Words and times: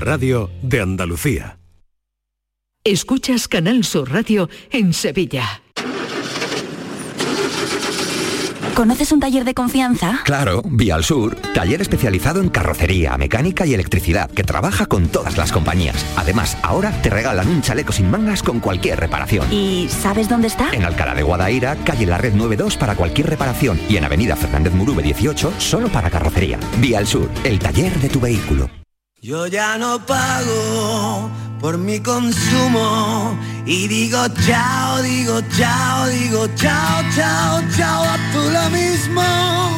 Radio 0.00 0.50
de 0.62 0.80
Andalucía. 0.80 1.58
Escuchas 2.84 3.48
Canal 3.48 3.84
Sur 3.84 4.10
Radio 4.10 4.48
en 4.70 4.92
Sevilla. 4.92 5.62
¿Conoces 8.78 9.10
un 9.10 9.18
taller 9.18 9.44
de 9.44 9.54
confianza? 9.54 10.20
Claro, 10.24 10.62
Vía 10.64 10.94
al 10.94 11.02
Sur, 11.02 11.34
taller 11.52 11.82
especializado 11.82 12.40
en 12.40 12.48
carrocería, 12.48 13.18
mecánica 13.18 13.66
y 13.66 13.74
electricidad, 13.74 14.30
que 14.30 14.44
trabaja 14.44 14.86
con 14.86 15.08
todas 15.08 15.36
las 15.36 15.50
compañías. 15.50 16.06
Además, 16.16 16.56
ahora 16.62 16.92
te 17.02 17.10
regalan 17.10 17.48
un 17.48 17.60
chaleco 17.60 17.92
sin 17.92 18.08
mangas 18.08 18.40
con 18.40 18.60
cualquier 18.60 19.00
reparación. 19.00 19.52
¿Y 19.52 19.88
sabes 19.88 20.28
dónde 20.28 20.46
está? 20.46 20.70
En 20.72 20.84
Alcalá 20.84 21.16
de 21.16 21.24
Guadaira, 21.24 21.74
calle 21.84 22.06
La 22.06 22.18
Red 22.18 22.34
92 22.34 22.76
para 22.76 22.94
cualquier 22.94 23.28
reparación 23.28 23.80
y 23.88 23.96
en 23.96 24.04
Avenida 24.04 24.36
Fernández 24.36 24.72
Murube 24.72 25.02
18 25.02 25.54
solo 25.58 25.88
para 25.88 26.08
carrocería. 26.08 26.60
Vía 26.80 26.98
al 26.98 27.08
Sur, 27.08 27.28
el 27.42 27.58
taller 27.58 27.92
de 27.98 28.08
tu 28.08 28.20
vehículo. 28.20 28.70
Yo 29.20 29.48
ya 29.48 29.76
no 29.78 29.98
pago 30.06 31.28
por 31.60 31.76
mi 31.76 31.98
consumo 31.98 33.36
y 33.66 33.88
digo 33.88 34.24
chao, 34.46 35.02
digo 35.02 35.40
chao, 35.56 36.06
digo 36.06 36.46
chao, 36.54 37.02
chao, 37.16 37.60
chao, 37.76 38.04
a 38.04 38.16
tú 38.32 38.38
lo 38.38 38.70
mismo. 38.70 39.76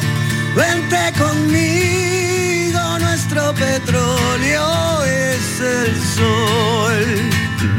Vente 0.55 1.11
conmigo, 1.17 2.99
nuestro 2.99 3.51
petróleo 3.55 5.03
es 5.05 5.59
el 5.59 5.95
sol. 6.15 7.05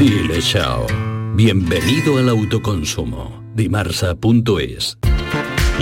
Dile 0.01 0.43
chao. 0.43 0.89
Bienvenido 1.37 2.19
al 2.19 2.29
autoconsumo. 2.29 3.41
Dimarsa.es. 3.55 4.99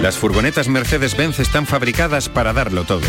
Las 0.03 0.19
furgonetas 0.19 0.69
Mercedes-Benz 0.69 1.39
están 1.39 1.67
fabricadas 1.67 2.29
para 2.29 2.53
darlo 2.53 2.85
todo. 2.85 3.09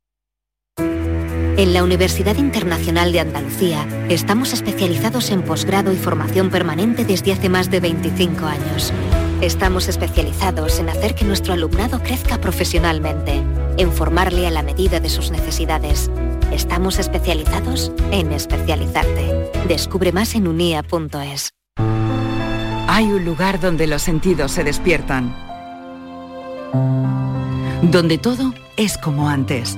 En 1.61 1.73
la 1.73 1.83
Universidad 1.83 2.37
Internacional 2.37 3.11
de 3.11 3.19
Andalucía 3.19 3.87
estamos 4.09 4.51
especializados 4.51 5.29
en 5.29 5.43
posgrado 5.43 5.93
y 5.93 5.95
formación 5.95 6.49
permanente 6.49 7.05
desde 7.05 7.33
hace 7.33 7.49
más 7.49 7.69
de 7.69 7.79
25 7.79 8.47
años. 8.47 8.91
Estamos 9.41 9.87
especializados 9.87 10.79
en 10.79 10.89
hacer 10.89 11.13
que 11.13 11.23
nuestro 11.23 11.53
alumnado 11.53 12.01
crezca 12.01 12.41
profesionalmente, 12.41 13.43
en 13.77 13.91
formarle 13.91 14.47
a 14.47 14.49
la 14.49 14.63
medida 14.63 14.99
de 14.99 15.09
sus 15.09 15.29
necesidades. 15.29 16.09
Estamos 16.51 16.97
especializados 16.97 17.91
en 18.09 18.31
especializarte. 18.31 19.51
Descubre 19.67 20.11
más 20.11 20.33
en 20.33 20.47
unia.es. 20.47 21.51
Hay 22.87 23.05
un 23.05 23.23
lugar 23.23 23.59
donde 23.59 23.85
los 23.85 24.01
sentidos 24.01 24.51
se 24.51 24.63
despiertan. 24.63 25.31
Donde 27.83 28.17
todo 28.17 28.51
es 28.77 28.97
como 28.97 29.29
antes 29.29 29.77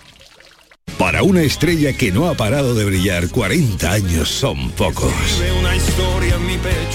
Para 0.97 1.23
una 1.23 1.41
estrella 1.41 1.93
que 1.93 2.11
no 2.11 2.27
ha 2.27 2.35
parado 2.35 2.75
de 2.75 2.85
brillar, 2.85 3.29
40 3.29 3.91
años 3.91 4.29
son 4.29 4.69
pocos. 4.71 5.11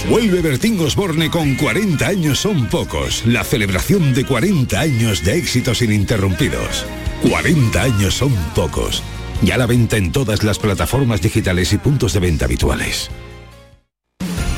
Vuelve 0.09 0.41
Bertín 0.41 0.79
Osborne 0.79 1.29
con 1.29 1.55
40 1.55 2.07
años 2.07 2.39
son 2.39 2.67
pocos. 2.67 3.25
La 3.25 3.43
celebración 3.43 4.13
de 4.13 4.25
40 4.25 4.79
años 4.79 5.23
de 5.23 5.37
éxitos 5.37 5.81
ininterrumpidos. 5.81 6.85
40 7.29 7.81
años 7.81 8.15
son 8.15 8.33
pocos. 8.55 9.03
Ya 9.41 9.57
la 9.57 9.65
venta 9.65 9.97
en 9.97 10.11
todas 10.11 10.43
las 10.43 10.59
plataformas 10.59 11.21
digitales 11.21 11.73
y 11.73 11.77
puntos 11.77 12.13
de 12.13 12.19
venta 12.19 12.45
habituales. 12.45 13.09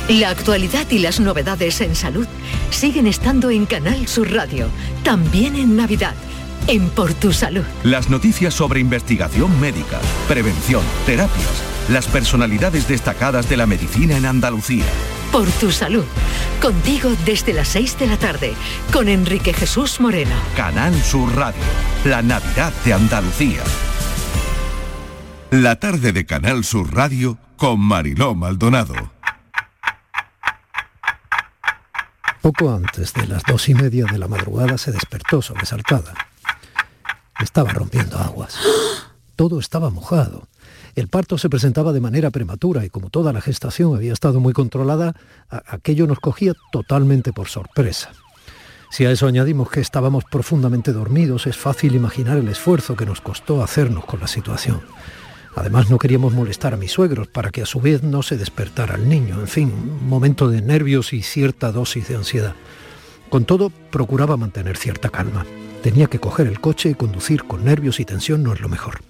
La 0.08 0.30
actualidad 0.30 0.90
y 0.90 0.98
las 0.98 1.20
novedades 1.20 1.80
en 1.80 1.94
salud 1.94 2.26
siguen 2.70 3.06
estando 3.06 3.50
en 3.50 3.66
Canal 3.66 4.08
Sur 4.08 4.32
Radio, 4.32 4.68
también 5.04 5.54
en 5.54 5.76
Navidad 5.76 6.14
en 6.70 6.88
Por 6.88 7.12
Tu 7.14 7.32
Salud. 7.32 7.64
Las 7.82 8.08
noticias 8.10 8.54
sobre 8.54 8.78
investigación 8.78 9.60
médica, 9.60 10.00
prevención, 10.28 10.84
terapias, 11.04 11.64
las 11.88 12.06
personalidades 12.06 12.86
destacadas 12.86 13.48
de 13.48 13.56
la 13.56 13.66
medicina 13.66 14.16
en 14.16 14.24
Andalucía. 14.24 14.84
Por 15.32 15.48
Tu 15.50 15.72
Salud. 15.72 16.04
Contigo 16.62 17.10
desde 17.26 17.54
las 17.54 17.66
6 17.68 17.98
de 17.98 18.06
la 18.06 18.16
tarde, 18.18 18.52
con 18.92 19.08
Enrique 19.08 19.52
Jesús 19.52 20.00
Moreno. 20.00 20.36
Canal 20.56 20.94
Sur 21.02 21.34
Radio, 21.34 21.60
la 22.04 22.22
Navidad 22.22 22.72
de 22.84 22.92
Andalucía. 22.92 23.62
La 25.50 25.74
tarde 25.80 26.12
de 26.12 26.24
Canal 26.24 26.62
Sur 26.62 26.94
Radio 26.94 27.36
con 27.56 27.80
Mariló 27.80 28.36
Maldonado. 28.36 28.94
Poco 32.40 32.72
antes 32.72 33.12
de 33.12 33.26
las 33.26 33.42
dos 33.42 33.68
y 33.68 33.74
media 33.74 34.06
de 34.06 34.18
la 34.18 34.28
madrugada 34.28 34.78
se 34.78 34.92
despertó 34.92 35.42
sobresaltada. 35.42 36.29
Estaba 37.40 37.72
rompiendo 37.72 38.18
aguas. 38.18 38.56
Todo 39.36 39.58
estaba 39.58 39.90
mojado. 39.90 40.46
El 40.94 41.08
parto 41.08 41.38
se 41.38 41.48
presentaba 41.48 41.92
de 41.92 42.00
manera 42.00 42.30
prematura 42.30 42.84
y 42.84 42.90
como 42.90 43.10
toda 43.10 43.32
la 43.32 43.40
gestación 43.40 43.94
había 43.94 44.12
estado 44.12 44.40
muy 44.40 44.52
controlada, 44.52 45.14
aquello 45.48 46.06
nos 46.06 46.20
cogía 46.20 46.52
totalmente 46.72 47.32
por 47.32 47.48
sorpresa. 47.48 48.10
Si 48.90 49.06
a 49.06 49.12
eso 49.12 49.26
añadimos 49.26 49.70
que 49.70 49.80
estábamos 49.80 50.24
profundamente 50.24 50.92
dormidos, 50.92 51.46
es 51.46 51.56
fácil 51.56 51.94
imaginar 51.94 52.38
el 52.38 52.48
esfuerzo 52.48 52.96
que 52.96 53.06
nos 53.06 53.20
costó 53.20 53.62
hacernos 53.62 54.04
con 54.04 54.20
la 54.20 54.26
situación. 54.26 54.80
Además 55.54 55.90
no 55.90 55.98
queríamos 55.98 56.32
molestar 56.32 56.74
a 56.74 56.76
mis 56.76 56.92
suegros 56.92 57.28
para 57.28 57.50
que 57.50 57.62
a 57.62 57.66
su 57.66 57.80
vez 57.80 58.02
no 58.02 58.22
se 58.22 58.36
despertara 58.36 58.96
el 58.96 59.08
niño. 59.08 59.40
En 59.40 59.48
fin, 59.48 59.72
un 59.72 60.08
momento 60.08 60.48
de 60.48 60.60
nervios 60.60 61.12
y 61.12 61.22
cierta 61.22 61.72
dosis 61.72 62.08
de 62.08 62.16
ansiedad. 62.16 62.54
Con 63.30 63.44
todo, 63.44 63.70
procuraba 63.70 64.36
mantener 64.36 64.76
cierta 64.76 65.08
calma. 65.08 65.46
Tenía 65.84 66.08
que 66.08 66.18
coger 66.18 66.48
el 66.48 66.60
coche 66.60 66.90
y 66.90 66.94
conducir 66.94 67.44
con 67.44 67.64
nervios 67.64 68.00
y 68.00 68.04
tensión 68.04 68.42
no 68.42 68.52
es 68.52 68.60
lo 68.60 68.68
mejor. 68.68 69.02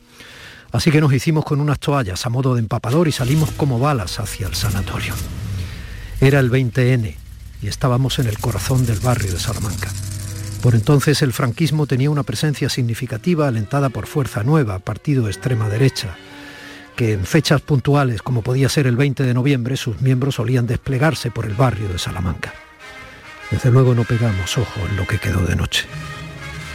Así 0.72 0.90
que 0.90 1.00
nos 1.00 1.12
hicimos 1.12 1.44
con 1.44 1.58
unas 1.58 1.80
toallas 1.80 2.26
a 2.26 2.28
modo 2.28 2.54
de 2.54 2.60
empapador 2.60 3.08
y 3.08 3.12
salimos 3.12 3.50
como 3.52 3.78
balas 3.78 4.20
hacia 4.20 4.46
el 4.46 4.54
sanatorio. 4.54 5.14
Era 6.20 6.38
el 6.38 6.50
20N 6.50 7.16
y 7.62 7.66
estábamos 7.66 8.18
en 8.18 8.26
el 8.26 8.38
corazón 8.38 8.84
del 8.84 9.00
barrio 9.00 9.32
de 9.32 9.40
Salamanca. 9.40 9.88
Por 10.62 10.74
entonces 10.74 11.22
el 11.22 11.32
franquismo 11.32 11.86
tenía 11.86 12.10
una 12.10 12.22
presencia 12.22 12.68
significativa 12.68 13.48
alentada 13.48 13.88
por 13.88 14.06
Fuerza 14.06 14.44
Nueva, 14.44 14.80
partido 14.80 15.28
extrema 15.28 15.70
derecha, 15.70 16.14
que 16.94 17.14
en 17.14 17.24
fechas 17.24 17.62
puntuales, 17.62 18.20
como 18.20 18.42
podía 18.42 18.68
ser 18.68 18.86
el 18.86 18.96
20 18.96 19.24
de 19.24 19.32
noviembre, 19.32 19.78
sus 19.78 20.02
miembros 20.02 20.34
solían 20.34 20.66
desplegarse 20.66 21.30
por 21.30 21.46
el 21.46 21.54
barrio 21.54 21.88
de 21.88 21.98
Salamanca. 21.98 22.52
Desde 23.50 23.70
luego 23.70 23.94
no 23.94 24.04
pegamos 24.04 24.56
ojo 24.58 24.80
en 24.88 24.96
lo 24.96 25.06
que 25.06 25.18
quedó 25.18 25.40
de 25.40 25.56
noche. 25.56 25.86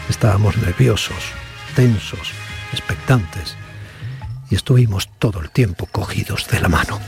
Estábamos 0.10 0.58
nerviosos, 0.58 1.32
tensos, 1.76 2.32
expectantes 2.72 3.56
y 4.50 4.56
estuvimos 4.56 5.10
todo 5.18 5.40
el 5.42 5.50
tiempo 5.50 5.88
cogidos 5.88 6.48
de 6.48 6.60
la 6.60 6.70
mano. 6.70 7.00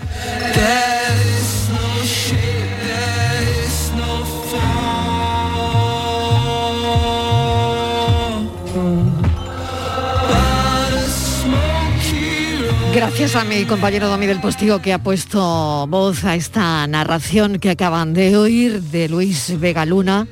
Gracias 12.98 13.36
a 13.36 13.44
mi 13.44 13.64
compañero 13.66 14.08
Domi 14.08 14.26
del 14.26 14.40
Postigo 14.40 14.82
que 14.82 14.92
ha 14.92 14.98
puesto 14.98 15.86
voz 15.86 16.26
a 16.26 16.34
esta 16.34 16.88
narración 16.88 17.60
que 17.60 17.70
acaban 17.70 18.16
de 18.16 18.36
oír 18.36 18.82
de 18.82 19.08
Luis 19.08 19.54
Vega 19.60 19.86
Luna, 19.86 20.28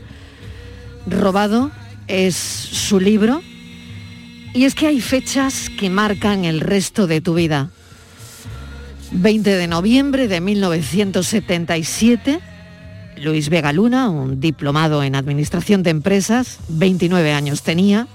robado 1.05 1.69
es 2.07 2.35
su 2.35 2.99
libro. 2.99 3.43
Y 4.55 4.65
es 4.65 4.73
que 4.73 4.87
hay 4.87 4.99
fechas 4.99 5.69
que 5.69 5.91
marcan 5.91 6.43
el 6.43 6.59
resto 6.59 7.05
de 7.05 7.21
tu 7.21 7.35
vida. 7.35 7.69
20 9.11 9.47
de 9.47 9.67
noviembre 9.67 10.27
de 10.27 10.41
1977, 10.41 12.39
Luis 13.17 13.49
Vega 13.49 13.73
Luna, 13.73 14.09
un 14.09 14.39
diplomado 14.39 15.03
en 15.03 15.13
Administración 15.13 15.83
de 15.83 15.91
Empresas, 15.91 16.57
29 16.69 17.31
años 17.31 17.61
tenía, 17.61 18.07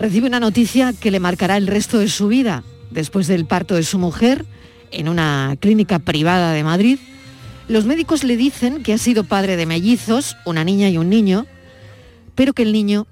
recibe 0.00 0.26
una 0.26 0.40
noticia 0.40 0.92
que 0.92 1.12
le 1.12 1.20
marcará 1.20 1.56
el 1.56 1.68
resto 1.68 2.00
de 2.00 2.08
su 2.08 2.26
vida. 2.26 2.64
Después 2.94 3.26
del 3.26 3.44
parto 3.44 3.74
de 3.74 3.82
su 3.82 3.98
mujer, 3.98 4.46
en 4.92 5.08
una 5.08 5.56
clínica 5.58 5.98
privada 5.98 6.52
de 6.52 6.62
Madrid, 6.62 7.00
los 7.66 7.86
médicos 7.86 8.22
le 8.22 8.36
dicen 8.36 8.84
que 8.84 8.92
ha 8.92 8.98
sido 8.98 9.24
padre 9.24 9.56
de 9.56 9.66
mellizos, 9.66 10.36
una 10.46 10.62
niña 10.62 10.88
y 10.88 10.96
un 10.96 11.08
niño, 11.10 11.44
pero 12.36 12.52
que 12.52 12.62
el 12.62 12.72
niño 12.72 13.08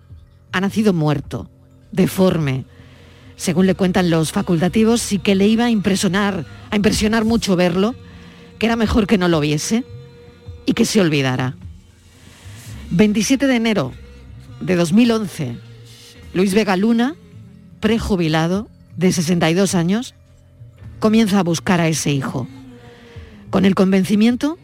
ha 0.52 0.60
nacido 0.60 0.92
muerto, 0.92 1.50
deforme, 1.90 2.64
según 3.34 3.66
le 3.66 3.74
cuentan 3.74 4.08
los 4.08 4.30
facultativos, 4.30 5.12
y 5.12 5.18
que 5.18 5.34
le 5.34 5.48
iba 5.48 5.64
a 5.64 5.70
impresionar, 5.70 6.46
a 6.70 6.76
impresionar 6.76 7.24
mucho 7.24 7.56
verlo, 7.56 7.96
que 8.60 8.66
era 8.66 8.76
mejor 8.76 9.08
que 9.08 9.18
no 9.18 9.26
lo 9.26 9.40
viese 9.40 9.84
y 10.64 10.74
que 10.74 10.84
se 10.84 11.00
olvidara. 11.00 11.56
27 12.92 13.48
de 13.48 13.56
enero 13.56 13.92
de 14.60 14.76
2011, 14.76 15.56
Luis 16.34 16.54
Vega 16.54 16.76
Luna, 16.76 17.16
prejubilado, 17.80 18.68
de 18.96 19.12
62 19.12 19.74
años, 19.74 20.14
comienza 20.98 21.40
a 21.40 21.42
buscar 21.42 21.80
a 21.80 21.88
ese 21.88 22.12
hijo, 22.12 22.46
con 23.50 23.64
el 23.64 23.74
convencimiento 23.74 24.58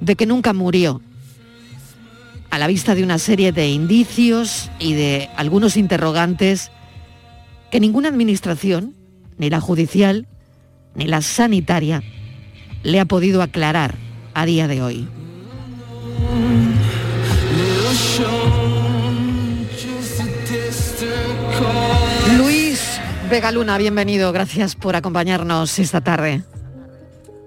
de 0.00 0.16
que 0.16 0.26
nunca 0.26 0.52
murió, 0.52 1.00
a 2.50 2.58
la 2.58 2.66
vista 2.66 2.94
de 2.94 3.04
una 3.04 3.18
serie 3.18 3.52
de 3.52 3.68
indicios 3.68 4.70
y 4.78 4.94
de 4.94 5.28
algunos 5.36 5.76
interrogantes 5.76 6.70
que 7.70 7.78
ninguna 7.78 8.08
administración, 8.08 8.94
ni 9.38 9.50
la 9.50 9.60
judicial, 9.60 10.26
ni 10.94 11.06
la 11.06 11.22
sanitaria, 11.22 12.02
le 12.82 12.98
ha 12.98 13.04
podido 13.04 13.42
aclarar 13.42 13.94
a 14.34 14.46
día 14.46 14.66
de 14.66 14.82
hoy. 14.82 15.08
Luis 23.30 23.42
Vegaluna, 23.42 23.78
bienvenido, 23.78 24.32
gracias 24.32 24.74
por 24.74 24.96
acompañarnos 24.96 25.78
esta 25.78 26.00
tarde. 26.00 26.42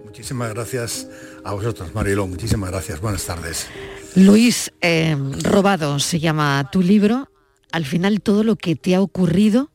Muchísimas 0.06 0.54
gracias 0.54 1.10
a 1.44 1.52
vosotros, 1.52 1.94
Marilo, 1.94 2.26
muchísimas 2.26 2.72
gracias, 2.72 3.02
buenas 3.02 3.26
tardes. 3.26 3.68
Luis, 4.16 4.72
eh, 4.80 5.18
Robado 5.42 6.00
se 6.00 6.22
llama 6.22 6.70
tu 6.72 6.82
libro. 6.82 7.30
Al 7.74 7.84
final 7.84 8.22
todo 8.22 8.46
lo 8.46 8.56
que 8.56 8.78
te 8.78 8.96
ha 8.96 9.02
ocurrido 9.02 9.72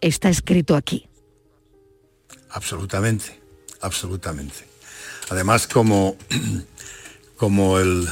está 0.00 0.28
escrito 0.28 0.76
aquí. 0.76 1.08
Absolutamente, 2.50 3.42
absolutamente. 3.80 4.64
Además, 5.28 5.66
como, 5.66 6.16
como 7.36 7.80
el, 7.80 8.06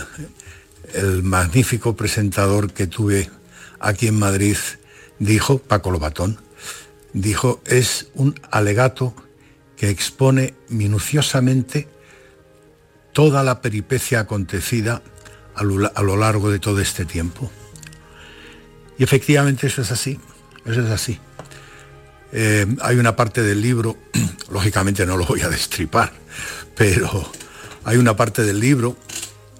el 0.94 1.22
magnífico 1.22 1.94
presentador 1.94 2.72
que 2.72 2.88
tuve 2.88 3.30
aquí 3.78 4.08
en 4.08 4.18
Madrid 4.18 4.56
dijo, 5.20 5.58
Paco 5.58 5.92
Lobatón, 5.92 6.40
dijo, 7.12 7.60
es 7.66 8.08
un 8.14 8.38
alegato 8.50 9.14
que 9.76 9.88
expone 9.90 10.54
minuciosamente 10.68 11.88
toda 13.12 13.42
la 13.42 13.60
peripecia 13.60 14.20
acontecida 14.20 15.02
a 15.54 15.64
lo, 15.64 16.16
largo 16.16 16.50
de 16.50 16.58
todo 16.58 16.80
este 16.80 17.04
tiempo. 17.04 17.50
Y 18.98 19.02
efectivamente 19.02 19.66
eso 19.66 19.82
es 19.82 19.90
así, 19.90 20.18
eso 20.64 20.82
es 20.82 20.90
así. 20.90 21.18
Eh, 22.32 22.66
hay 22.80 22.96
una 22.96 23.16
parte 23.16 23.42
del 23.42 23.60
libro, 23.60 23.96
lógicamente 24.50 25.04
no 25.04 25.16
lo 25.16 25.26
voy 25.26 25.42
a 25.42 25.48
destripar, 25.48 26.12
pero 26.76 27.30
hay 27.84 27.96
una 27.96 28.16
parte 28.16 28.42
del 28.42 28.60
libro 28.60 28.96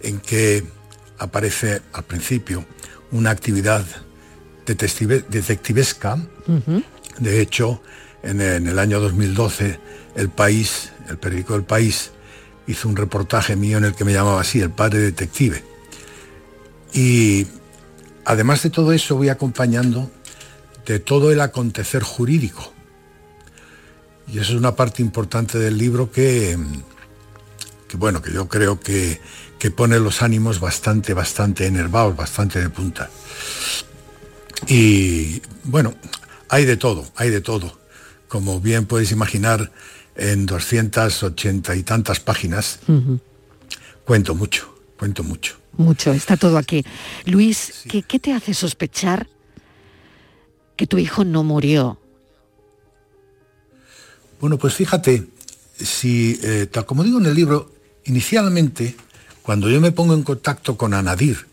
en 0.03 0.21
que 0.21 0.65
aparece 1.19 1.83
al 1.93 2.05
principio 2.05 2.65
una 3.11 3.31
actividad 3.31 3.85
detectivesca. 4.67 6.19
De 7.21 7.41
hecho, 7.41 7.81
en, 8.23 8.41
en, 8.41 8.67
el 8.67 8.79
año 8.79 9.01
2012, 9.01 9.79
El 10.17 10.31
País, 10.31 10.91
el 11.09 11.19
periódico 11.19 11.55
El 11.55 11.65
País, 11.65 12.11
hizo 12.67 12.89
un 12.89 12.97
reportaje 12.97 13.57
mío 13.57 13.79
en 13.79 13.85
el 13.85 13.95
que 13.95 14.05
me 14.05 14.13
llamaba 14.13 14.41
así, 14.41 14.61
El 14.61 14.71
Padre 14.71 14.99
Detective. 15.01 15.63
Y 16.93 17.47
además 18.25 18.63
de 18.63 18.71
todo 18.71 18.93
eso, 18.93 19.17
voy 19.17 19.29
acompañando 19.29 20.11
de 20.87 20.99
todo 20.99 21.31
el 21.31 21.41
acontecer 21.41 22.03
jurídico. 22.03 22.73
Y 24.27 24.39
eso 24.39 24.53
es 24.53 24.59
una 24.59 24.77
parte 24.77 25.03
importante 25.03 25.59
del 25.59 25.77
libro 25.77 26.11
que, 26.11 26.57
que 27.89 27.97
bueno, 27.97 28.23
que 28.23 28.33
yo 28.33 28.49
creo 28.49 28.81
que, 28.81 29.21
que 29.59 29.71
pone 29.71 29.99
los 29.99 30.23
ánimos 30.23 30.61
bastante, 30.61 31.15
bastante 31.15 31.67
enervados, 31.67 32.17
bastante 32.17 32.61
de 32.61 32.71
punta. 32.71 33.11
Y 34.69 35.43
bueno, 35.65 35.95
hay 36.51 36.65
de 36.65 36.77
todo, 36.77 37.11
hay 37.17 37.31
de 37.31 37.41
todo. 37.41 37.79
Como 38.29 38.61
bien 38.61 38.87
puedes 38.87 39.13
imaginar, 39.13 39.73
en 40.17 40.47
280 40.47 41.75
y 41.77 41.83
tantas 41.83 42.21
páginas, 42.21 42.81
uh 42.89 42.93
-huh. 42.93 43.21
cuento 44.05 44.35
mucho, 44.35 44.75
cuento 44.99 45.23
mucho. 45.23 45.57
Mucho, 45.79 46.13
está 46.13 46.37
todo 46.37 46.59
aquí. 46.59 46.85
Luis, 47.25 47.57
sí. 47.57 47.89
¿qué, 47.89 48.03
¿qué 48.03 48.19
te 48.19 48.33
hace 48.33 48.53
sospechar 48.53 49.29
que 50.77 50.87
tu 50.87 50.99
hijo 50.99 51.25
no 51.25 51.43
murió? 51.45 51.99
Bueno, 54.41 54.59
pues 54.59 54.75
fíjate, 54.75 55.29
si, 55.77 56.39
eh, 56.43 56.67
tal 56.71 56.85
como 56.87 57.05
digo 57.05 57.19
en 57.19 57.27
el 57.27 57.35
libro, 57.35 57.73
inicialmente, 58.05 58.97
cuando 59.43 59.71
yo 59.71 59.81
me 59.81 59.93
pongo 59.93 60.15
en 60.15 60.23
contacto 60.23 60.77
con 60.77 60.93
Anadir, 60.95 61.47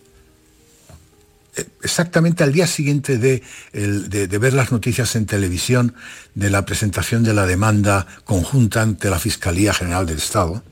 exactamente 1.82 2.44
al 2.44 2.54
día 2.54 2.68
siguiente 2.68 3.18
de, 3.18 3.44
de, 3.74 4.38
ver 4.38 4.54
las 4.54 4.72
noticias 4.72 5.16
en 5.16 5.26
televisión 5.26 5.96
de 6.36 6.50
la 6.50 6.66
presentación 6.66 7.24
de 7.24 7.34
la 7.34 7.46
demanda 7.46 8.08
conjunta 8.26 8.82
ante 8.82 9.10
la 9.10 9.20
Fiscalía 9.20 9.74
General 9.74 10.06
del 10.06 10.18
Estado, 10.18 10.64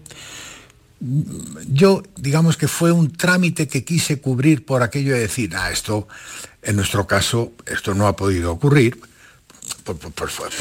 yo 1.68 2.04
digamos 2.16 2.58
que 2.58 2.68
fue 2.68 2.92
un 2.92 3.12
trámite 3.12 3.68
que 3.68 3.84
quise 3.84 4.22
cubrir 4.22 4.66
por 4.66 4.82
aquello 4.82 5.14
de 5.14 5.20
decir, 5.20 5.56
ah, 5.56 5.72
esto, 5.72 6.08
en 6.62 6.76
nuestro 6.76 7.06
caso, 7.06 7.52
esto 7.66 7.94
no 7.94 8.08
ha 8.08 8.16
podido 8.16 8.52
ocurrir, 8.52 9.00
por, 9.84 9.98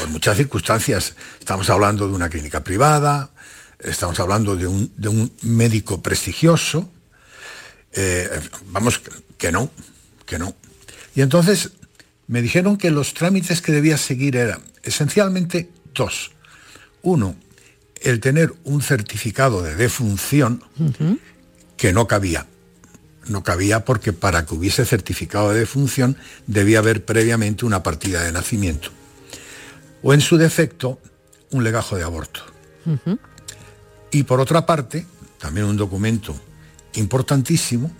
muchas 0.09 0.37
circunstancias. 0.37 1.15
Estamos 1.39 1.69
hablando 1.69 2.07
de 2.07 2.13
una 2.13 2.29
clínica 2.29 2.63
privada, 2.63 3.31
estamos 3.79 4.19
hablando 4.19 4.55
de 4.55 4.67
un, 4.67 4.91
de 4.97 5.09
un 5.09 5.31
médico 5.43 6.01
prestigioso, 6.01 6.89
eh, 7.93 8.29
vamos, 8.67 9.01
que 9.37 9.51
no, 9.51 9.71
que 10.25 10.39
no. 10.39 10.55
Y 11.15 11.21
entonces 11.21 11.71
me 12.27 12.41
dijeron 12.41 12.77
que 12.77 12.91
los 12.91 13.13
trámites 13.13 13.61
que 13.61 13.71
debía 13.71 13.97
seguir 13.97 14.35
eran 14.35 14.61
esencialmente 14.83 15.69
dos. 15.93 16.31
Uno, 17.01 17.35
el 18.01 18.19
tener 18.19 18.53
un 18.63 18.81
certificado 18.81 19.61
de 19.61 19.75
defunción 19.75 20.63
uh 20.79 20.83
-huh. 20.83 21.19
que 21.77 21.93
no 21.93 22.07
cabía. 22.07 22.47
No 23.27 23.43
cabía 23.43 23.85
porque 23.85 24.13
para 24.13 24.45
que 24.45 24.53
hubiese 24.53 24.85
certificado 24.85 25.51
de 25.51 25.59
defunción 25.59 26.17
debía 26.45 26.79
haber 26.79 27.05
previamente 27.05 27.65
una 27.65 27.81
partida 27.81 28.23
de 28.23 28.31
nacimiento. 28.31 28.89
O 30.03 30.13
en 30.13 30.21
su 30.21 30.37
defecto, 30.37 30.99
un 31.51 31.63
legajo 31.63 31.95
de 31.95 32.03
aborto. 32.03 32.41
Uh 32.85 32.97
-huh. 32.97 33.19
Y 34.11 34.23
por 34.23 34.39
otra 34.39 34.65
parte, 34.65 35.05
también 35.39 35.65
un 35.65 35.77
documento 35.77 36.35
importantísimo, 36.93 37.91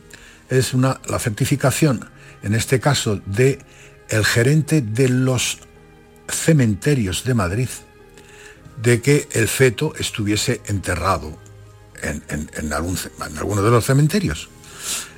es 0.50 0.74
una, 0.74 1.02
la 1.08 1.20
certificación, 1.20 2.08
en 2.46 2.54
este 2.54 2.80
caso, 2.80 3.20
de 3.26 3.60
el 4.08 4.24
gerente 4.24 4.82
de 4.82 5.10
los 5.10 5.58
cementerios 6.30 7.24
de 7.24 7.34
Madrid, 7.34 7.70
de 8.82 9.02
que 9.02 9.28
el 9.32 9.48
feto 9.48 9.96
estuviese 9.98 10.62
enterrado 10.68 11.40
en, 12.04 12.24
en, 12.30 12.72
algún, 12.72 13.00
en, 13.28 13.38
alguno 13.40 13.64
de 13.64 13.72
los 13.72 13.84
cementerios. 13.84 14.48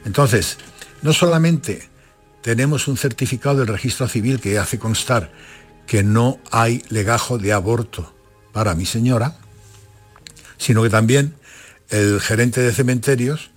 Entonces, 0.05 0.57
no 1.01 1.11
solamente 1.11 1.89
tenemos 2.41 2.87
un 2.87 2.95
certificado 2.95 3.57
del 3.57 3.67
registro 3.67 4.07
civil 4.07 4.39
que 4.39 4.57
hace 4.57 4.79
constar 4.79 5.33
que 5.85 6.03
no 6.03 6.39
hay 6.49 6.81
legajo 6.87 7.37
de 7.37 7.51
aborto 7.51 8.15
para 8.53 8.73
mi 8.73 8.85
señora, 8.85 9.35
sino 10.57 10.81
que 10.81 10.89
también 10.89 11.35
el 11.89 12.21
gerente 12.21 12.61
de 12.61 12.71
cementerios 12.71 13.51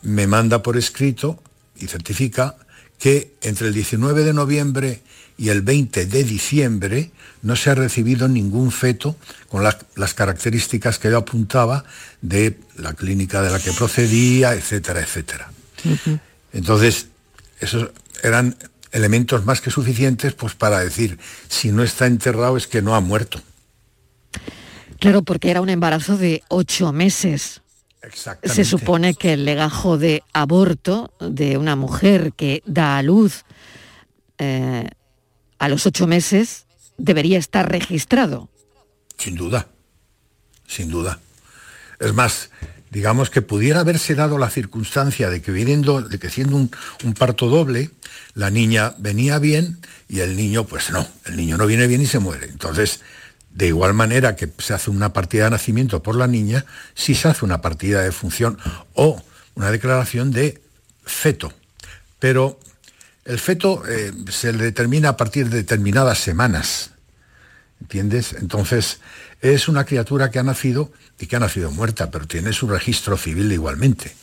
me 0.00 0.26
manda 0.26 0.62
por 0.62 0.78
escrito 0.78 1.42
y 1.76 1.86
certifica 1.86 2.56
que 2.98 3.32
entre 3.42 3.68
el 3.68 3.74
19 3.74 4.24
de 4.24 4.32
noviembre 4.32 5.02
y 5.36 5.48
el 5.48 5.62
20 5.62 6.06
de 6.06 6.24
diciembre 6.24 7.10
no 7.42 7.56
se 7.56 7.70
ha 7.70 7.74
recibido 7.74 8.28
ningún 8.28 8.70
feto 8.70 9.16
con 9.48 9.62
las, 9.62 9.78
las, 9.96 10.14
características 10.14 10.98
que 10.98 11.10
yo 11.10 11.18
apuntaba 11.18 11.84
de 12.22 12.58
la 12.76 12.94
clínica 12.94 13.42
de 13.42 13.50
la 13.50 13.58
que 13.58 13.72
procedía, 13.72 14.54
etcétera, 14.54 15.00
etcétera. 15.00 15.50
Uh 15.84 15.88
-huh. 15.90 16.20
Entonces, 16.52 17.08
esos 17.60 17.90
eran 18.22 18.56
elementos 18.92 19.44
más 19.44 19.60
que 19.60 19.70
suficientes 19.70 20.32
pues, 20.34 20.54
para 20.54 20.78
decir, 20.78 21.18
si 21.48 21.72
no 21.72 21.82
está 21.82 22.06
enterrado 22.06 22.56
es 22.56 22.66
que 22.66 22.80
no 22.80 22.94
ha 22.94 23.00
muerto. 23.00 23.40
Claro, 25.00 25.22
porque 25.22 25.50
era 25.50 25.60
un 25.60 25.68
embarazo 25.68 26.16
de 26.16 26.42
ocho 26.48 26.92
meses. 26.92 27.60
Se 28.42 28.64
supone 28.64 29.14
que 29.14 29.32
el 29.32 29.44
legajo 29.44 29.98
de 29.98 30.22
aborto 30.32 31.12
de 31.20 31.56
una 31.56 31.76
mujer 31.76 32.32
que 32.32 32.62
da 32.66 32.98
a 32.98 33.02
luz 33.02 33.44
eh, 34.38 34.88
a 35.58 35.68
los 35.68 35.86
ocho 35.86 36.06
meses 36.06 36.66
debería 36.98 37.38
estar 37.38 37.70
registrado. 37.70 38.48
Sin 39.16 39.34
duda, 39.36 39.68
sin 40.66 40.90
duda. 40.90 41.20
Es 42.00 42.12
más, 42.12 42.50
digamos 42.90 43.30
que 43.30 43.42
pudiera 43.42 43.80
haberse 43.80 44.14
dado 44.14 44.38
la 44.38 44.50
circunstancia 44.50 45.30
de 45.30 45.40
que, 45.40 45.52
viniendo, 45.52 46.02
de 46.02 46.18
que 46.18 46.30
siendo 46.30 46.56
un, 46.56 46.70
un, 47.04 47.14
parto 47.14 47.48
doble, 47.48 47.90
la 48.34 48.50
niña 48.50 48.94
venía 48.98 49.38
bien 49.38 49.78
y 50.08 50.20
el 50.20 50.36
niño, 50.36 50.64
pues 50.64 50.90
no, 50.90 51.06
el 51.26 51.36
niño 51.36 51.56
no 51.56 51.66
viene 51.66 51.86
bien 51.86 52.02
y 52.02 52.06
se 52.06 52.18
muere. 52.18 52.46
Entonces, 52.46 53.00
de 53.54 53.68
igual 53.68 53.94
manera 53.94 54.34
que 54.34 54.50
se 54.58 54.74
hace 54.74 54.90
una 54.90 55.12
partida 55.12 55.44
de 55.44 55.50
nacimiento 55.50 56.02
por 56.02 56.16
la 56.16 56.26
niña, 56.26 56.66
si 56.94 57.14
se 57.14 57.28
hace 57.28 57.44
una 57.44 57.60
partida 57.60 58.02
de 58.02 58.10
función 58.10 58.58
o 58.94 59.22
una 59.54 59.70
declaración 59.70 60.32
de 60.32 60.60
feto. 61.04 61.52
Pero 62.18 62.58
el 63.24 63.38
feto 63.38 63.84
eh, 63.88 64.12
se 64.28 64.52
le 64.52 64.64
determina 64.64 65.10
a 65.10 65.16
partir 65.16 65.48
de 65.48 65.58
determinadas 65.58 66.18
semanas. 66.18 66.90
¿Entiendes? 67.80 68.34
Entonces, 68.34 69.00
es 69.40 69.68
una 69.68 69.84
criatura 69.84 70.30
que 70.30 70.40
ha 70.40 70.42
nacido 70.42 70.90
y 71.20 71.26
que 71.26 71.36
ha 71.36 71.40
nacido 71.40 71.70
muerta, 71.70 72.10
pero 72.10 72.26
tiene 72.26 72.52
su 72.52 72.66
registro 72.66 73.16
civil 73.16 73.52
igualmente. 73.52 74.16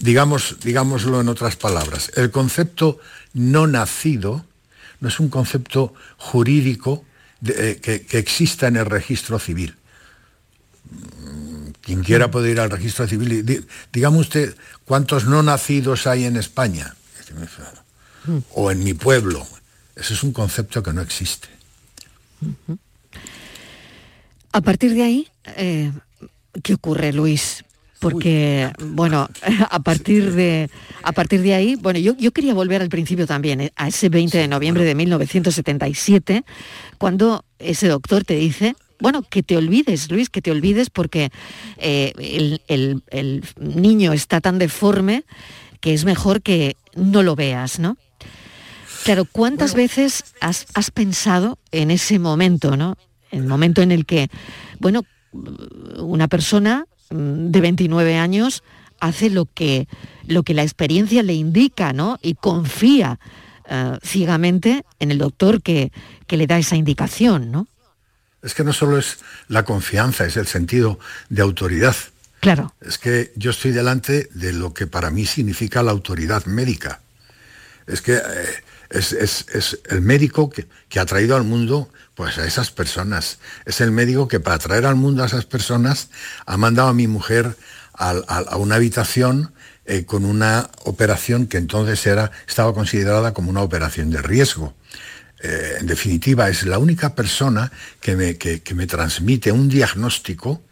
Digamos, 0.00 0.58
digámoslo 0.62 1.20
en 1.20 1.28
otras 1.28 1.56
palabras, 1.56 2.10
el 2.16 2.30
concepto 2.30 2.98
no 3.32 3.66
nacido 3.66 4.44
no 5.00 5.08
es 5.08 5.20
un 5.20 5.28
concepto 5.28 5.94
jurídico 6.16 7.04
eh, 7.46 7.78
que, 7.82 8.18
exista 8.18 8.68
en 8.68 8.76
el 8.76 8.86
registro 8.86 9.38
civil. 9.38 9.74
Quien 11.80 12.02
quiera 12.02 12.30
puede 12.30 12.50
ir 12.50 12.60
al 12.60 12.70
registro 12.70 13.06
civil 13.06 13.66
dígame 13.92 14.18
usted 14.18 14.56
cuántos 14.84 15.26
no 15.26 15.42
nacidos 15.42 16.06
hay 16.06 16.24
en 16.24 16.36
España 16.36 16.94
o 18.50 18.70
en 18.70 18.82
mi 18.82 18.94
pueblo. 18.94 19.46
Ese 19.96 20.14
es 20.14 20.22
un 20.22 20.32
concepto 20.32 20.82
que 20.82 20.92
no 20.92 21.02
existe. 21.02 21.48
A 24.52 24.60
partir 24.60 24.94
de 24.94 25.02
ahí, 25.02 25.28
eh, 25.56 25.92
¿qué 26.62 26.74
ocurre, 26.74 27.12
Luis? 27.12 27.64
Porque, 28.04 28.70
bueno, 28.80 29.30
a 29.70 29.80
partir 29.80 30.32
de, 30.32 30.68
a 31.02 31.12
partir 31.12 31.40
de 31.40 31.54
ahí, 31.54 31.74
bueno, 31.74 31.98
yo, 31.98 32.14
yo 32.18 32.32
quería 32.32 32.52
volver 32.52 32.82
al 32.82 32.90
principio 32.90 33.26
también, 33.26 33.62
eh, 33.62 33.72
a 33.76 33.88
ese 33.88 34.10
20 34.10 34.36
de 34.36 34.46
noviembre 34.46 34.84
de 34.84 34.94
1977, 34.94 36.44
cuando 36.98 37.46
ese 37.58 37.88
doctor 37.88 38.22
te 38.22 38.34
dice, 38.34 38.76
bueno, 39.00 39.22
que 39.22 39.42
te 39.42 39.56
olvides, 39.56 40.10
Luis, 40.10 40.28
que 40.28 40.42
te 40.42 40.50
olvides 40.50 40.90
porque 40.90 41.30
eh, 41.78 42.12
el, 42.68 43.42
niño 43.58 44.12
está 44.12 44.42
tan 44.42 44.58
deforme 44.58 45.24
que 45.80 45.94
es 45.94 46.04
mejor 46.04 46.42
que 46.42 46.76
no 46.94 47.22
lo 47.22 47.34
veas, 47.36 47.78
¿no? 47.78 47.96
Claro, 49.04 49.24
¿cuántas 49.24 49.74
veces 49.74 50.24
has, 50.42 50.66
has, 50.74 50.90
pensado 50.90 51.58
en 51.72 51.90
ese 51.90 52.18
momento, 52.18 52.76
¿no? 52.76 52.98
El 53.30 53.44
momento 53.44 53.80
en 53.80 53.92
el 53.92 54.04
que, 54.04 54.28
bueno, 54.78 55.04
una 55.96 56.28
persona 56.28 56.86
de 57.14 57.60
29 57.60 58.16
años 58.16 58.62
hace 59.00 59.30
lo 59.30 59.46
que, 59.46 59.88
lo 60.26 60.42
que 60.42 60.54
la 60.54 60.62
experiencia 60.62 61.22
le 61.22 61.34
indica, 61.34 61.92
¿no? 61.92 62.18
Y 62.22 62.34
confía 62.34 63.18
eh, 63.68 63.98
ciegamente 64.02 64.84
en 64.98 65.10
el 65.10 65.18
doctor 65.18 65.62
que, 65.62 65.92
que 66.26 66.36
le 66.36 66.46
da 66.46 66.58
esa 66.58 66.76
indicación, 66.76 67.50
¿no? 67.52 67.68
Es 68.42 68.54
que 68.54 68.64
no 68.64 68.72
solo 68.72 68.98
es 68.98 69.18
la 69.48 69.64
confianza, 69.64 70.26
es 70.26 70.36
el 70.36 70.46
sentido 70.46 70.98
de 71.30 71.42
autoridad. 71.42 71.96
Claro. 72.40 72.74
Es 72.82 72.98
que 72.98 73.32
yo 73.36 73.52
estoy 73.52 73.72
delante 73.72 74.28
de 74.34 74.52
lo 74.52 74.74
que 74.74 74.86
para 74.86 75.10
mí 75.10 75.24
significa 75.24 75.82
la 75.82 75.92
autoridad 75.92 76.44
médica. 76.44 77.00
Es 77.86 78.02
que 78.02 78.16
eh, 78.16 78.20
es, 78.90 79.80
el 79.88 80.02
médico 80.02 80.50
que, 80.50 80.66
ha 81.00 81.06
traído 81.06 81.36
al 81.36 81.44
mundo 81.44 81.88
pues, 82.14 82.38
a 82.38 82.46
esas 82.46 82.70
personas. 82.70 83.38
Es 83.64 83.80
el 83.80 83.90
médico 83.90 84.28
que 84.28 84.40
para 84.40 84.58
traer 84.58 84.86
al 84.86 84.96
mundo 84.96 85.22
a 85.22 85.26
esas 85.26 85.44
personas 85.44 86.10
ha 86.46 86.56
mandado 86.56 86.88
a 86.88 86.94
mi 86.94 87.06
mujer 87.06 87.56
a, 87.92 88.56
una 88.56 88.76
habitación 88.76 89.52
eh, 89.86 90.04
con 90.04 90.24
una 90.24 90.70
operación 90.84 91.46
que 91.46 91.58
entonces 91.58 92.04
era, 92.06 92.30
estaba 92.48 92.74
considerada 92.74 93.32
como 93.32 93.50
una 93.50 93.62
operación 93.62 94.10
de 94.10 94.20
riesgo. 94.22 94.74
Eh, 95.42 95.76
en 95.80 95.86
definitiva, 95.86 96.48
es 96.48 96.64
la 96.64 96.78
única 96.78 97.14
persona 97.14 97.70
que 98.00 98.16
me, 98.16 98.36
que 98.36 98.74
me 98.74 98.86
transmite 98.86 99.52
un 99.52 99.68
diagnóstico 99.68 100.62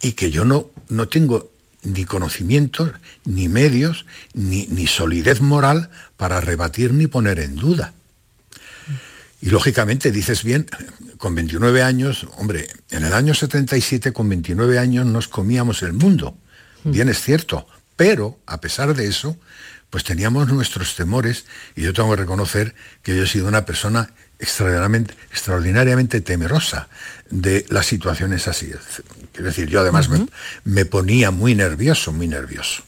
y 0.00 0.12
que 0.12 0.30
yo 0.30 0.44
no, 0.44 0.70
no 0.88 1.08
tengo 1.08 1.50
ni 1.82 2.04
conocimientos, 2.04 2.92
ni 3.24 3.48
medios, 3.48 4.06
ni, 4.34 4.66
ni, 4.66 4.86
solidez 4.86 5.40
moral 5.40 5.90
para 6.16 6.40
rebatir 6.40 6.92
ni 6.92 7.06
poner 7.06 7.38
en 7.38 7.56
duda. 7.56 7.94
Y 9.40 9.50
lógicamente, 9.50 10.10
dices 10.10 10.42
bien, 10.42 10.66
con 11.18 11.34
29 11.34 11.82
años, 11.82 12.26
hombre, 12.38 12.68
en 12.90 13.04
el 13.04 13.12
año 13.12 13.34
77 13.34 14.12
con 14.12 14.28
29 14.28 14.78
años 14.78 15.06
nos 15.06 15.28
comíamos 15.28 15.82
el 15.82 15.92
mundo, 15.92 16.36
mm. 16.84 16.90
bien 16.92 17.08
es 17.08 17.20
cierto, 17.20 17.66
pero 17.96 18.38
a 18.46 18.60
pesar 18.60 18.94
de 18.94 19.06
eso, 19.06 19.36
pues 19.90 20.04
teníamos 20.04 20.48
nuestros 20.48 20.94
temores 20.96 21.44
y 21.74 21.82
yo 21.82 21.92
tengo 21.92 22.10
que 22.10 22.16
reconocer 22.16 22.74
que 23.02 23.16
yo 23.16 23.22
he 23.22 23.26
sido 23.26 23.48
una 23.48 23.64
persona 23.64 24.10
extraordinariamente, 24.38 25.14
extraordinariamente 25.30 26.20
temerosa 26.20 26.88
de 27.30 27.64
las 27.70 27.86
situaciones 27.86 28.48
así. 28.48 28.70
Es 29.34 29.44
decir, 29.44 29.68
yo 29.68 29.80
además 29.80 30.08
me, 30.64 30.84
ponía 30.84 31.30
muy 31.30 31.54
nervioso, 31.54 32.12
muy 32.12 32.28
nervioso. 32.28 32.82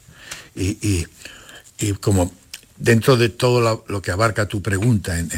Y, 0.54 1.06
como 2.00 2.32
dentro 2.78 3.16
de 3.16 3.28
todo 3.28 3.84
lo, 3.86 4.02
que 4.02 4.10
abarca 4.10 4.46
tu 4.46 4.62
pregunta 4.62 5.18
en, 5.18 5.28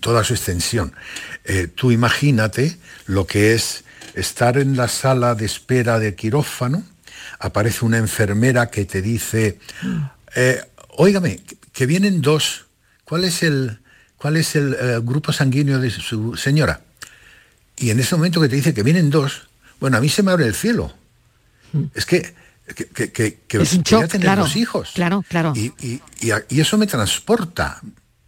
toda 0.00 0.22
su 0.24 0.34
extensión, 0.34 0.92
eh, 1.44 1.66
tú 1.66 1.90
imagínate 1.90 2.76
lo 3.06 3.26
que 3.26 3.54
es 3.54 3.84
estar 4.14 4.58
en 4.58 4.76
la 4.76 4.88
sala 4.88 5.34
de 5.34 5.46
espera 5.46 5.98
de 5.98 6.14
quirófano, 6.14 6.84
aparece 7.38 7.84
una 7.84 7.98
enfermera 7.98 8.70
que 8.70 8.84
te 8.84 9.02
dice, 9.02 9.58
eh, 10.34 10.62
óigame, 10.96 11.40
que 11.72 11.86
vienen 11.86 12.20
dos, 12.20 12.66
¿cuál 13.04 13.24
es 13.24 13.42
el, 13.42 13.80
cuál 14.16 14.36
es 14.36 14.56
el 14.56 14.74
eh, 14.74 15.00
grupo 15.02 15.32
sanguíneo 15.32 15.78
de 15.80 15.90
su 15.90 16.36
señora? 16.36 16.82
Y 17.76 17.90
en 17.90 17.98
ese 17.98 18.14
momento 18.14 18.40
que 18.40 18.48
te 18.48 18.56
dice 18.56 18.74
que 18.74 18.82
vienen 18.82 19.10
dos, 19.10 19.48
bueno, 19.80 19.96
a 19.96 20.00
mí 20.00 20.08
se 20.08 20.22
me 20.22 20.30
abre 20.30 20.46
el 20.46 20.54
cielo. 20.54 20.92
Es 21.94 22.04
que, 22.04 22.34
que, 22.74 23.12
que, 23.12 23.40
es 23.48 23.72
un 23.74 23.82
tener 23.82 24.36
dos 24.36 24.56
hijos. 24.56 24.90
Claro, 24.94 25.24
claro. 25.28 25.52
Y, 25.56 25.72
y, 26.20 26.60
eso 26.60 26.78
me 26.78 26.86
transporta, 26.86 27.80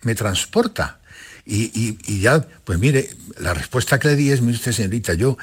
me 0.02 0.14
transporta. 0.14 1.00
Y, 1.44 2.20
ya, 2.20 2.46
pues 2.64 2.78
mire, 2.78 3.10
la 3.38 3.54
respuesta 3.54 3.98
que 3.98 4.08
le 4.08 4.16
di 4.16 4.30
es, 4.30 4.40
mire 4.40 4.56
usted, 4.56 4.72
señorita, 4.72 5.14
yo, 5.14 5.36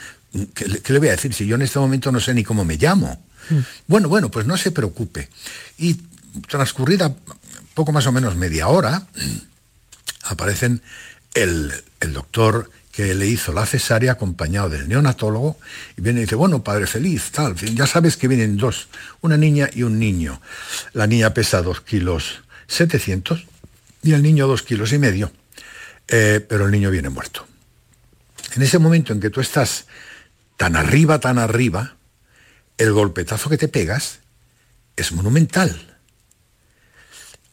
¿qué, 0.53 0.81
le 0.93 0.99
voy 0.99 1.09
a 1.09 1.11
decir? 1.11 1.33
Si 1.33 1.45
yo 1.45 1.55
en 1.55 1.61
este 1.61 1.79
momento 1.79 2.11
no 2.11 2.19
sé 2.19 2.33
ni 2.33 2.43
cómo 2.43 2.65
me 2.65 2.77
llamo. 2.77 3.25
Mm. 3.49 3.57
Bueno, 3.87 4.09
bueno, 4.09 4.31
pues 4.31 4.45
no 4.45 4.57
se 4.57 4.71
preocupe. 4.71 5.29
Y 5.77 5.97
transcurrida 6.47 7.15
poco 7.73 7.91
más 7.91 8.07
o 8.07 8.11
menos 8.11 8.35
media 8.35 8.67
hora, 8.67 9.07
aparecen 10.23 10.81
el, 11.33 11.71
el 11.99 12.13
doctor 12.13 12.69
que 12.91 13.13
le 13.13 13.27
hizo 13.27 13.53
la 13.53 13.65
cesárea 13.65 14.13
acompañado 14.13 14.69
del 14.69 14.87
neonatólogo 14.87 15.57
y 15.95 16.01
viene 16.01 16.21
y 16.21 16.23
dice, 16.23 16.35
bueno, 16.35 16.63
padre 16.63 16.87
feliz, 16.87 17.31
tal, 17.31 17.55
ya 17.55 17.85
sabes 17.85 18.17
que 18.17 18.27
vienen 18.27 18.57
dos, 18.57 18.89
una 19.21 19.37
niña 19.37 19.69
y 19.73 19.83
un 19.83 19.99
niño. 19.99 20.41
La 20.93 21.07
niña 21.07 21.33
pesa 21.33 21.61
dos 21.61 21.81
kilos 21.81 22.41
700 22.67 23.45
y 24.03 24.13
el 24.13 24.23
niño 24.23 24.47
dos 24.47 24.63
kilos 24.63 24.91
y 24.93 24.97
medio, 24.97 25.31
eh, 26.07 26.45
pero 26.47 26.65
el 26.65 26.71
niño 26.71 26.89
viene 26.89 27.09
muerto. 27.09 27.45
En 28.55 28.63
ese 28.63 28.79
momento 28.79 29.13
en 29.13 29.19
que 29.19 29.29
tú 29.29 29.41
estás 29.41 29.85
tan 30.57 30.75
arriba, 30.75 31.19
tan 31.19 31.37
arriba, 31.37 31.95
el 32.77 32.91
golpetazo 32.91 33.49
que 33.49 33.57
te 33.57 33.67
pegas 33.67 34.19
es 34.95 35.11
monumental. 35.11 35.97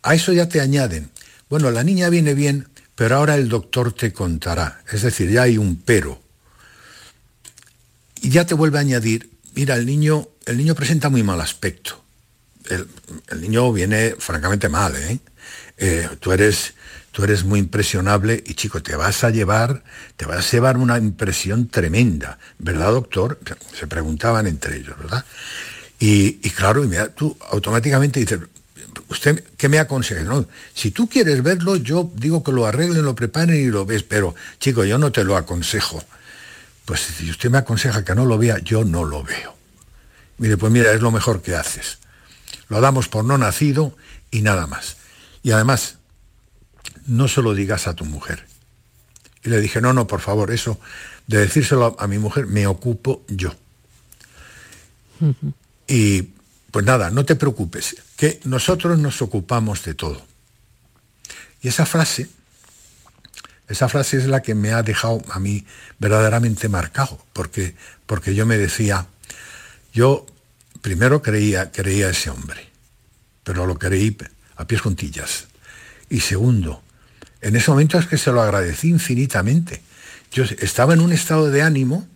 A 0.02 0.14
eso 0.14 0.32
ya 0.32 0.48
te 0.48 0.60
añaden, 0.60 1.10
bueno, 1.48 1.70
la 1.70 1.84
niña 1.84 2.08
viene 2.08 2.34
bien, 2.34 2.68
pero 2.96 3.16
ahora 3.16 3.36
el 3.36 3.48
doctor 3.48 3.92
te 3.92 4.12
contará. 4.12 4.82
Es 4.90 5.02
decir, 5.02 5.30
ya 5.30 5.42
hay 5.42 5.58
un 5.58 5.76
pero. 5.76 6.20
Y 8.22 8.30
ya 8.30 8.46
te 8.46 8.54
vuelve 8.54 8.78
a 8.78 8.80
añadir, 8.80 9.30
mira, 9.54 9.76
el 9.76 9.86
niño, 9.86 10.28
el 10.46 10.56
niño 10.56 10.74
presenta 10.74 11.10
muy 11.10 11.22
mal 11.22 11.40
aspecto. 11.40 12.02
El, 12.64 12.88
niño 13.40 13.72
viene 13.72 14.16
francamente 14.18 14.68
mal, 14.68 14.96
¿eh? 14.96 15.20
¿eh? 15.76 16.08
tú, 16.18 16.32
eres, 16.32 16.74
tú 17.12 17.22
eres 17.22 17.44
muy 17.44 17.60
impresionable 17.60 18.42
y 18.44 18.54
chico, 18.54 18.82
te 18.82 18.96
vas 18.96 19.22
a 19.22 19.30
llevar, 19.30 19.84
te 20.16 20.24
vas 20.24 20.48
a 20.48 20.50
llevar 20.50 20.78
una 20.78 20.96
impresión 20.96 21.68
tremenda, 21.68 22.38
¿verdad, 22.58 22.90
doctor? 22.92 23.38
Se 23.78 23.86
preguntaban 23.86 24.46
entre 24.46 24.78
ellos, 24.78 24.98
¿verdad? 24.98 25.24
Y, 26.00 26.40
y 26.42 26.50
claro, 26.50 26.84
y 26.84 26.90
tú 27.14 27.36
automáticamente 27.50 28.20
dices, 28.20 28.40
¿Usted 29.08 29.44
qué 29.56 29.68
me 29.68 29.78
aconseja? 29.78 30.22
No, 30.22 30.46
si 30.74 30.90
tú 30.90 31.08
quieres 31.08 31.42
verlo, 31.42 31.76
yo 31.76 32.10
digo 32.14 32.42
que 32.42 32.52
lo 32.52 32.66
arreglen, 32.66 33.04
lo 33.04 33.14
preparen 33.14 33.56
y 33.56 33.66
lo 33.66 33.86
ves, 33.86 34.02
pero 34.02 34.34
chico, 34.58 34.84
yo 34.84 34.98
no 34.98 35.12
te 35.12 35.24
lo 35.24 35.36
aconsejo. 35.36 36.02
pues 36.84 37.00
si 37.00 37.30
usted 37.30 37.50
me 37.50 37.58
aconseja 37.58 38.04
que 38.04 38.14
no 38.14 38.24
lo 38.24 38.38
vea, 38.38 38.58
yo 38.58 38.84
no 38.84 39.04
lo 39.04 39.22
veo. 39.22 39.54
Mire, 40.38 40.56
pues 40.56 40.72
mira, 40.72 40.92
es 40.92 41.00
lo 41.00 41.10
mejor 41.10 41.42
que 41.42 41.56
haces. 41.56 41.98
Lo 42.68 42.80
damos 42.80 43.08
por 43.08 43.24
no 43.24 43.38
nacido 43.38 43.96
y 44.30 44.42
nada 44.42 44.66
más. 44.66 44.96
Y 45.42 45.52
además, 45.52 45.96
no 47.06 47.28
se 47.28 47.42
lo 47.42 47.54
digas 47.54 47.86
a 47.86 47.94
tu 47.94 48.04
mujer. 48.04 48.44
Y 49.44 49.48
le 49.48 49.60
dije, 49.60 49.80
no, 49.80 49.92
no, 49.92 50.06
por 50.06 50.20
favor, 50.20 50.50
eso 50.50 50.80
de 51.26 51.38
decírselo 51.38 51.96
a 51.98 52.06
mi 52.06 52.18
mujer 52.18 52.46
me 52.46 52.66
ocupo 52.66 53.24
yo. 53.28 53.54
Y 55.86 56.30
pues 56.76 56.84
nada, 56.84 57.08
no 57.08 57.24
te 57.24 57.36
preocupes, 57.36 57.96
que 58.18 58.38
nosotros 58.44 58.98
nos 58.98 59.22
ocupamos 59.22 59.82
de 59.82 59.94
todo. 59.94 60.26
Y 61.62 61.68
esa 61.68 61.86
frase, 61.86 62.28
esa 63.66 63.88
frase 63.88 64.18
es 64.18 64.26
la 64.26 64.42
que 64.42 64.54
me 64.54 64.72
ha 64.74 64.82
dejado 64.82 65.22
a 65.30 65.40
mí 65.40 65.64
verdaderamente 65.98 66.68
marcado, 66.68 67.18
porque, 67.32 67.74
porque 68.04 68.34
yo 68.34 68.44
me 68.44 68.58
decía, 68.58 69.06
yo 69.94 70.26
primero 70.82 71.22
creía, 71.22 71.72
creía 71.72 72.10
ese 72.10 72.28
hombre, 72.28 72.68
pero 73.42 73.64
lo 73.64 73.78
creí 73.78 74.14
a 74.56 74.66
pies 74.66 74.82
juntillas. 74.82 75.46
Y 76.10 76.20
segundo, 76.20 76.82
en 77.40 77.56
ese 77.56 77.70
momento 77.70 77.98
es 77.98 78.06
que 78.06 78.18
se 78.18 78.32
lo 78.32 78.42
agradecí 78.42 78.90
infinitamente. 78.90 79.80
Yo 80.30 80.44
estaba 80.44 80.92
en 80.92 81.00
un 81.00 81.14
estado 81.14 81.50
de 81.50 81.62
ánimo 81.62 82.06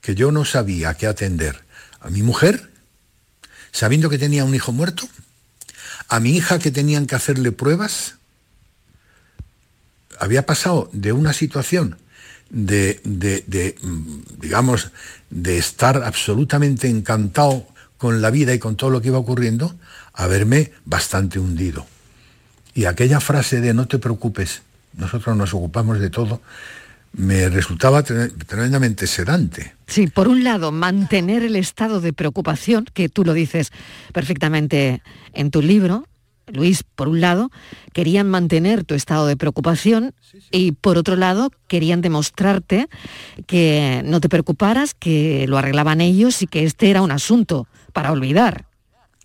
que 0.00 0.14
yo 0.14 0.30
no 0.30 0.44
sabía 0.44 0.94
qué 0.94 1.08
atender 1.08 1.64
a 1.98 2.10
mi 2.10 2.22
mujer, 2.22 2.73
sabiendo 3.74 4.08
que 4.08 4.18
tenía 4.18 4.44
un 4.44 4.54
hijo 4.54 4.70
muerto, 4.70 5.08
a 6.08 6.20
mi 6.20 6.30
hija 6.36 6.60
que 6.60 6.70
tenían 6.70 7.06
que 7.06 7.16
hacerle 7.16 7.50
pruebas. 7.50 8.14
Había 10.20 10.46
pasado 10.46 10.88
de 10.92 11.12
una 11.12 11.32
situación 11.32 11.98
de, 12.50 13.00
mm, 13.82 14.40
digamos, 14.40 14.92
de 15.28 15.58
estar 15.58 16.04
absolutamente 16.04 16.88
encantado 16.88 17.66
con 17.98 18.22
la 18.22 18.30
vida 18.30 18.54
y 18.54 18.60
con 18.60 18.76
todo 18.76 18.90
lo 18.90 19.02
que 19.02 19.08
iba 19.08 19.18
ocurriendo, 19.18 19.74
a 20.12 20.28
verme 20.28 20.70
bastante 20.84 21.40
hundido. 21.40 21.84
Y 22.74 22.84
aquella 22.84 23.18
frase 23.18 23.60
de 23.60 23.74
no 23.74 23.88
te 23.88 23.98
preocupes, 23.98 24.62
nosotros 24.92 25.36
nos 25.36 25.52
ocupamos 25.52 25.98
de 25.98 26.10
todo, 26.10 26.40
me 27.14 27.48
resultaba 27.48 28.02
tremendamente 28.02 29.06
sedante. 29.06 29.74
Sí, 29.86 30.08
por 30.08 30.28
un 30.28 30.44
lado, 30.44 30.72
mantener 30.72 31.42
el 31.42 31.56
estado 31.56 32.00
de 32.00 32.12
preocupación, 32.12 32.86
que 32.92 33.08
tú 33.08 33.24
lo 33.24 33.32
dices 33.32 33.70
perfectamente 34.12 35.02
en 35.32 35.50
tu 35.50 35.62
libro, 35.62 36.06
Luis, 36.46 36.82
por 36.82 37.08
un 37.08 37.20
lado, 37.20 37.50
querían 37.92 38.28
mantener 38.28 38.84
tu 38.84 38.94
estado 38.94 39.26
de 39.26 39.36
preocupación 39.36 40.14
y 40.50 40.72
por 40.72 40.98
otro 40.98 41.16
lado, 41.16 41.50
querían 41.68 42.02
demostrarte 42.02 42.88
que 43.46 44.02
no 44.04 44.20
te 44.20 44.28
preocuparas, 44.28 44.94
que 44.94 45.46
lo 45.48 45.56
arreglaban 45.56 46.00
ellos 46.00 46.42
y 46.42 46.46
que 46.46 46.64
este 46.64 46.90
era 46.90 47.00
un 47.00 47.12
asunto 47.12 47.66
para 47.92 48.12
olvidar. 48.12 48.66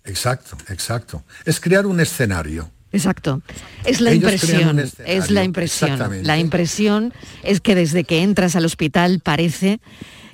Exacto, 0.04 0.56
exacto. 0.68 1.24
Es 1.44 1.60
crear 1.60 1.86
un 1.86 2.00
escenario. 2.00 2.70
Exacto. 2.92 3.42
Es 3.84 4.00
la 4.00 4.12
impresión, 4.12 4.78
es 4.78 5.30
la 5.30 5.44
impresión. 5.44 6.24
La 6.24 6.38
impresión 6.38 7.14
es 7.42 7.60
que 7.60 7.74
desde 7.74 8.04
que 8.04 8.22
entras 8.22 8.56
al 8.56 8.64
hospital 8.64 9.20
parece 9.20 9.80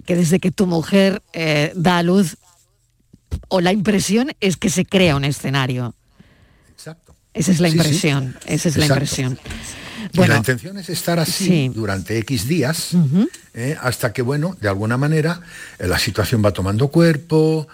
que 0.06 0.16
desde 0.16 0.38
que 0.38 0.52
tu 0.52 0.66
mujer 0.66 1.22
eh, 1.32 1.72
da 1.74 1.98
a 1.98 2.02
luz, 2.02 2.36
o 3.48 3.60
la 3.60 3.72
impresión 3.72 4.32
es 4.40 4.56
que 4.56 4.70
se 4.70 4.86
crea 4.86 5.16
un 5.16 5.24
escenario. 5.24 5.94
Exacto. 6.70 7.14
Esa 7.34 7.50
es 7.50 7.60
la 7.60 7.68
impresión, 7.68 8.36
esa 8.46 8.68
es 8.68 8.76
la 8.76 8.86
impresión. 8.86 9.38
Bueno, 10.14 10.34
la 10.34 10.38
intención 10.38 10.78
es 10.78 10.88
estar 10.88 11.18
así 11.18 11.68
durante 11.74 12.16
X 12.18 12.46
días, 12.46 12.90
eh, 13.52 13.76
hasta 13.82 14.12
que, 14.12 14.22
bueno, 14.22 14.56
de 14.60 14.68
alguna 14.68 14.96
manera 14.96 15.40
eh, 15.78 15.88
la 15.88 15.98
situación 15.98 16.42
va 16.44 16.52
tomando 16.52 16.88
cuerpo, 16.88 17.66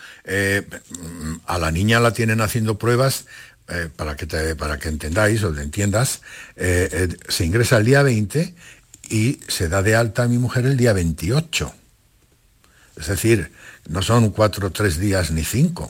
a 1.47 1.59
la 1.59 1.71
niña 1.71 2.01
la 2.01 2.12
tienen 2.14 2.40
haciendo 2.40 2.79
pruebas 2.79 3.27
eh, 3.68 3.88
para, 3.94 4.16
que 4.16 4.27
para 4.57 4.79
que 4.79 4.88
entendáis 4.88 5.42
o 5.44 5.57
entiendas, 5.57 6.20
eh, 6.57 6.88
eh, 6.92 7.16
se 7.29 7.44
ingresa 7.44 7.79
el 7.79 7.85
día 7.85 8.03
20 8.03 8.55
y 9.09 9.40
se 9.46 9.68
da 9.68 9.83
de 9.83 9.94
alta 9.94 10.25
a 10.25 10.29
mi 10.29 10.37
mujer 10.37 10.66
el 10.66 10.77
día 10.77 10.92
28. 10.92 11.72
Es 12.96 13.07
decir, 13.07 13.53
no 13.88 14.03
son 14.03 14.31
cuatro, 14.31 14.70
tres 14.72 14.98
días 14.98 15.31
ni 15.31 15.44
cinco, 15.44 15.88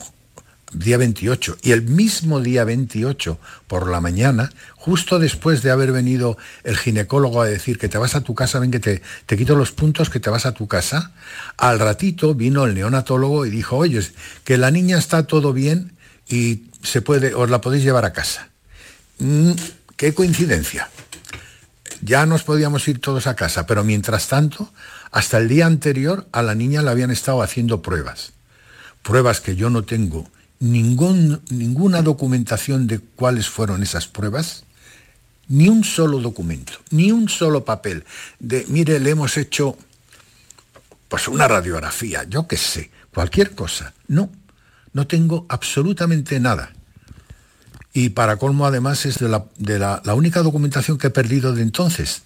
día 0.71 0.97
28. 0.97 1.57
Y 1.63 1.71
el 1.71 1.81
mismo 1.81 2.41
día 2.41 2.63
28 2.63 3.39
por 3.67 3.89
la 3.89 3.99
mañana, 4.01 4.51
justo 4.75 5.17
después 5.17 5.63
de 5.63 5.71
haber 5.71 5.91
venido 5.91 6.37
el 6.63 6.77
ginecólogo 6.77 7.41
a 7.41 7.47
decir 7.47 7.79
que 7.79 7.89
te 7.89 7.97
vas 7.97 8.15
a 8.15 8.21
tu 8.21 8.35
casa, 8.35 8.59
ven 8.59 8.71
que 8.71 8.79
te, 8.79 9.01
te 9.25 9.35
quito 9.35 9.55
los 9.55 9.71
puntos, 9.71 10.11
que 10.11 10.19
te 10.19 10.29
vas 10.29 10.45
a 10.45 10.53
tu 10.53 10.67
casa, 10.67 11.11
al 11.57 11.79
ratito 11.79 12.35
vino 12.35 12.65
el 12.65 12.75
neonatólogo 12.75 13.47
y 13.47 13.49
dijo, 13.49 13.77
oye, 13.77 13.99
que 14.43 14.57
la 14.59 14.69
niña 14.69 14.99
está 14.99 15.25
todo 15.25 15.53
bien 15.53 15.93
y 16.27 16.65
se 16.81 17.01
puede, 17.01 17.33
os 17.33 17.49
la 17.49 17.61
podéis 17.61 17.83
llevar 17.83 18.05
a 18.05 18.13
casa. 18.13 18.49
Mm, 19.19 19.51
qué 19.97 20.13
coincidencia. 20.13 20.89
Ya 22.01 22.25
nos 22.25 22.43
podíamos 22.43 22.87
ir 22.87 22.99
todos 22.99 23.27
a 23.27 23.35
casa, 23.35 23.65
pero 23.65 23.83
mientras 23.83 24.27
tanto, 24.27 24.71
hasta 25.11 25.37
el 25.37 25.47
día 25.47 25.65
anterior 25.65 26.27
a 26.31 26.41
la 26.41 26.55
niña 26.55 26.81
le 26.81 26.89
habían 26.89 27.11
estado 27.11 27.41
haciendo 27.41 27.81
pruebas. 27.81 28.33
Pruebas 29.03 29.41
que 29.41 29.55
yo 29.55 29.69
no 29.69 29.83
tengo 29.83 30.27
ningún, 30.59 31.41
ninguna 31.49 32.01
documentación 32.01 32.87
de 32.87 32.99
cuáles 32.99 33.49
fueron 33.49 33.83
esas 33.83 34.07
pruebas, 34.07 34.63
ni 35.47 35.67
un 35.69 35.83
solo 35.83 36.19
documento, 36.19 36.73
ni 36.89 37.11
un 37.11 37.29
solo 37.29 37.65
papel 37.65 38.05
de, 38.39 38.65
mire, 38.69 38.99
le 38.99 39.11
hemos 39.11 39.37
hecho 39.37 39.77
pues 41.09 41.27
una 41.27 41.47
radiografía, 41.47 42.23
yo 42.23 42.47
qué 42.47 42.57
sé, 42.57 42.89
cualquier 43.13 43.51
cosa. 43.51 43.93
No, 44.07 44.29
no 44.93 45.07
tengo 45.07 45.45
absolutamente 45.49 46.39
nada. 46.39 46.71
Y 47.93 48.09
para 48.09 48.37
colmo 48.37 48.65
además 48.65 49.05
es 49.05 49.19
de 49.19 49.29
la, 49.79 50.01
única 50.13 50.41
documentación 50.41 50.97
que 50.97 51.07
he 51.07 51.11
perdido 51.11 51.53
de 51.53 51.61
entonces. 51.61 52.23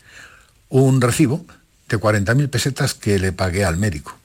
Un 0.70 1.02
recibo 1.02 1.46
de 1.90 2.00
40.000 2.00 2.50
pesetas 2.50 2.94
que 2.94 3.20
le 3.20 3.32
pagué 3.32 3.66
al 3.66 3.78
médico, 3.78 4.18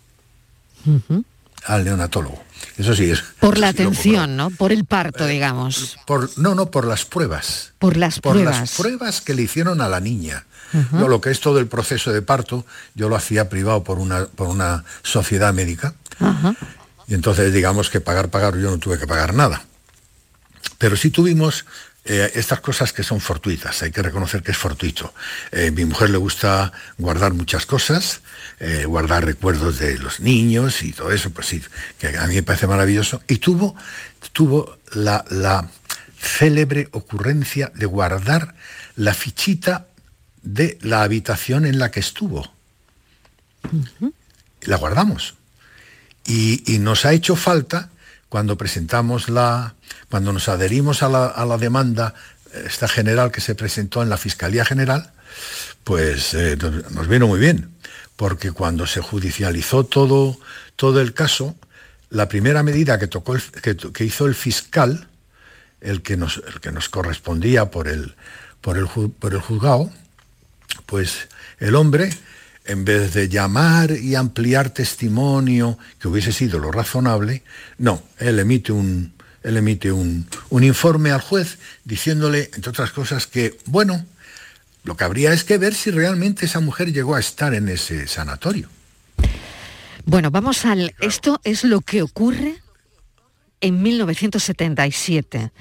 al 1.64 1.84
neonatólogo. 1.84 2.42
Eso 2.76 2.94
sí 2.94 3.10
es. 3.10 3.22
Por 3.40 3.58
la 3.58 3.68
atención, 3.68 4.36
¿no? 4.36 4.50
Por 4.50 4.72
el 4.72 4.84
parto, 4.84 5.26
eh, 5.26 5.32
digamos. 5.32 5.98
Por, 6.06 6.30
no, 6.38 6.54
no, 6.54 6.70
por 6.70 6.86
las 6.86 7.04
pruebas. 7.04 7.72
Por 7.78 7.96
las 7.96 8.20
por 8.20 8.32
pruebas. 8.32 8.60
las 8.60 8.76
pruebas 8.76 9.20
que 9.20 9.34
le 9.34 9.42
hicieron 9.42 9.80
a 9.80 9.88
la 9.88 10.00
niña. 10.00 10.46
lo 10.92 11.20
que 11.20 11.30
es 11.30 11.40
todo 11.40 11.58
el 11.58 11.66
proceso 11.66 12.12
de 12.12 12.22
parto, 12.22 12.64
yo 12.94 13.08
lo 13.08 13.16
hacía 13.16 13.48
privado 13.48 13.84
por 13.84 13.98
una, 13.98 14.26
por 14.26 14.48
una 14.48 14.84
sociedad 15.02 15.52
médica. 15.52 15.94
Y 17.12 17.14
entonces 17.14 17.52
digamos 17.52 17.90
que 17.90 18.00
pagar, 18.00 18.30
pagar, 18.30 18.56
yo 18.56 18.70
no 18.70 18.78
tuve 18.78 18.98
que 18.98 19.06
pagar 19.06 19.34
nada. 19.34 19.66
Pero 20.78 20.96
sí 20.96 21.10
tuvimos 21.10 21.66
eh, 22.06 22.32
estas 22.36 22.60
cosas 22.60 22.94
que 22.94 23.02
son 23.02 23.20
fortuitas, 23.20 23.82
hay 23.82 23.90
que 23.90 24.00
reconocer 24.00 24.42
que 24.42 24.52
es 24.52 24.56
fortuito. 24.56 25.12
Eh, 25.50 25.70
mi 25.72 25.84
mujer 25.84 26.08
le 26.08 26.16
gusta 26.16 26.72
guardar 26.96 27.34
muchas 27.34 27.66
cosas, 27.66 28.22
eh, 28.60 28.86
guardar 28.86 29.26
recuerdos 29.26 29.78
de 29.78 29.98
los 29.98 30.20
niños 30.20 30.82
y 30.82 30.94
todo 30.94 31.12
eso, 31.12 31.28
pues 31.28 31.48
sí, 31.48 31.62
que 31.98 32.16
a 32.16 32.26
mí 32.28 32.36
me 32.36 32.44
parece 32.44 32.66
maravilloso. 32.66 33.22
Y 33.28 33.36
tuvo, 33.36 33.76
tuvo 34.32 34.78
la, 34.94 35.22
la 35.28 35.68
célebre 36.18 36.88
ocurrencia 36.92 37.70
de 37.74 37.84
guardar 37.84 38.54
la 38.96 39.12
fichita 39.12 39.86
de 40.40 40.78
la 40.80 41.02
habitación 41.02 41.66
en 41.66 41.78
la 41.78 41.90
que 41.90 42.00
estuvo. 42.00 42.50
La 44.62 44.78
guardamos. 44.78 45.34
Y, 46.24 46.78
nos 46.78 47.04
ha 47.04 47.12
hecho 47.12 47.36
falta 47.36 47.90
cuando 48.28 48.56
presentamos 48.56 49.28
la, 49.28 49.74
cuando 50.08 50.32
nos 50.32 50.48
adherimos 50.48 51.02
a 51.02 51.08
la, 51.08 51.58
demanda 51.58 52.14
esta 52.66 52.88
general 52.88 53.30
que 53.32 53.40
se 53.40 53.54
presentó 53.54 54.02
en 54.02 54.08
la 54.08 54.16
Fiscalía 54.16 54.64
General, 54.64 55.12
pues 55.84 56.34
eh, 56.34 56.56
nos, 56.90 57.08
vino 57.08 57.26
muy 57.26 57.40
bien, 57.40 57.70
porque 58.16 58.52
cuando 58.52 58.86
se 58.86 59.00
judicializó 59.00 59.84
todo, 59.84 60.38
todo 60.76 61.00
el 61.00 61.12
caso, 61.12 61.56
la 62.10 62.28
primera 62.28 62.62
medida 62.62 62.98
que, 62.98 63.08
tocó 63.08 63.36
que, 63.62 64.04
hizo 64.04 64.26
el 64.26 64.34
fiscal, 64.34 65.08
el 65.80 66.02
que 66.02 66.16
nos, 66.16 66.42
el 66.46 66.60
que 66.60 66.72
nos 66.72 66.88
correspondía 66.88 67.70
por 67.70 67.88
el, 67.88 68.14
por 68.60 68.78
el, 68.78 68.86
por 68.86 69.32
el 69.32 69.40
juzgado, 69.40 69.90
pues 70.86 71.28
el 71.58 71.74
hombre 71.74 72.10
en 72.64 72.84
vez 72.84 73.14
de 73.14 73.28
llamar 73.28 73.90
y 73.92 74.14
ampliar 74.14 74.70
testimonio, 74.70 75.78
que 75.98 76.08
hubiese 76.08 76.32
sido 76.32 76.58
lo 76.58 76.70
razonable, 76.70 77.42
no, 77.78 78.02
él 78.18 78.38
emite 78.38 78.72
un, 78.72 79.12
él 79.42 79.56
emite 79.56 79.90
un, 79.92 80.26
informe 80.50 81.10
al 81.10 81.20
juez 81.20 81.58
diciéndole, 81.84 82.50
entre 82.54 82.70
otras 82.70 82.92
cosas, 82.92 83.26
que, 83.26 83.58
bueno, 83.66 84.04
lo 84.84 84.96
que 84.96 85.04
habría 85.04 85.32
es 85.32 85.44
que 85.44 85.58
ver 85.58 85.74
si 85.74 85.90
realmente 85.90 86.46
esa 86.46 86.60
mujer 86.60 86.92
llegó 86.92 87.14
a 87.14 87.20
estar 87.20 87.54
en 87.54 87.68
ese 87.68 88.06
sanatorio. 88.06 88.68
Bueno, 90.04 90.30
vamos 90.30 90.64
al... 90.64 90.94
Esto 91.00 91.40
es 91.44 91.64
lo 91.64 91.80
que 91.80 92.02
ocurre 92.02 92.56
en 93.60 93.82
1977. 93.82 95.52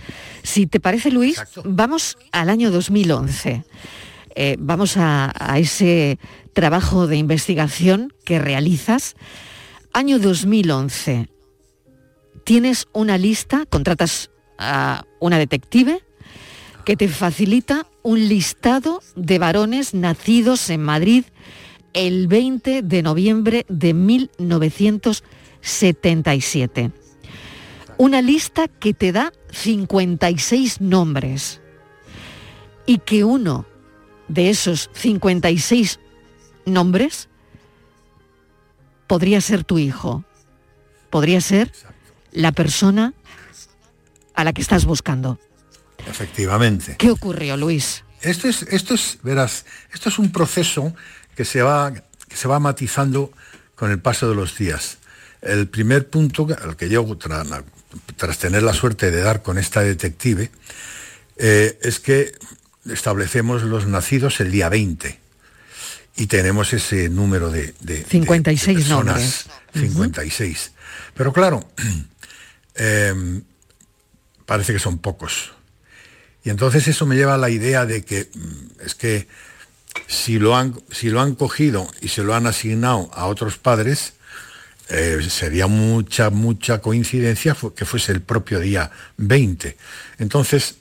Si 0.44 0.66
te 0.66 0.80
parece, 0.80 1.12
Luis, 1.12 1.42
vamos 1.64 2.18
al 2.32 2.50
año 2.50 2.72
2011. 2.72 3.64
Eh, 4.36 4.56
vamos 4.60 4.98
a, 4.98 5.32
a 5.38 5.60
ese 5.60 6.20
trabajo 6.54 7.08
de 7.08 7.18
investigación 7.18 8.14
que 8.26 8.40
realizas. 8.40 9.16
Año 9.94 10.20
2011, 10.20 11.30
tienes 12.44 12.88
una 12.94 13.18
lista, 13.18 13.66
contratas 13.66 14.30
a 14.58 15.06
una 15.20 15.38
detective 15.38 16.02
que 16.86 16.96
te 16.98 17.08
facilita 17.08 17.88
un 18.04 18.28
listado 18.28 19.02
de 19.16 19.40
varones 19.40 19.94
nacidos 19.94 20.70
en 20.70 20.82
Madrid 20.82 21.24
el 21.94 22.28
20 22.28 22.82
de 22.82 23.04
noviembre 23.04 23.66
de 23.68 23.94
1977. 23.94 26.92
Una 27.98 28.22
lista 28.22 28.68
que 28.68 28.94
te 28.94 29.12
da 29.12 29.34
56 29.52 30.80
nombres 30.82 31.62
y 32.86 33.00
que 33.00 33.24
uno 33.24 33.66
de 34.32 34.50
esos 34.50 34.90
56 34.94 36.00
nombres 36.66 37.28
podría 39.08 39.42
ser 39.42 39.64
tu 39.66 39.78
hijo, 39.78 40.24
podría 41.10 41.42
ser 41.42 41.72
la 42.32 42.54
persona 42.54 43.14
a 44.34 44.44
la 44.46 44.54
que 44.54 44.62
estás 44.62 44.86
buscando. 44.86 45.38
Efectivamente. 46.08 46.96
¿Qué 46.98 47.12
ocurrió, 47.12 47.58
Luis? 47.58 48.06
Esto 48.22 48.48
es, 48.48 48.64
esto 48.64 48.94
es, 48.94 49.20
verás, 49.22 49.66
esto 49.94 50.08
es 50.08 50.18
un 50.18 50.32
proceso 50.32 50.96
que 51.36 51.44
se 51.44 51.62
va, 51.62 51.94
que 51.94 52.36
se 52.36 52.48
va 52.48 52.60
matizando 52.60 53.32
con 53.76 53.92
el 53.92 54.00
paso 54.00 54.30
de 54.30 54.36
los 54.36 54.58
días. 54.58 54.98
El 55.42 55.68
primer 55.68 56.10
punto 56.10 56.48
al 56.64 56.78
que 56.78 56.88
llego 56.88 57.18
tras, 57.18 57.48
tras 58.16 58.38
tener 58.38 58.64
la 58.64 58.74
suerte 58.74 59.12
de 59.12 59.22
dar 59.22 59.42
con 59.42 59.58
esta 59.58 59.82
detective 59.82 60.52
eh, 61.36 61.80
es 61.82 62.00
que 62.00 62.32
establecemos 62.90 63.64
los 63.64 63.88
nacidos 63.88 64.40
el 64.40 64.52
día 64.52 64.70
20 64.70 65.20
y 66.18 66.28
tenemos 66.28 66.74
ese 66.74 67.10
número 67.10 67.50
de, 67.52 67.74
de 67.80 68.04
56 68.04 68.68
de 68.68 68.84
personas, 68.84 69.06
nombres. 69.06 69.46
56. 69.74 70.72
Pero 71.16 71.34
claro, 71.34 71.68
eh, 72.76 73.42
parece 74.46 74.74
que 74.74 74.80
son 74.80 74.98
pocos. 74.98 75.54
Y 76.44 76.50
entonces 76.50 76.88
eso 76.88 77.06
me 77.06 77.16
lleva 77.16 77.36
a 77.36 77.38
la 77.38 77.50
idea 77.50 77.86
de 77.86 78.04
que 78.04 78.30
mm, 78.34 78.86
es 78.86 78.96
que 78.96 79.28
si 80.08 80.40
lo 80.40 80.56
han, 80.56 80.80
si 80.92 81.10
lo 81.10 81.22
han 81.22 81.36
cogido 81.36 81.90
y 82.02 82.10
se 82.10 82.24
lo 82.24 82.34
han 82.34 82.48
asignado 82.48 83.10
a 83.14 83.28
otros 83.28 83.58
padres, 83.58 84.14
eh, 84.90 85.26
sería 85.30 85.68
mucha, 85.68 86.30
mucha 86.30 86.80
coincidencia 86.82 87.56
que 87.76 87.86
fuese 87.86 88.12
el 88.12 88.22
propio 88.22 88.60
día 88.60 88.92
20. 89.18 89.78
Entonces, 90.18 90.76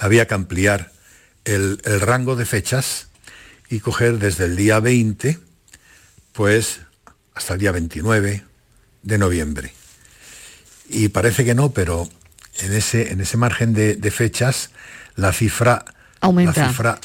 había 0.00 0.26
que 0.26 0.34
ampliar 0.34 0.92
el, 1.54 1.80
el 1.84 2.00
rango 2.00 2.36
de 2.36 2.44
fechas 2.46 3.08
y 3.68 3.80
coger 3.80 4.18
desde 4.18 4.44
el 4.46 4.56
día 4.56 4.80
20, 4.80 5.38
pues 6.32 6.80
hasta 7.34 7.54
el 7.54 7.60
día 7.60 7.72
29 7.72 8.44
de 9.02 9.18
noviembre. 9.18 9.72
Y 10.88 11.08
parece 11.08 11.44
que 11.44 11.54
no, 11.54 11.70
pero 11.72 12.08
en 12.60 12.72
ese, 12.72 13.12
en 13.12 13.20
ese 13.20 13.36
margen 13.36 13.72
de, 13.74 13.96
de 13.96 14.10
fechas 14.10 14.70
la 15.16 15.32
cifra, 15.32 15.84
Aumenta. 16.20 16.62
la 16.62 16.68
cifra 16.68 16.98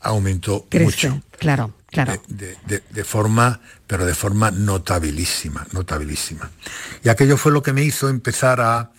aumentó 0.00 0.66
Crece, 0.68 0.84
mucho 0.84 1.22
claro, 1.38 1.74
claro. 1.86 2.20
de, 2.28 2.56
de- 2.66 2.82
de 2.90 3.04
forma, 3.04 3.60
pero 3.86 4.04
de 4.04 4.14
forma 4.14 4.50
notabilísima, 4.50 5.66
notabilísima. 5.72 6.50
Y 7.04 7.08
aquello 7.08 7.36
fue 7.36 7.52
lo 7.52 7.62
que 7.62 7.72
me 7.72 7.82
hizo 7.84 8.08
empezar 8.08 8.60
a, 8.60 8.90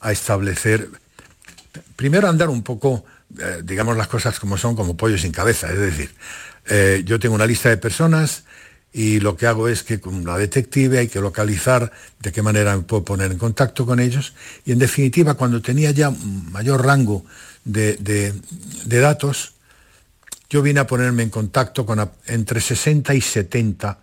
a 0.00 0.12
establecer, 0.12 0.88
primero 1.96 2.28
andar 2.28 2.48
un 2.48 2.62
poco, 2.62 3.04
eh, 3.38 3.60
digamos 3.64 3.96
las 3.96 4.08
cosas 4.08 4.38
como 4.40 4.56
son, 4.56 4.76
como 4.76 4.96
pollo 4.96 5.18
sin 5.18 5.32
cabeza. 5.32 5.70
Es 5.72 5.78
decir, 5.78 6.14
eh, 6.66 7.02
yo 7.04 7.18
tengo 7.18 7.34
una 7.34 7.46
lista 7.46 7.68
de 7.68 7.76
personas 7.76 8.44
y 8.92 9.20
lo 9.20 9.36
que 9.36 9.46
hago 9.46 9.68
es 9.68 9.82
que 9.82 10.00
con 10.00 10.24
la 10.24 10.38
detective 10.38 10.98
hay 10.98 11.08
que 11.08 11.20
localizar 11.20 11.92
de 12.20 12.32
qué 12.32 12.40
manera 12.40 12.76
me 12.76 12.82
puedo 12.82 13.04
poner 13.04 13.30
en 13.30 13.38
contacto 13.38 13.84
con 13.84 14.00
ellos. 14.00 14.32
Y 14.64 14.72
en 14.72 14.78
definitiva, 14.78 15.34
cuando 15.34 15.60
tenía 15.60 15.90
ya 15.90 16.10
mayor 16.10 16.84
rango 16.84 17.24
de, 17.64 17.96
de- 17.96 18.32
datos, 19.00 19.52
yo 20.48 20.62
vine 20.62 20.80
a 20.80 20.86
ponerme 20.86 21.24
en 21.24 21.30
contacto 21.30 21.84
con 21.84 22.10
entre 22.26 22.60
60 22.60 23.14
y 23.14 23.20
70 23.20 23.98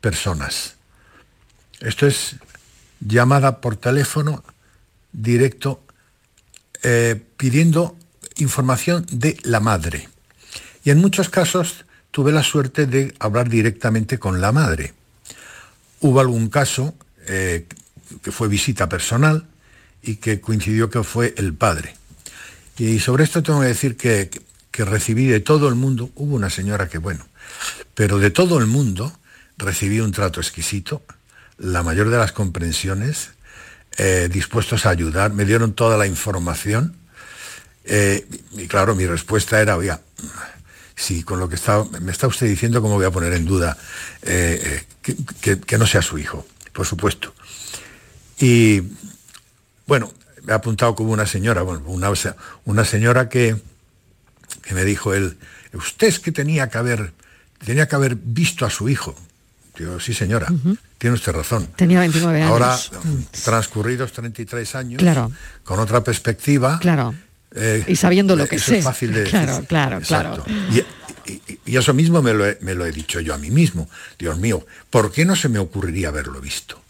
personas. 0.00 0.74
Esto 1.80 2.06
es 2.06 2.36
llamada 3.00 3.60
por 3.60 3.76
teléfono 3.76 4.42
directo 5.12 5.84
eh, 6.82 7.20
pidiendo 7.36 7.96
información 8.36 9.06
de 9.10 9.36
la 9.42 9.60
madre. 9.60 10.08
Y 10.84 10.90
en 10.90 10.98
muchos 10.98 11.28
casos 11.28 11.84
tuve 12.10 12.32
la 12.32 12.42
suerte 12.42 12.86
de 12.86 13.14
hablar 13.18 13.48
directamente 13.48 14.18
con 14.18 14.40
la 14.40 14.52
madre. 14.52 14.94
Hubo 16.00 16.20
algún 16.20 16.48
caso 16.48 16.94
eh, 17.26 17.66
que 18.22 18.32
fue 18.32 18.48
visita 18.48 18.88
personal 18.88 19.46
y 20.02 20.16
que 20.16 20.40
coincidió 20.40 20.90
que 20.90 21.02
fue 21.02 21.34
el 21.36 21.54
padre. 21.54 21.96
Y 22.78 22.98
sobre 22.98 23.24
esto 23.24 23.42
tengo 23.42 23.60
que 23.60 23.68
decir 23.68 23.96
que, 23.96 24.30
que 24.70 24.84
recibí 24.84 25.26
de 25.26 25.40
todo 25.40 25.68
el 25.68 25.74
mundo, 25.74 26.10
hubo 26.16 26.34
una 26.34 26.50
señora 26.50 26.88
que 26.88 26.98
bueno, 26.98 27.26
pero 27.94 28.18
de 28.18 28.30
todo 28.30 28.58
el 28.58 28.66
mundo 28.66 29.16
recibí 29.56 30.00
un 30.00 30.12
trato 30.12 30.40
exquisito, 30.40 31.02
la 31.58 31.82
mayor 31.82 32.10
de 32.10 32.18
las 32.18 32.32
comprensiones, 32.32 33.30
eh, 33.98 34.28
dispuestos 34.32 34.86
a 34.86 34.90
ayudar, 34.90 35.32
me 35.32 35.44
dieron 35.44 35.74
toda 35.74 35.96
la 35.96 36.06
información 36.06 36.96
eh, 37.84 38.26
y 38.52 38.66
claro, 38.68 38.94
mi 38.94 39.06
respuesta 39.06 39.60
era, 39.60 39.76
oiga, 39.76 40.00
si 40.94 41.22
con 41.22 41.38
lo 41.40 41.48
que 41.48 41.56
está, 41.56 41.84
me 42.00 42.12
está 42.12 42.26
usted 42.26 42.46
diciendo, 42.46 42.80
¿cómo 42.82 42.94
voy 42.96 43.06
a 43.06 43.10
poner 43.10 43.32
en 43.32 43.44
duda 43.44 43.76
eh, 44.22 44.60
eh, 44.64 44.84
que, 45.02 45.16
que- 45.40 45.60
que 45.60 45.78
no 45.78 45.86
sea 45.86 46.02
su 46.02 46.18
hijo? 46.18 46.46
Por 46.72 46.86
supuesto. 46.86 47.34
Y 48.38 48.82
bueno, 49.86 50.12
me 50.44 50.52
ha 50.52 50.56
apuntado 50.56 50.94
como 50.94 51.12
una 51.12 51.26
señora, 51.26 51.62
bueno, 51.62 51.82
una, 51.86 52.10
una 52.64 52.84
señora 52.84 53.28
que, 53.28 53.56
que 54.62 54.74
me 54.74 54.84
dijo 54.84 55.14
él, 55.14 55.36
usted 55.72 56.06
es 56.08 56.18
que 56.20 56.32
tenía 56.32 56.68
que 56.68 56.78
haber, 56.78 57.12
tenía 57.64 57.86
que 57.88 57.94
haber 57.94 58.16
visto 58.16 58.64
a 58.66 58.70
su 58.70 58.88
hijo. 58.88 59.14
Digo, 59.78 59.98
sí 60.00 60.12
señora, 60.12 60.48
tiene 60.98 61.14
usted 61.14 61.32
razón. 61.32 61.66
Tenía 61.76 62.00
29 62.00 62.42
años. 62.42 62.50
Ahora, 62.52 62.78
transcurridos 63.44 64.12
33 64.12 64.74
años, 64.74 64.98
Claro. 65.00 65.32
con 65.64 65.78
otra 65.80 66.04
perspectiva, 66.04 66.78
Claro. 66.78 67.14
Eh, 67.54 67.84
Y 67.86 67.96
sabiendo 67.96 68.36
lo 68.36 68.46
que 68.46 68.56
eso 68.56 68.66
sé. 68.72 68.78
Es 68.78 68.84
fácil 68.84 69.12
de 69.12 69.24
Claro, 69.24 69.52
decir. 69.52 69.66
claro, 69.68 69.98
Exacto. 69.98 70.44
claro. 70.44 70.60
Y, 70.72 71.30
y- 71.30 71.58
y 71.66 71.76
eso 71.76 71.94
mismo 71.94 72.20
me 72.22 72.32
lo, 72.34 72.46
he, 72.46 72.58
me 72.60 72.74
lo 72.74 72.84
he 72.86 72.92
dicho 72.92 73.20
yo 73.20 73.34
a 73.34 73.38
mí 73.38 73.50
mismo. 73.50 73.88
Dios 74.18 74.38
mío, 74.38 74.66
¿por 74.90 75.12
qué 75.12 75.24
no 75.24 75.36
se 75.36 75.48
me 75.48 75.58
ocurriría 75.58 76.08
haberlo 76.08 76.40
visto? 76.40 76.82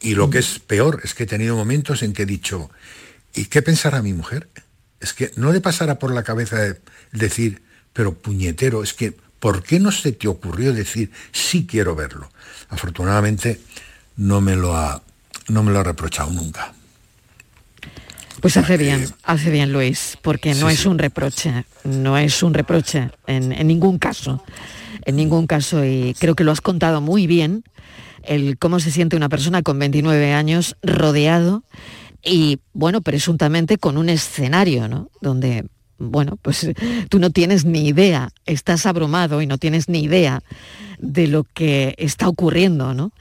Y 0.00 0.14
lo 0.14 0.30
que 0.30 0.38
es 0.38 0.58
peor 0.58 1.00
es 1.04 1.14
que 1.14 1.24
he 1.24 1.26
tenido 1.26 1.54
momentos 1.56 2.02
en 2.02 2.12
que 2.14 2.22
he 2.22 2.26
dicho, 2.26 2.70
¿y 3.34 3.44
qué 3.46 3.60
pensará 3.62 4.02
mi 4.02 4.12
mujer? 4.14 4.48
Es 5.00 5.12
que 5.12 5.30
no 5.36 5.52
le 5.52 5.60
pasará 5.60 5.98
por 5.98 6.12
la 6.12 6.22
cabeza 6.22 6.56
de- 6.56 6.80
decir, 7.12 7.62
pero 7.92 8.14
puñetero, 8.14 8.82
es 8.82 8.94
que, 8.94 9.14
¿por 9.38 9.62
qué 9.62 9.78
no 9.78 9.92
se 9.92 10.12
te 10.12 10.26
ocurrió 10.28 10.72
decir, 10.72 11.10
sí 11.32 11.66
quiero 11.66 11.94
verlo? 11.94 12.30
Afortunadamente 12.70 13.60
no 14.16 14.40
me 14.40 14.56
lo 14.56 14.74
ha, 14.76 15.02
no 15.48 15.62
me 15.62 15.72
lo 15.72 15.80
ha 15.80 15.84
reprochado 15.84 16.30
nunca. 16.30 16.72
Pues 18.40 18.56
hace 18.56 18.76
bien, 18.76 19.06
hace 19.22 19.50
bien 19.50 19.72
Luis, 19.72 20.16
porque 20.22 20.54
no 20.54 20.68
Sí, 20.68 20.74
es 20.74 20.86
un 20.86 20.98
reproche, 20.98 21.64
no 21.84 22.16
es 22.16 22.42
un 22.42 22.54
reproche 22.54 23.10
en, 23.26 23.52
en 23.52 23.66
ningún 23.66 23.98
caso, 23.98 24.42
en 25.04 25.16
ningún 25.16 25.46
caso, 25.46 25.84
y 25.84 26.14
creo 26.18 26.34
que 26.34 26.44
lo 26.44 26.52
has 26.52 26.60
contado 26.60 27.00
muy 27.00 27.26
bien, 27.26 27.64
el 28.22 28.58
cómo 28.58 28.80
se 28.80 28.90
siente 28.90 29.16
una 29.16 29.28
persona 29.28 29.62
con 29.62 29.78
29 29.78 30.32
años 30.32 30.76
rodeado 30.82 31.64
y, 32.22 32.58
bueno, 32.72 33.00
presuntamente 33.00 33.78
con 33.78 33.96
un 33.96 34.08
escenario, 34.08 34.88
¿no? 34.88 35.10
Donde, 35.20 35.66
bueno, 35.98 36.38
pues 36.40 36.70
tú 37.08 37.18
no 37.18 37.30
tienes 37.30 37.64
ni 37.64 37.88
idea, 37.88 38.30
estás 38.46 38.86
abrumado 38.86 39.42
y 39.42 39.46
no 39.46 39.58
tienes 39.58 39.88
ni 39.88 40.02
idea 40.02 40.42
de 40.98 41.28
lo 41.28 41.44
que 41.44 41.94
está 41.98 42.28
ocurriendo, 42.28 42.94
¿no? 42.94 43.12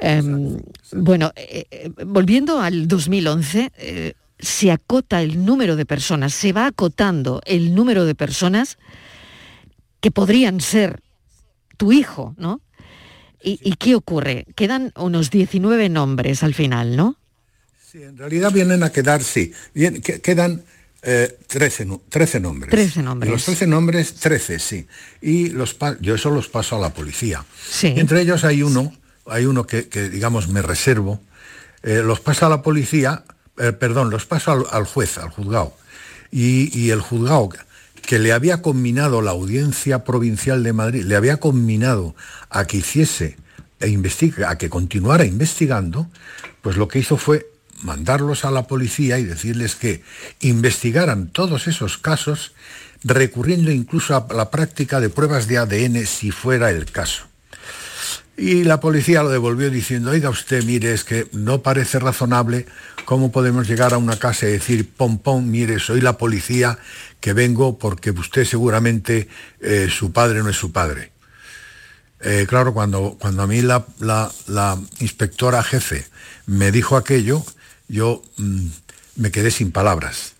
Em, 0.00 0.60
bueno, 0.92 1.32
eh, 1.34 1.64
eh, 1.70 1.90
volviendo 2.06 2.60
al 2.60 2.86
2011, 2.86 3.72
eh, 3.78 4.12
se 4.38 4.70
acota 4.70 5.22
el 5.22 5.44
número 5.44 5.76
de 5.76 5.84
personas, 5.86 6.32
se 6.34 6.52
va 6.52 6.66
acotando 6.66 7.40
el 7.44 7.74
número 7.74 8.04
de 8.04 8.14
personas 8.14 8.78
que 10.00 10.10
podrían 10.10 10.60
ser 10.60 11.00
tu 11.76 11.92
hijo, 11.92 12.34
¿no? 12.38 12.60
¿Y, 13.42 13.58
y 13.62 13.74
qué 13.74 13.94
ocurre? 13.94 14.46
Quedan 14.56 14.92
unos 14.96 15.30
19 15.30 15.88
nombres 15.88 16.42
al 16.42 16.54
final, 16.54 16.96
¿no? 16.96 17.16
Sí, 17.90 18.02
en 18.02 18.16
realidad 18.18 18.52
vienen 18.52 18.82
a 18.82 18.90
quedar, 18.92 19.22
sí, 19.22 19.52
bien- 19.74 20.00
que- 20.02 20.20
quedan 20.20 20.64
eh, 21.02 21.38
13, 21.46 21.84
nu- 21.84 22.02
13 22.08 22.40
nombres. 22.40 22.70
13 22.72 23.02
nombres. 23.02 23.28
Y 23.28 23.32
los 23.32 23.44
13 23.44 23.66
nombres, 23.68 24.14
13, 24.14 24.58
sí. 24.58 24.86
Y 25.22 25.50
los 25.50 25.76
yo 26.00 26.16
eso 26.16 26.30
los 26.30 26.48
paso 26.48 26.76
a 26.76 26.80
la 26.80 26.92
policía. 26.92 27.44
Sí. 27.70 27.94
Y 27.96 28.00
entre 28.00 28.20
ellos 28.20 28.42
hay 28.44 28.62
uno, 28.64 28.92
hay 29.26 29.46
uno 29.46 29.64
que, 29.64 29.88
que, 29.88 30.10
digamos, 30.10 30.48
me 30.48 30.60
reservo, 30.60 31.20
eh, 31.84 32.02
los 32.04 32.18
paso 32.18 32.46
a 32.46 32.48
la 32.48 32.62
policía, 32.62 33.22
eh, 33.58 33.72
perdón, 33.72 34.10
los 34.10 34.26
paso 34.26 34.66
al, 34.70 34.84
juez, 34.84 35.18
al 35.18 35.30
juzgado. 35.30 35.74
Y, 36.30 36.90
el 36.90 37.00
juzgado 37.00 37.50
que 38.02 38.18
le 38.18 38.32
había 38.32 38.62
combinado 38.62 39.22
la 39.22 39.32
Audiencia 39.32 40.04
Provincial 40.04 40.62
de 40.62 40.72
Madrid, 40.72 41.04
le 41.04 41.16
había 41.16 41.38
combinado 41.38 42.14
a 42.50 42.66
que 42.66 42.78
hiciese 42.78 43.36
e 43.80 43.96
a 44.46 44.58
que 44.58 44.68
continuara 44.68 45.24
investigando, 45.24 46.08
pues 46.62 46.76
lo 46.76 46.88
que 46.88 46.98
hizo 46.98 47.16
fue 47.16 47.46
mandarlos 47.82 48.44
a 48.44 48.50
la 48.50 48.66
policía 48.66 49.18
y 49.18 49.24
decirles 49.24 49.76
que 49.76 50.02
investigaran 50.40 51.28
todos 51.28 51.68
esos 51.68 51.98
casos, 51.98 52.52
recurriendo 53.04 53.70
incluso 53.70 54.16
a 54.16 54.26
la 54.34 54.50
práctica 54.50 55.00
de 55.00 55.10
pruebas 55.10 55.46
de 55.46 55.58
ADN 55.58 56.06
si 56.06 56.32
fuera 56.32 56.70
el 56.70 56.86
caso. 56.86 57.27
Y 58.38 58.62
la 58.62 58.78
policía 58.78 59.24
lo 59.24 59.30
devolvió 59.30 59.68
diciendo, 59.68 60.12
oiga 60.12 60.30
usted, 60.30 60.62
mire, 60.62 60.92
es 60.92 61.02
que 61.02 61.26
no 61.32 61.60
parece 61.60 61.98
razonable 61.98 62.66
cómo 63.04 63.32
podemos 63.32 63.66
llegar 63.66 63.92
a 63.92 63.98
una 63.98 64.16
casa 64.16 64.46
y 64.46 64.52
decir, 64.52 64.88
pom, 64.96 65.18
pom, 65.18 65.44
mire, 65.44 65.80
soy 65.80 66.00
la 66.00 66.16
policía 66.16 66.78
que 67.18 67.32
vengo 67.32 67.80
porque 67.80 68.12
usted 68.12 68.44
seguramente 68.44 69.26
eh, 69.60 69.88
su 69.90 70.12
padre 70.12 70.44
no 70.44 70.50
es 70.50 70.56
su 70.56 70.70
padre. 70.70 71.10
Eh, 72.20 72.46
claro, 72.48 72.72
cuando, 72.72 73.16
cuando 73.18 73.42
a 73.42 73.48
mí 73.48 73.60
la, 73.60 73.84
la, 73.98 74.78
inspectora 75.00 75.64
jefe 75.64 76.06
me 76.46 76.70
dijo 76.70 76.96
aquello, 76.96 77.44
yo 77.88 78.22
mm, 78.36 78.66
me 79.16 79.32
quedé 79.32 79.50
sin 79.50 79.72
palabras. 79.72 80.34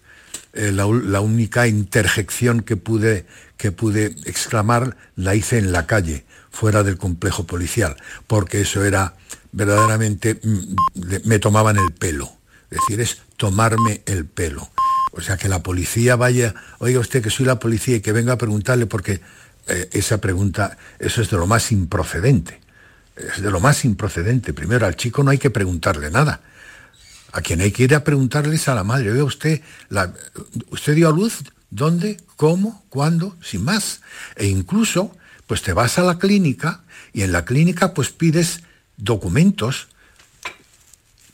Eh, 0.53 0.71
la, 0.71 0.87
la, 0.87 1.21
única 1.21 1.67
interjección 1.67 2.61
que 2.61 2.77
pude, 2.77 3.27
que 3.57 3.73
pude 3.73 4.15
exclamar 4.25 4.97
la 5.17 5.35
hice 5.35 5.59
en 5.59 5.73
la 5.73 5.89
calle 5.89 6.28
fuera 6.59 6.83
del 6.83 6.99
complejo 6.99 7.47
policial, 7.47 7.97
porque 8.27 8.63
eso 8.63 8.85
era 8.85 9.15
verdaderamente, 9.53 10.41
mm, 10.43 10.75
me 11.25 11.39
tomaban 11.39 11.77
el 11.77 11.93
pelo. 11.93 12.33
Es 12.69 12.79
decir, 12.81 13.01
es 13.01 13.19
tomarme 13.37 14.03
el 14.07 14.27
pelo. 14.27 14.69
O 15.13 15.21
sea, 15.21 15.37
que 15.37 15.49
la 15.49 15.63
policía 15.63 16.17
vaya, 16.17 16.57
oiga 16.81 16.99
usted 16.99 17.23
que 17.23 17.31
soy 17.31 17.47
la 17.47 17.61
policía 17.61 17.97
y 17.97 18.01
que 18.01 18.11
venga 18.11 18.33
a 18.33 18.39
preguntarle 18.39 18.87
porque 18.87 19.21
eh, 19.69 19.89
esa 19.93 20.19
pregunta, 20.19 20.77
eso 20.99 21.23
es 21.23 21.31
de 21.31 21.37
lo 21.37 21.47
más 21.47 21.71
improcedente. 21.71 22.61
Es 23.15 23.41
de 23.41 23.53
lo 23.53 23.61
más 23.61 23.85
improcedente. 23.85 24.53
Primero, 24.53 24.85
al 24.85 24.97
chico 24.97 25.23
no 25.23 25.31
hay 25.31 25.39
que 25.39 25.51
preguntarle 25.51 26.11
nada. 26.11 26.41
A 27.31 27.41
quien 27.41 27.61
hay 27.61 27.71
que 27.71 27.85
ir 27.85 27.95
a 27.95 28.03
preguntarle 28.03 28.57
es 28.57 28.67
a 28.67 28.75
la 28.75 28.83
madre. 28.83 29.13
Oiga 29.13 29.23
usted, 29.23 29.63
la, 29.91 30.13
¿usted 30.71 30.97
dio 30.97 31.09
a 31.09 31.13
luz? 31.13 31.45
¿Dónde? 31.71 32.17
¿Cómo? 32.35 32.85
¿Cuándo? 32.89 33.37
Sin 33.43 33.63
más. 33.63 34.01
E 34.35 34.47
incluso 34.47 35.15
pues 35.49 35.63
te 35.63 35.73
vas 35.73 35.99
a 35.99 36.05
la 36.05 36.19
clínica 36.19 36.83
y 37.13 37.23
en 37.23 37.33
la 37.33 37.45
clínica 37.45 37.95
pues 37.95 38.11
pides 38.11 38.61
documentos 38.97 39.89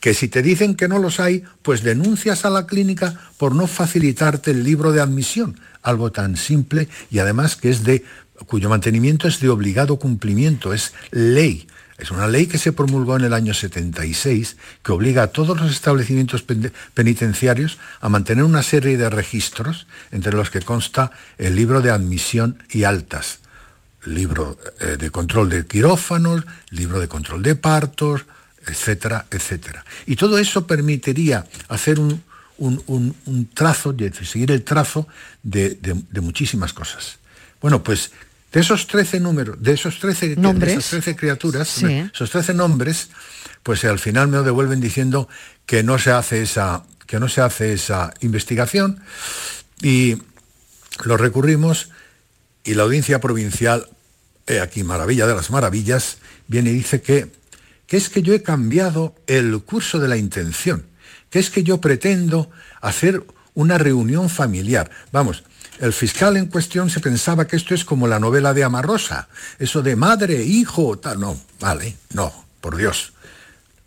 que 0.00 0.14
si 0.14 0.28
te 0.28 0.42
dicen 0.42 0.76
que 0.76 0.86
no 0.86 0.98
los 0.98 1.18
hay, 1.18 1.44
pues 1.62 1.82
denuncias 1.82 2.44
a 2.44 2.50
la 2.50 2.66
clínica 2.66 3.18
por 3.38 3.54
no 3.54 3.66
facilitarte 3.66 4.52
el 4.52 4.62
libro 4.62 4.92
de 4.92 5.00
admisión, 5.00 5.58
algo 5.82 6.12
tan 6.12 6.36
simple 6.36 6.88
y 7.10 7.18
además 7.18 7.56
que 7.56 7.70
es 7.70 7.84
de 7.84 8.04
cuyo 8.46 8.68
mantenimiento 8.68 9.26
es 9.26 9.40
de 9.40 9.48
obligado 9.48 9.98
cumplimiento, 9.98 10.72
es 10.72 10.92
ley. 11.10 11.66
Es 11.96 12.10
una 12.10 12.26
ley 12.26 12.46
que 12.46 12.58
se 12.58 12.72
promulgó 12.72 13.16
en 13.16 13.24
el 13.24 13.32
año 13.32 13.54
76 13.54 14.56
que 14.82 14.92
obliga 14.92 15.22
a 15.22 15.28
todos 15.28 15.58
los 15.60 15.70
establecimientos 15.70 16.44
penitenciarios 16.92 17.78
a 18.00 18.08
mantener 18.08 18.44
una 18.44 18.62
serie 18.62 18.96
de 18.96 19.08
registros 19.08 19.86
entre 20.10 20.32
los 20.32 20.50
que 20.50 20.60
consta 20.60 21.12
el 21.38 21.56
libro 21.56 21.82
de 21.82 21.90
admisión 21.90 22.62
y 22.70 22.84
altas 22.84 23.43
libro 24.04 24.58
eh, 24.80 24.96
de 24.98 25.10
control 25.10 25.48
de 25.48 25.66
quirófanos, 25.66 26.44
libro 26.70 27.00
de 27.00 27.08
control 27.08 27.42
de 27.42 27.56
partos, 27.56 28.24
etcétera, 28.66 29.26
etcétera. 29.30 29.84
Y 30.06 30.16
todo 30.16 30.38
eso 30.38 30.66
permitiría 30.66 31.46
hacer 31.68 31.98
un, 31.98 32.22
trazo, 33.54 33.94
seguir 34.22 34.50
el 34.50 34.62
trazo 34.62 35.06
de, 35.42 35.78
muchísimas 36.20 36.72
cosas. 36.72 37.18
Bueno, 37.60 37.82
pues 37.82 38.12
de 38.52 38.60
esos 38.60 38.86
13 38.86 39.20
números, 39.20 39.56
de 39.60 39.72
esos 39.72 39.98
13, 39.98 40.36
¿Nombres? 40.36 40.72
esas 40.72 40.90
13 40.90 41.16
criaturas, 41.16 41.82
esos 41.82 42.30
13 42.30 42.54
nombres, 42.54 43.08
pues 43.62 43.84
al 43.84 43.98
final 43.98 44.28
me 44.28 44.36
lo 44.36 44.42
devuelven 44.42 44.80
diciendo 44.80 45.28
que 45.66 45.82
no 45.82 45.98
se 45.98 46.12
hace 46.12 46.42
esa, 46.42 46.84
que 47.06 47.18
no 47.18 47.28
se 47.28 47.40
hace 47.40 47.72
esa 47.72 48.12
investigación 48.20 49.00
y 49.82 50.18
lo 51.04 51.16
recurrimos 51.16 51.90
y 52.62 52.74
la 52.74 52.84
audiencia 52.84 53.20
provincial 53.20 53.88
aquí 54.62 54.84
maravilla 54.84 55.26
de 55.26 55.34
las 55.34 55.50
maravillas, 55.50 56.18
viene 56.46 56.70
y 56.70 56.74
dice 56.74 57.00
que, 57.00 57.30
es 57.88 58.08
que 58.08 58.22
yo 58.22 58.34
he 58.34 58.42
cambiado 58.42 59.14
el 59.28 59.62
curso 59.62 60.00
de 60.00 60.08
la 60.08 60.16
intención, 60.16 60.86
que 61.30 61.38
es 61.38 61.48
que 61.48 61.62
yo 61.62 61.80
pretendo 61.80 62.50
hacer 62.80 63.24
una 63.54 63.78
reunión 63.78 64.28
familiar. 64.28 64.90
Vamos, 65.12 65.44
el 65.80 65.92
fiscal 65.92 66.36
en 66.36 66.46
cuestión 66.46 66.90
se 66.90 67.00
pensaba 67.00 67.46
que 67.46 67.56
esto 67.56 67.74
es 67.74 67.84
como 67.84 68.08
la 68.08 68.18
novela 68.18 68.52
de 68.52 68.64
Amarrosa, 68.64 69.28
eso 69.60 69.80
de 69.82 69.94
madre, 69.94 70.42
hijo, 70.42 70.98
tal. 70.98 71.20
No, 71.20 71.40
vale, 71.60 71.96
no, 72.12 72.32
por 72.60 72.76
Dios. 72.76 73.12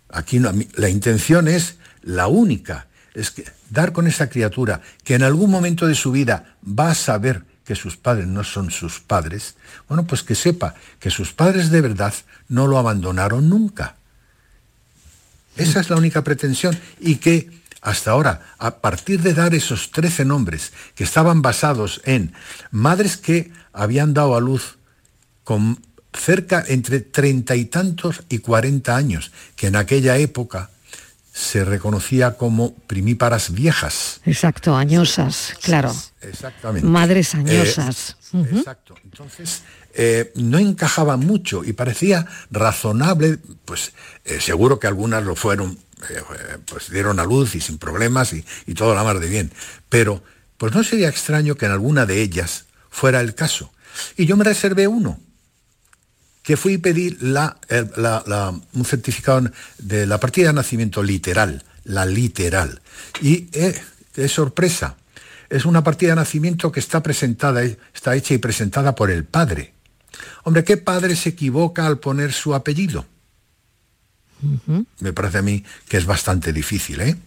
Aquí 0.09 0.39
la 0.39 0.89
intención 0.89 1.49
es 1.49 1.75
la 2.01 2.27
única, 2.27 2.87
es 3.13 3.33
dar 3.69 3.91
con 3.91 4.07
esa 4.07 4.29
criatura 4.29 4.81
que 5.03 5.15
en 5.15 5.23
algún 5.23 5.51
momento 5.51 5.85
de 5.85 5.95
su 5.95 6.11
vida 6.11 6.55
va 6.65 6.91
a 6.91 6.95
saber 6.95 7.43
que 7.67 7.75
sus 7.75 7.97
padres 7.97 8.27
no 8.27 8.45
son 8.45 8.71
sus 8.71 9.01
padres, 9.01 9.55
bueno, 9.89 10.07
pues 10.07 10.23
que 10.23 10.35
sepa 10.35 10.73
que 11.01 11.11
sus 11.11 11.33
padres 11.33 11.69
de 11.69 11.81
verdad 11.81 12.13
no 12.47 12.65
lo 12.65 12.77
abandonaron 12.77 13.49
nunca. 13.49 13.97
Esa 15.57 15.81
es 15.81 15.89
la 15.89 15.97
única 15.97 16.23
pretensión 16.23 16.79
y 17.01 17.17
que 17.17 17.51
hasta 17.81 18.11
ahora, 18.11 18.53
a 18.57 18.77
partir 18.77 19.21
de 19.21 19.33
dar 19.33 19.53
esos 19.53 19.91
trece 19.91 20.23
nombres 20.23 20.71
que 20.95 21.03
estaban 21.03 21.41
basados 21.41 22.01
en 22.05 22.33
madres 22.71 23.17
que 23.17 23.51
habían 23.73 24.13
dado 24.13 24.37
a 24.37 24.39
luz 24.39 24.77
con 25.43 25.85
cerca 26.13 26.63
entre 26.67 27.01
treinta 27.01 27.57
y 27.57 27.65
tantos 27.65 28.23
y 28.29 28.39
cuarenta 28.39 28.95
años, 28.95 29.33
que 29.57 29.67
en 29.67 29.75
aquella 29.75 30.15
época 30.17 30.69
se 31.37 31.63
reconocía 31.63 32.35
como 32.35 32.73
primíparas 32.73 33.51
viejas. 33.51 34.21
Exacto, 34.25 34.75
añosas, 34.75 35.53
claro. 35.61 35.93
Exactamente. 36.19 36.87
Madres 36.87 37.35
eh, 37.35 37.37
añosas. 37.37 38.17
Exacto. 38.33 38.95
Entonces, 39.03 39.61
eh, 39.93 40.31
no 40.33 40.57
encajaba 40.57 41.15
mucho 41.15 41.63
y 41.63 41.73
parecía 41.73 42.25
razonable, 42.49 43.37
pues 43.65 43.93
eh, 44.25 44.41
seguro 44.41 44.79
que 44.79 44.87
algunas 44.87 45.23
lo 45.23 45.35
fueron, 45.35 45.77
pues 46.65 46.89
dieron 46.89 47.19
a 47.19 47.23
luz 47.23 47.53
y 47.53 47.61
sin 47.61 47.77
problemas 47.77 48.33
y, 48.33 48.43
y 48.65 48.73
todo 48.73 48.95
la 48.95 49.03
mar 49.03 49.19
de 49.19 49.29
bien. 49.29 49.51
Pero, 49.89 50.23
pues 50.57 50.73
no 50.73 50.83
sería 50.83 51.07
extraño 51.07 51.53
que 51.53 51.67
en 51.67 51.71
alguna 51.71 52.07
de 52.07 52.19
ellas 52.19 52.65
fuera 52.89 53.21
el 53.21 53.35
caso. 53.35 53.71
Y 54.15 54.25
yo 54.25 54.37
me 54.37 54.43
reservé 54.43 54.87
uno, 54.87 55.19
que 56.47 56.55
fui 56.55 56.75
a 56.75 56.79
pedir 56.79 57.17
la, 57.19 57.59
un 58.71 58.85
certificado 58.85 59.51
de 59.79 60.05
la 60.07 60.17
partida 60.17 60.47
de 60.47 60.53
nacimiento 60.53 61.03
literal, 61.03 61.61
la 61.83 62.05
literal. 62.05 62.79
Y 63.21 63.49
eh, 63.51 63.75
es 64.15 64.31
sorpresa, 64.31 64.95
es 65.49 65.65
una 65.65 65.83
partida 65.83 66.11
de 66.11 66.15
nacimiento 66.15 66.71
que 66.71 66.79
está 66.79 67.03
presentada, 67.03 67.63
está 67.63 68.15
hecha 68.15 68.33
y 68.33 68.37
presentada 68.37 68.95
por 68.95 69.11
el 69.11 69.25
padre. 69.25 69.73
Hombre, 70.45 70.63
¿qué 70.63 70.77
padre 70.77 71.17
se 71.17 71.29
equivoca 71.35 71.85
al 71.85 71.99
poner 71.99 72.31
su 72.31 72.55
apellido? 72.55 73.05
Me 75.01 75.11
parece 75.11 75.39
a 75.39 75.41
mí 75.41 75.65
que 75.89 75.97
es 75.97 76.05
bastante 76.05 76.53
difícil, 76.53 77.01
¿eh? 77.01 77.17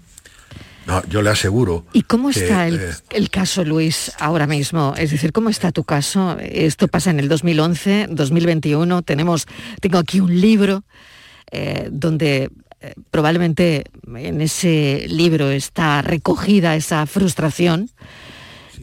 No, 0.91 1.05
yo 1.09 1.23
le 1.23 1.31
aseguro. 1.31 1.85
¿Y 1.93 2.03
cómo 2.03 2.31
está 2.31 2.67
eh, 2.67 2.91
el, 3.11 3.31
caso, 3.31 3.63
Luis, 3.65 4.11
ahora 4.19 4.49
mismo? 4.49 4.93
Es 4.99 5.13
decir, 5.13 5.33
¿cómo 5.33 5.49
está 5.49 5.71
tu 5.71 5.85
caso? 5.85 6.37
Esto 6.41 6.89
pasa 6.89 7.11
en 7.11 7.21
el 7.21 7.29
2011, 7.29 8.09
2021. 8.11 9.03
Tenemos, 9.03 9.47
tengo 9.81 9.99
aquí 9.99 10.19
un 10.19 10.41
libro 10.41 10.83
eh, 11.53 11.89
donde 11.93 12.51
eh, 12.81 12.95
probablemente 13.13 13.85
en 14.13 14.41
ese 14.41 15.05
libro 15.07 15.53
está 15.53 16.03
recogida 16.03 16.75
esa 16.75 17.07
frustración. 17.07 17.89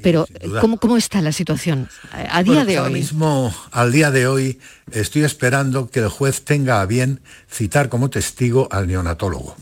Pero 0.01 0.27
¿cómo, 0.61 0.77
¿cómo, 0.77 0.95
está 0.95 1.21
la 1.21 1.33
situación 1.33 1.89
a 2.13 2.41
día 2.41 2.63
de 2.63 2.77
ahora 2.77 2.89
hoy? 2.89 2.99
mismo, 2.99 3.53
al 3.71 3.91
día 3.91 4.11
de 4.11 4.27
hoy, 4.27 4.59
estoy 4.91 5.23
esperando 5.23 5.89
que 5.89 5.99
el 5.99 6.07
juez 6.07 6.45
tenga 6.45 6.79
a 6.79 6.85
bien 6.85 7.19
citar 7.51 7.89
como 7.89 8.09
testigo 8.09 8.69
al 8.71 8.87
neonatólogo. 8.87 9.57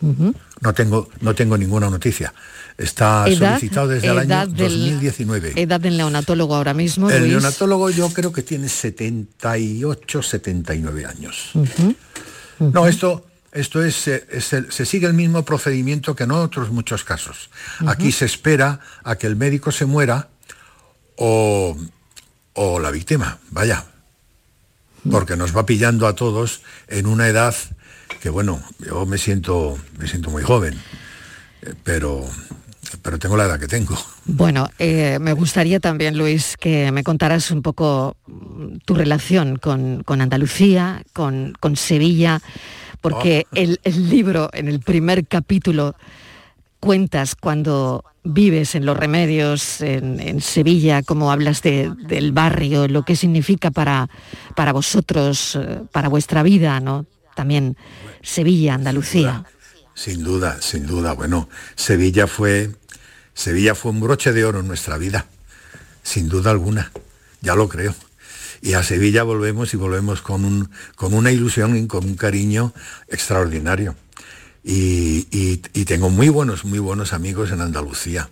No 0.00 0.74
tengo, 0.74 1.08
no 1.20 1.34
tengo 1.34 1.56
ninguna 1.56 1.90
noticia. 1.90 2.32
Está 2.76 3.24
solicitado 3.26 3.88
desde 3.88 4.08
el 4.08 4.18
año 4.18 4.46
2019. 4.46 5.54
¿Edad 5.56 5.80
del 5.80 5.96
neonatólogo 5.96 6.54
ahora 6.54 6.74
mismo? 6.74 7.10
El 7.10 7.28
neonatólogo 7.28 7.90
yo 7.90 8.08
creo 8.10 8.32
que 8.32 8.42
tiene 8.42 8.68
78, 8.68 10.22
79 10.22 11.06
años. 11.06 11.52
No, 12.60 12.86
esto, 12.86 13.26
esto 13.52 13.82
es, 13.82 13.96
se 13.96 14.86
sigue 14.86 15.06
el 15.06 15.14
mismo 15.14 15.44
procedimiento 15.44 16.14
que 16.14 16.24
en 16.24 16.32
otros 16.32 16.70
muchos 16.70 17.04
casos. 17.04 17.50
Aquí 17.86 18.12
se 18.12 18.24
espera 18.24 18.80
a 19.02 19.16
que 19.16 19.26
el 19.26 19.36
médico 19.36 19.72
se 19.72 19.84
muera 19.84 20.28
o, 21.16 21.76
o 22.54 22.78
la 22.78 22.90
víctima, 22.90 23.38
vaya, 23.50 23.84
porque 25.10 25.36
nos 25.36 25.56
va 25.56 25.66
pillando 25.66 26.06
a 26.06 26.14
todos 26.14 26.62
en 26.86 27.06
una 27.06 27.28
edad 27.28 27.54
que 28.20 28.30
bueno, 28.30 28.62
yo 28.78 29.06
me 29.06 29.18
siento, 29.18 29.78
me 29.98 30.06
siento 30.08 30.30
muy 30.30 30.42
joven, 30.42 30.74
eh, 31.62 31.74
pero 31.84 32.24
pero 33.02 33.18
tengo 33.18 33.36
la 33.36 33.44
edad 33.44 33.60
que 33.60 33.66
tengo. 33.68 33.96
Bueno, 34.24 34.70
eh, 34.78 35.18
me 35.20 35.34
gustaría 35.34 35.78
también, 35.78 36.16
Luis, 36.16 36.56
que 36.58 36.90
me 36.90 37.04
contaras 37.04 37.50
un 37.50 37.60
poco 37.60 38.16
mm, 38.26 38.78
tu 38.86 38.94
relación 38.94 39.56
con, 39.56 40.02
con 40.04 40.20
Andalucía, 40.22 41.02
con, 41.12 41.52
con 41.60 41.76
Sevilla, 41.76 42.40
porque 43.02 43.46
Oh. 43.52 43.56
el, 43.56 43.80
el 43.84 44.08
libro, 44.08 44.48
en 44.54 44.68
el 44.68 44.80
primer 44.80 45.26
capítulo, 45.26 45.96
cuentas 46.80 47.34
cuando 47.34 48.04
vives 48.24 48.74
en 48.74 48.86
Los 48.86 48.96
Remedios, 48.96 49.80
en, 49.80 50.18
en 50.20 50.40
Sevilla, 50.40 51.02
cómo 51.02 51.30
hablas 51.30 51.60
de- 51.62 51.92
del 52.06 52.32
barrio, 52.32 52.88
lo 52.88 53.02
que 53.04 53.16
significa 53.16 53.70
para, 53.70 54.08
para 54.56 54.72
vosotros, 54.72 55.56
eh, 55.60 55.82
para 55.92 56.08
vuestra 56.08 56.42
vida, 56.42 56.80
¿no? 56.80 57.04
También 57.38 57.76
Sevilla, 58.20 58.74
Andalucía. 58.74 59.44
Sin 59.94 60.24
duda, 60.24 60.60
sin 60.60 60.88
duda. 60.88 61.12
Bueno, 61.12 61.48
Sevilla 61.76 62.26
fue 62.26 62.72
Sevilla 63.32 63.76
fue 63.76 63.92
un 63.92 64.00
broche 64.00 64.32
de 64.32 64.44
oro 64.44 64.58
en 64.58 64.66
nuestra 64.66 64.98
vida, 64.98 65.26
sin 66.02 66.28
duda 66.28 66.50
alguna. 66.50 66.90
Ya 67.40 67.54
lo 67.54 67.68
creo. 67.68 67.94
Y 68.60 68.72
a 68.72 68.82
Sevilla 68.82 69.22
volvemos 69.22 69.72
y 69.72 69.76
volvemos 69.76 70.20
con, 70.20 70.44
un, 70.44 70.68
con 70.96 71.14
una 71.14 71.30
ilusión 71.30 71.76
y 71.76 71.86
con 71.86 72.04
un 72.06 72.16
cariño 72.16 72.74
extraordinario. 73.06 73.94
Y, 74.64 75.28
y- 75.30 75.62
y 75.74 75.84
tengo 75.84 76.10
muy 76.10 76.30
buenos, 76.30 76.64
muy 76.64 76.80
buenos 76.80 77.12
amigos 77.12 77.52
en 77.52 77.60
Andalucía. 77.60 78.28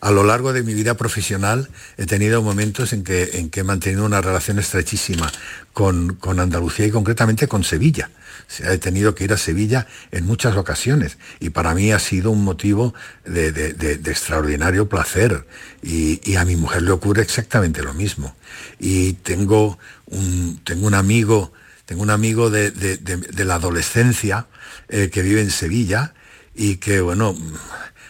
A 0.00 0.10
lo 0.10 0.24
largo 0.24 0.52
de 0.52 0.62
mi 0.62 0.74
vida 0.74 0.94
profesional 0.94 1.68
he 1.96 2.06
tenido 2.06 2.42
momentos 2.42 2.92
en 2.92 3.02
que, 3.02 3.48
he 3.52 3.62
mantenido 3.62 4.04
una 4.04 4.20
relación 4.20 4.58
estrechísima 4.58 5.30
con, 5.72 6.18
Andalucía 6.38 6.86
y 6.86 6.90
concretamente 6.90 7.48
con 7.48 7.64
Sevilla. 7.64 8.10
O 8.48 8.52
sea, 8.52 8.72
he 8.72 8.78
tenido 8.78 9.14
que 9.14 9.24
ir 9.24 9.32
a 9.32 9.38
Sevilla 9.38 9.86
en 10.12 10.26
muchas 10.26 10.56
ocasiones 10.56 11.18
y 11.40 11.50
para 11.50 11.74
mí 11.74 11.92
ha 11.92 11.98
sido 11.98 12.30
un 12.30 12.44
motivo 12.44 12.94
de, 13.24 13.96
extraordinario 14.04 14.88
placer 14.88 15.46
y, 15.82 16.36
a 16.36 16.44
mi 16.44 16.56
mujer 16.56 16.82
le 16.82 16.90
ocurre 16.90 17.22
exactamente 17.22 17.82
lo 17.82 17.94
mismo. 17.94 18.36
Y 18.78 19.14
tengo 19.14 19.78
un, 20.06 20.60
amigo, 20.94 21.52
tengo 21.86 22.02
un 22.02 22.10
amigo 22.10 22.50
de 22.50 23.44
la 23.44 23.54
adolescencia 23.54 24.46
eh, 24.88 25.10
que 25.10 25.22
vive 25.22 25.40
en 25.40 25.50
Sevilla 25.50 26.14
y 26.54 26.76
que, 26.76 27.00
bueno, 27.00 27.36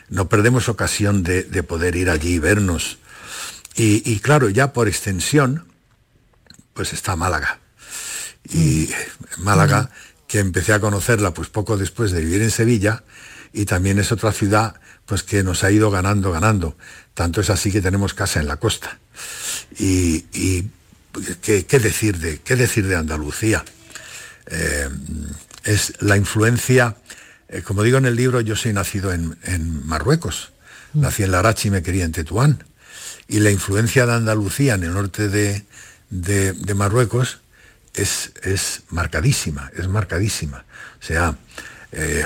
no 0.08 0.28
perdemos 0.28 0.68
ocasión 0.68 1.22
de, 1.22 1.42
de 1.42 1.62
poder 1.62 1.96
ir 1.96 2.10
allí 2.10 2.34
y 2.34 2.38
vernos. 2.38 2.98
Y, 3.74 4.02
y 4.10 4.20
claro, 4.20 4.48
ya 4.48 4.72
por 4.72 4.88
extensión, 4.88 5.66
pues 6.74 6.92
está 6.92 7.16
Málaga. 7.16 7.60
Y 8.44 8.90
Málaga, 9.38 9.90
que 10.28 10.38
empecé 10.38 10.72
a 10.72 10.80
conocerla 10.80 11.34
pues 11.34 11.48
poco 11.48 11.76
después 11.76 12.12
de 12.12 12.20
vivir 12.20 12.42
en 12.42 12.50
Sevilla, 12.50 13.04
y 13.52 13.64
también 13.64 13.98
es 13.98 14.12
otra 14.12 14.32
ciudad 14.32 14.80
pues 15.06 15.22
que 15.22 15.42
nos 15.42 15.64
ha 15.64 15.70
ido 15.70 15.90
ganando, 15.90 16.32
ganando. 16.32 16.76
Tanto 17.14 17.40
es 17.40 17.50
así 17.50 17.72
que 17.72 17.80
tenemos 17.80 18.12
casa 18.12 18.40
en 18.40 18.48
la 18.48 18.56
costa. 18.56 18.98
Y, 19.78 20.26
y, 20.32 20.68
¿qué, 21.40 21.64
qué 21.64 21.78
decir 21.78 22.18
de, 22.18 22.40
¿qué 22.40 22.56
decir 22.56 22.86
de 22.86 22.96
Andalucía? 22.96 23.64
Eh, 24.46 24.88
es 25.64 25.94
la 26.00 26.16
influencia, 26.16 26.96
eh, 27.48 27.62
como 27.62 27.82
digo 27.82 27.98
en 27.98 28.06
el 28.06 28.16
libro, 28.16 28.40
yo 28.40 28.56
soy 28.56 28.72
nacido 28.72 29.12
en, 29.12 29.36
en 29.44 29.86
Marruecos, 29.86 30.52
nací 30.94 31.22
en 31.22 31.30
Larachi 31.32 31.68
y 31.68 31.70
me 31.70 31.82
quería 31.82 32.04
en 32.04 32.12
Tetuán, 32.12 32.64
y 33.28 33.40
la 33.40 33.50
influencia 33.50 34.06
de 34.06 34.14
Andalucía 34.14 34.74
en 34.74 34.84
el 34.84 34.94
norte 34.94 35.28
de, 35.28 35.64
de- 36.10 36.52
de 36.52 36.74
Marruecos 36.74 37.40
es, 37.94 38.32
es 38.42 38.82
marcadísima, 38.90 39.70
es 39.76 39.88
marcadísima. 39.88 40.64
O 41.00 41.04
sea, 41.04 41.36
eh, 41.92 42.24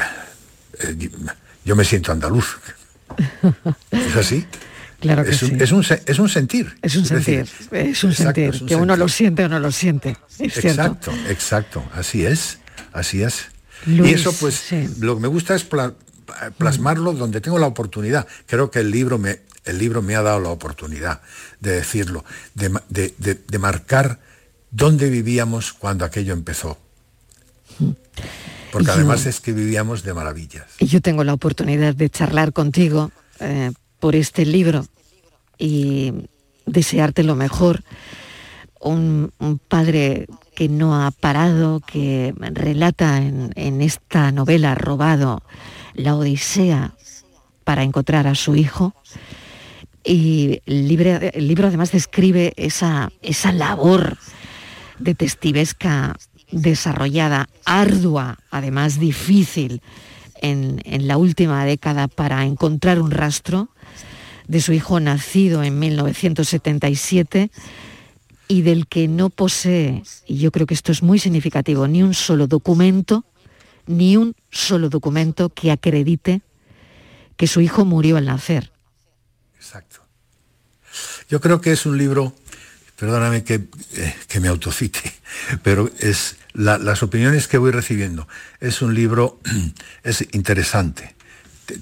eh, 0.80 1.10
yo 1.64 1.76
me 1.76 1.84
siento 1.84 2.12
andaluz. 2.12 2.58
¿Es 3.90 4.16
así? 4.16 4.46
Claro 5.00 5.24
que 5.24 5.30
es, 5.30 5.42
un, 5.42 5.48
sí. 5.50 5.56
es, 5.60 5.72
un, 5.72 5.84
es 6.06 6.18
un 6.18 6.28
sentir. 6.28 6.76
Es 6.82 6.94
un 6.96 7.06
sentir, 7.06 7.48
es 7.72 8.04
un 8.04 8.10
exacto, 8.10 8.34
sentir, 8.34 8.62
un 8.62 8.68
que 8.68 8.76
uno 8.76 8.96
lo 8.96 9.08
siente 9.08 9.44
o 9.46 9.48
no 9.48 9.58
lo 9.58 9.72
siente, 9.72 10.16
es 10.38 10.52
cierto. 10.52 10.68
Exacto, 10.68 11.12
exacto, 11.28 11.84
así 11.94 12.26
es, 12.26 12.58
así 12.92 13.22
es. 13.22 13.46
Luis, 13.86 14.10
y 14.10 14.14
eso 14.14 14.32
pues 14.32 14.62
lo 14.98 15.14
que 15.16 15.20
me 15.22 15.28
gusta 15.28 15.54
es 15.54 15.64
pla- 15.64 15.94
plasmarlo 16.58 17.12
donde 17.12 17.40
tengo 17.40 17.58
la 17.58 17.66
oportunidad. 17.66 18.26
Creo 18.46 18.70
que 18.70 18.80
el 18.80 18.90
libro 18.90 19.18
me, 19.18 19.40
el 19.64 19.78
libro 19.78 20.02
me 20.02 20.16
ha 20.16 20.22
dado 20.22 20.40
la 20.40 20.50
oportunidad 20.50 21.20
de 21.60 21.72
decirlo, 21.72 22.24
de, 22.54 22.68
de- 22.88 23.14
de- 23.18 23.34
de 23.46 23.58
marcar 23.58 24.20
dónde 24.70 25.10
vivíamos 25.10 25.72
cuando 25.72 26.04
aquello 26.04 26.32
empezó. 26.32 26.78
Porque 28.72 28.86
Yo- 28.86 28.92
además 28.92 29.26
es 29.26 29.40
que 29.40 29.52
vivíamos 29.52 30.02
de 30.02 30.14
maravillas. 30.14 30.66
Y 30.78 30.86
yo 30.86 31.00
tengo 31.00 31.24
la 31.24 31.32
oportunidad 31.34 31.94
de 31.94 32.08
charlar 32.10 32.52
contigo 32.52 33.10
eh, 33.40 33.72
por 33.98 34.14
este 34.14 34.44
libro 34.46 34.86
y 35.58 36.12
desearte 36.66 37.22
lo 37.22 37.34
mejor. 37.34 37.82
Un, 38.82 39.32
un 39.38 39.58
padre 39.58 40.26
que 40.60 40.68
no 40.68 40.94
ha 40.94 41.10
parado, 41.10 41.80
que 41.80 42.34
relata 42.38 43.16
en, 43.16 43.80
esta 43.80 44.30
novela 44.30 44.74
robado 44.74 45.42
la 45.94 46.14
odisea 46.14 46.92
para 47.64 47.82
encontrar 47.82 48.26
a 48.26 48.34
su 48.34 48.56
hijo. 48.56 48.94
Y 50.04 50.60
el 50.66 50.86
libro, 50.86 51.12
el 51.32 51.48
libro 51.48 51.68
además 51.68 51.92
describe 51.92 52.52
esa, 52.56 53.10
esa 53.22 53.52
labor 53.52 54.18
detectivesca 54.98 56.14
desarrollada, 56.52 57.48
ardua, 57.64 58.36
además 58.50 59.00
difícil, 59.00 59.80
en, 60.42 60.82
en 60.84 61.08
la 61.08 61.16
última 61.16 61.64
década 61.64 62.06
para 62.06 62.44
encontrar 62.44 63.00
un 63.00 63.12
rastro 63.12 63.70
de 64.46 64.60
su 64.60 64.74
hijo 64.74 65.00
nacido 65.00 65.62
en 65.62 65.78
1977 65.78 67.50
y 68.50 68.62
del 68.62 68.88
que 68.88 69.06
no 69.06 69.30
posee, 69.30 70.02
y 70.26 70.38
yo 70.38 70.50
creo 70.50 70.66
que 70.66 70.74
esto 70.74 70.90
es 70.90 71.04
muy 71.04 71.20
significativo, 71.20 71.86
ni 71.86 72.02
un 72.02 72.14
solo 72.14 72.48
documento, 72.48 73.24
ni 73.86 74.16
un 74.16 74.34
solo 74.50 74.88
documento 74.88 75.50
que 75.50 75.70
acredite 75.70 76.42
que 77.36 77.46
su 77.46 77.60
hijo 77.60 77.84
murió 77.84 78.16
al 78.16 78.24
nacer. 78.26 78.72
Yo 81.28 81.40
creo 81.40 81.60
que 81.60 81.70
es 81.70 81.86
un 81.86 81.96
libro, 81.96 82.34
perdóname 82.96 83.44
que, 83.44 83.54
eh, 83.94 84.14
que 84.26 84.40
me 84.40 84.48
autocite, 84.48 85.00
pero 85.62 85.88
es 86.00 86.36
la- 86.52 86.78
las 86.78 87.04
opiniones 87.04 87.46
que 87.46 87.56
voy 87.58 87.70
recibiendo. 87.70 88.26
Es 88.58 88.82
un 88.82 88.94
libro, 88.94 89.38
es 90.02 90.26
interesante. 90.32 91.14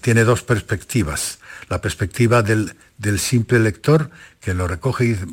Tiene 0.02 0.24
dos 0.24 0.42
perspectivas. 0.42 1.38
La 1.70 1.81
perspectiva 1.81 2.42
del, 2.42 2.74
del 2.98 3.18
simple 3.18 3.59
lector 3.59 4.11
que 4.40 4.52
lo 4.52 4.68
recoge 4.68 5.04
y 5.07 5.09
dice, 5.09 5.24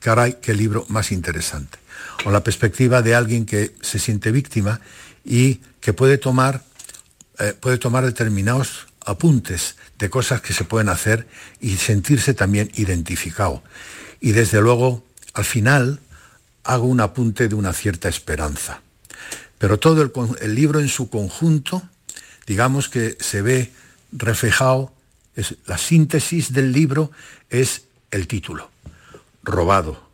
caray, 0.00 0.36
qué 0.40 0.54
libro 0.54 0.86
más 0.88 1.12
interesante. 1.12 1.78
O 2.24 2.30
la 2.30 2.42
perspectiva 2.44 3.02
de 3.02 3.14
alguien 3.14 3.46
que 3.46 3.74
se 3.80 3.98
siente 3.98 4.30
víctima 4.30 4.80
y 5.24 5.60
que 5.80 5.92
puede 5.92 6.18
tomar, 6.18 6.62
eh, 7.38 7.54
puede 7.58 7.78
tomar 7.78 8.04
determinados 8.04 8.86
apuntes 9.04 9.76
de 9.98 10.10
cosas 10.10 10.40
que 10.40 10.52
se 10.52 10.64
pueden 10.64 10.88
hacer 10.88 11.26
y 11.60 11.76
sentirse 11.76 12.34
también 12.34 12.70
identificado. 12.74 13.62
Y 14.20 14.32
desde 14.32 14.60
luego, 14.60 15.04
al 15.34 15.44
final, 15.44 16.00
hago 16.64 16.86
un 16.86 17.00
apunte 17.00 17.48
de 17.48 17.54
una 17.54 17.72
cierta 17.72 18.08
esperanza. 18.08 18.82
Pero 19.58 19.78
todo 19.78 20.02
el, 20.02 20.12
el 20.40 20.54
libro 20.54 20.80
en 20.80 20.88
su 20.88 21.08
conjunto, 21.08 21.82
digamos 22.46 22.88
que 22.88 23.16
se 23.20 23.42
ve 23.42 23.72
reflejado, 24.12 24.92
es, 25.34 25.54
la 25.66 25.78
síntesis 25.78 26.52
del 26.52 26.72
libro 26.72 27.10
es 27.50 27.82
el 28.10 28.26
título, 28.26 28.70
Robado, 29.46 30.10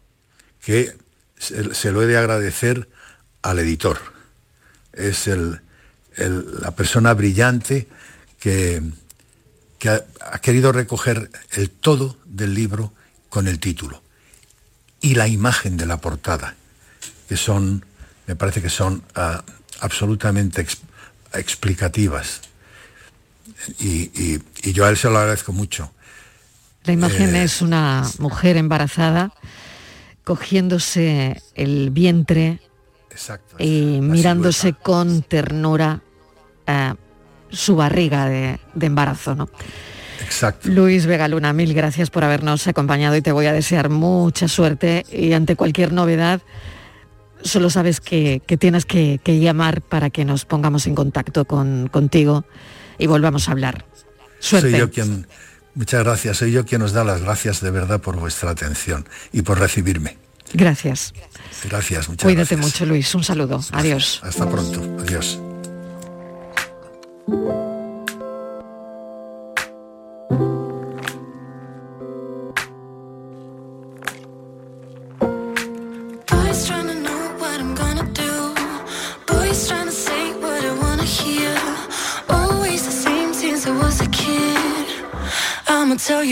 que 0.62 0.96
se, 1.38 1.90
lo 1.90 2.02
he 2.02 2.06
de 2.06 2.16
agradecer 2.18 2.88
al 3.42 3.58
editor. 3.58 3.98
Es 4.92 5.26
el- 5.26 5.60
la 6.16 6.72
persona 6.72 7.14
brillante 7.14 7.88
que, 8.38 8.82
que 9.78 9.88
ha, 9.88 10.38
querido 10.42 10.70
recoger 10.70 11.30
el 11.52 11.70
todo 11.70 12.18
del 12.26 12.52
libro 12.54 12.92
con 13.30 13.48
el 13.48 13.58
título 13.58 14.02
y 15.00 15.14
la 15.14 15.26
imagen 15.26 15.78
de 15.78 15.86
la 15.86 15.96
portada, 15.96 16.54
que 17.28 17.36
son, 17.38 17.84
me 18.26 18.36
parece 18.36 18.60
que 18.60 18.68
son 18.68 19.02
ah, 19.14 19.42
absolutamente 19.80 20.60
ex- 20.60 20.82
explicativas. 21.32 22.42
Y, 23.78 24.10
y- 24.14 24.42
y 24.62 24.72
yo 24.74 24.84
a 24.84 24.90
él 24.90 24.96
se 24.98 25.08
lo 25.08 25.18
agradezco 25.18 25.52
mucho. 25.52 25.92
La 26.84 26.92
imagen 26.92 27.34
Eh, 27.36 27.44
es 27.44 27.62
una 27.62 28.04
mujer 28.18 28.56
embarazada 28.56 29.32
cogiéndose 30.24 31.40
el 31.54 31.90
vientre 31.90 32.60
y 33.58 33.98
mirándose 34.00 34.72
con 34.72 35.22
ternura 35.22 36.00
eh, 36.66 36.94
su 37.50 37.76
barriga 37.76 38.26
de, 38.26 38.58
de 38.74 38.86
embarazo. 38.86 39.34
¿no? 39.34 39.48
Exacto. 40.24 40.68
Luis 40.68 41.06
Vegaluna, 41.06 41.52
mil 41.52 41.74
gracias 41.74 42.10
por 42.10 42.24
habernos 42.24 42.66
acompañado 42.66 43.16
y 43.16 43.22
te 43.22 43.32
voy 43.32 43.46
a 43.46 43.52
desear 43.52 43.88
mucha 43.88 44.48
suerte 44.48 45.04
y 45.10 45.32
ante 45.32 45.56
cualquier 45.56 45.92
novedad 45.92 46.40
solo 47.42 47.70
sabes 47.70 48.00
que, 48.00 48.40
que 48.46 48.56
tienes 48.56 48.86
que, 48.86 49.20
que 49.22 49.40
llamar 49.40 49.82
para 49.82 50.10
que 50.10 50.24
nos 50.24 50.44
pongamos 50.44 50.86
en 50.86 50.94
contacto 50.94 51.44
con, 51.44 51.88
contigo 51.88 52.44
y 52.98 53.06
volvamos 53.06 53.48
a 53.48 53.52
hablar. 53.52 53.84
Suerte. 54.38 54.70
Soy 54.70 54.78
yo 54.78 54.90
quien, 54.90 55.26
Muchas 55.74 56.04
gracias. 56.04 56.36
Soy 56.38 56.52
yo 56.52 56.64
quien 56.66 56.82
os 56.82 56.92
da 56.92 57.04
las 57.04 57.22
gracias 57.22 57.60
de 57.60 57.70
verdad 57.70 58.00
por 58.00 58.16
vuestra 58.16 58.50
atención 58.50 59.08
y 59.32 59.42
por 59.42 59.58
recibirme. 59.58 60.18
Gracias. 60.52 61.14
Gracias, 61.64 62.08
muchas 62.08 62.24
Cuídate 62.24 62.56
gracias. 62.56 62.60
mucho, 62.60 62.86
Luis. 62.86 63.14
Un 63.14 63.24
saludo. 63.24 63.60
Adiós. 63.72 64.20
Hasta 64.22 64.48
pronto. 64.48 64.80
Adiós. 65.02 65.38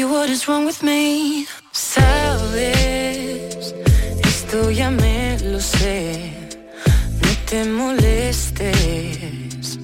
You 0.00 0.08
what 0.08 0.30
is 0.30 0.48
wrong 0.48 0.64
with 0.64 0.82
me. 0.82 1.46
Sabes, 1.72 3.74
esto 4.24 4.70
ya 4.70 4.90
me 4.90 5.38
lo 5.40 5.60
sé. 5.60 6.32
No 7.22 7.28
te 7.46 7.64
molestes. 7.64 9.78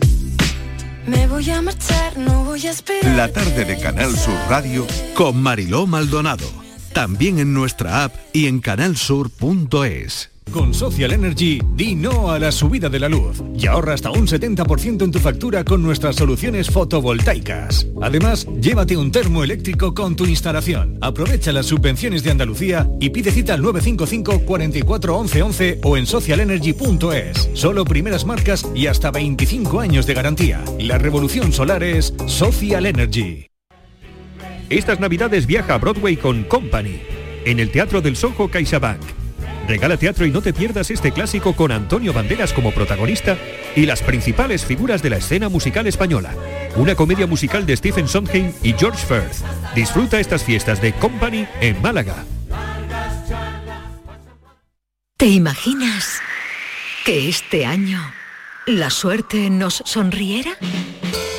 Me 1.07 1.27
voy 1.27 1.51
a 1.51 1.63
marchar, 1.63 2.17
no 2.17 2.45
voy 2.45 2.67
a 2.67 2.71
esperar. 2.71 3.17
La 3.17 3.33
tarde 3.33 3.65
de 3.65 3.79
Canal 3.79 4.17
Sur 4.17 4.39
Radio 4.49 4.87
con 5.15 5.43
Mariló 5.43 5.87
Maldonado. 5.87 6.47
También 6.93 7.39
en 7.39 7.53
nuestra 7.53 8.05
app 8.05 8.15
y 8.33 8.47
en 8.47 8.61
canalsur.es. 8.61 10.31
Con 10.53 10.73
Social 10.73 11.13
Energy, 11.13 11.61
di 11.75 11.95
no 11.95 12.31
a 12.31 12.39
la 12.39 12.51
subida 12.51 12.89
de 12.89 13.01
la 13.01 13.09
luz 13.09 13.43
y 13.59 13.67
ahorra 13.67 13.95
hasta 13.95 14.11
un 14.11 14.27
70% 14.27 15.03
en 15.03 15.11
tu 15.11 15.19
factura 15.19 15.65
con 15.65 15.83
nuestras 15.83 16.17
soluciones 16.17 16.71
fotovoltaicas. 16.71 17.87
Además, 18.01 18.47
llévate 18.61 18.97
un 18.97 19.11
termo 19.11 19.45
eléctrico 19.45 19.93
con 19.93 20.17
tu 20.17 20.25
instalación. 20.25 20.99
Aprovecha 21.03 21.53
las 21.53 21.67
subvenciones 21.67 22.23
de 22.23 22.31
Andalucía 22.31 22.89
y 23.01 23.11
pide 23.11 23.33
cita 23.33 23.55
al 23.55 23.63
955 23.63 24.47
44 24.47 25.17
11 25.19 25.43
11 25.43 25.81
o 25.83 25.97
en 25.97 26.07
socialenergy.es. 26.07 27.51
Solo 27.55 27.85
primeras 27.85 28.25
marcas 28.25 28.65
y 28.75 28.87
hasta 28.87 29.11
25 29.11 29.81
años 29.81 30.07
de 30.07 30.15
garantía. 30.15 30.65
La 30.79 30.97
revolución 30.97 31.53
solar 31.53 31.83
es 31.83 32.15
Social 32.27 32.87
Energy. 32.87 33.49
Estas 34.71 35.01
navidades 35.01 35.47
viaja 35.47 35.75
a 35.75 35.79
Broadway 35.79 36.17
con 36.17 36.45
Company, 36.45 37.01
en 37.45 37.61
el 37.61 37.71
Teatro 37.71 38.01
del 38.01 38.17
Soho 38.17 38.49
CaixaBank. 38.49 39.26
Regala 39.67 39.97
teatro 39.97 40.25
y 40.27 40.31
no 40.31 40.41
te 40.43 40.53
pierdas 40.53 40.91
este 40.91 41.13
clásico 41.13 41.55
con 41.55 41.73
Antonio 41.73 42.13
Banderas 42.13 42.53
como 42.53 42.71
protagonista 42.73 43.37
y 43.75 43.85
las 43.87 44.01
principales 44.03 44.65
figuras 44.65 45.03
de 45.03 45.11
la 45.11 45.17
escena 45.17 45.49
musical 45.49 45.87
española. 45.87 46.33
Una 46.77 46.95
comedia 46.95 47.27
musical 47.27 47.67
de 47.67 47.77
Stephen 47.77 48.07
Sondheim 48.07 48.53
y 48.63 48.73
George 48.75 49.05
Firth. 49.05 49.45
Disfruta 49.75 50.21
estas 50.21 50.45
fiestas 50.45 50.81
de 50.81 50.93
Company 50.93 51.47
en 51.61 51.81
Málaga. 51.83 52.25
¿Te 55.17 55.27
imaginas 55.27 56.21
que 57.05 57.29
este 57.29 57.67
año 57.67 58.01
la 58.67 58.91
suerte 58.91 59.51
nos 59.51 59.83
sonriera? 59.85 60.53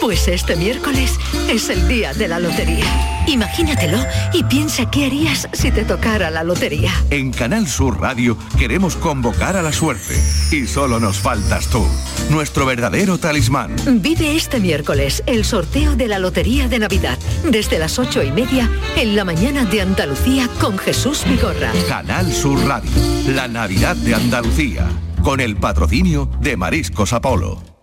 Pues 0.07 0.29
este 0.29 0.55
miércoles 0.55 1.19
es 1.49 1.69
el 1.69 1.85
día 1.89 2.13
de 2.13 2.29
la 2.29 2.39
lotería. 2.39 2.85
Imagínatelo 3.27 3.97
y 4.31 4.45
piensa 4.45 4.89
qué 4.89 5.07
harías 5.07 5.49
si 5.51 5.69
te 5.69 5.83
tocara 5.83 6.31
la 6.31 6.45
lotería. 6.45 6.93
En 7.09 7.33
Canal 7.33 7.67
Sur 7.67 7.99
Radio 7.99 8.37
queremos 8.57 8.95
convocar 8.95 9.57
a 9.57 9.61
la 9.61 9.73
suerte 9.73 10.17
y 10.49 10.65
solo 10.65 11.01
nos 11.01 11.17
faltas 11.17 11.67
tú, 11.67 11.85
nuestro 12.29 12.65
verdadero 12.65 13.17
talismán. 13.17 13.75
Vive 14.01 14.33
este 14.33 14.61
miércoles 14.61 15.23
el 15.25 15.43
sorteo 15.43 15.97
de 15.97 16.07
la 16.07 16.19
Lotería 16.19 16.69
de 16.69 16.79
Navidad 16.79 17.19
desde 17.43 17.77
las 17.77 17.99
ocho 17.99 18.23
y 18.23 18.31
media 18.31 18.71
en 18.95 19.13
la 19.13 19.25
mañana 19.25 19.65
de 19.65 19.81
Andalucía 19.81 20.47
con 20.61 20.77
Jesús 20.77 21.25
Vigorra. 21.27 21.73
Canal 21.89 22.31
Sur 22.31 22.65
Radio, 22.65 22.91
la 23.27 23.49
Navidad 23.49 23.97
de 23.97 24.15
Andalucía, 24.15 24.87
con 25.21 25.41
el 25.41 25.57
patrocinio 25.57 26.29
de 26.39 26.55
Mariscos 26.55 27.11
Apolo. 27.11 27.76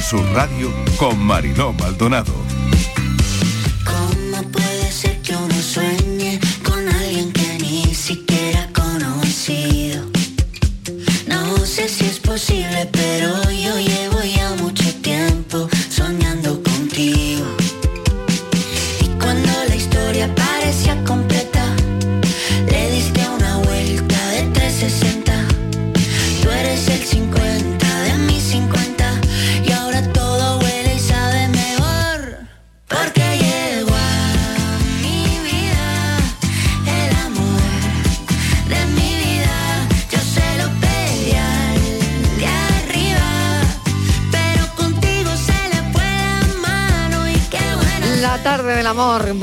Sur 0.00 0.24
Radio 0.34 0.70
con 0.98 1.18
Mariló 1.18 1.72
Maldonado. 1.72 2.55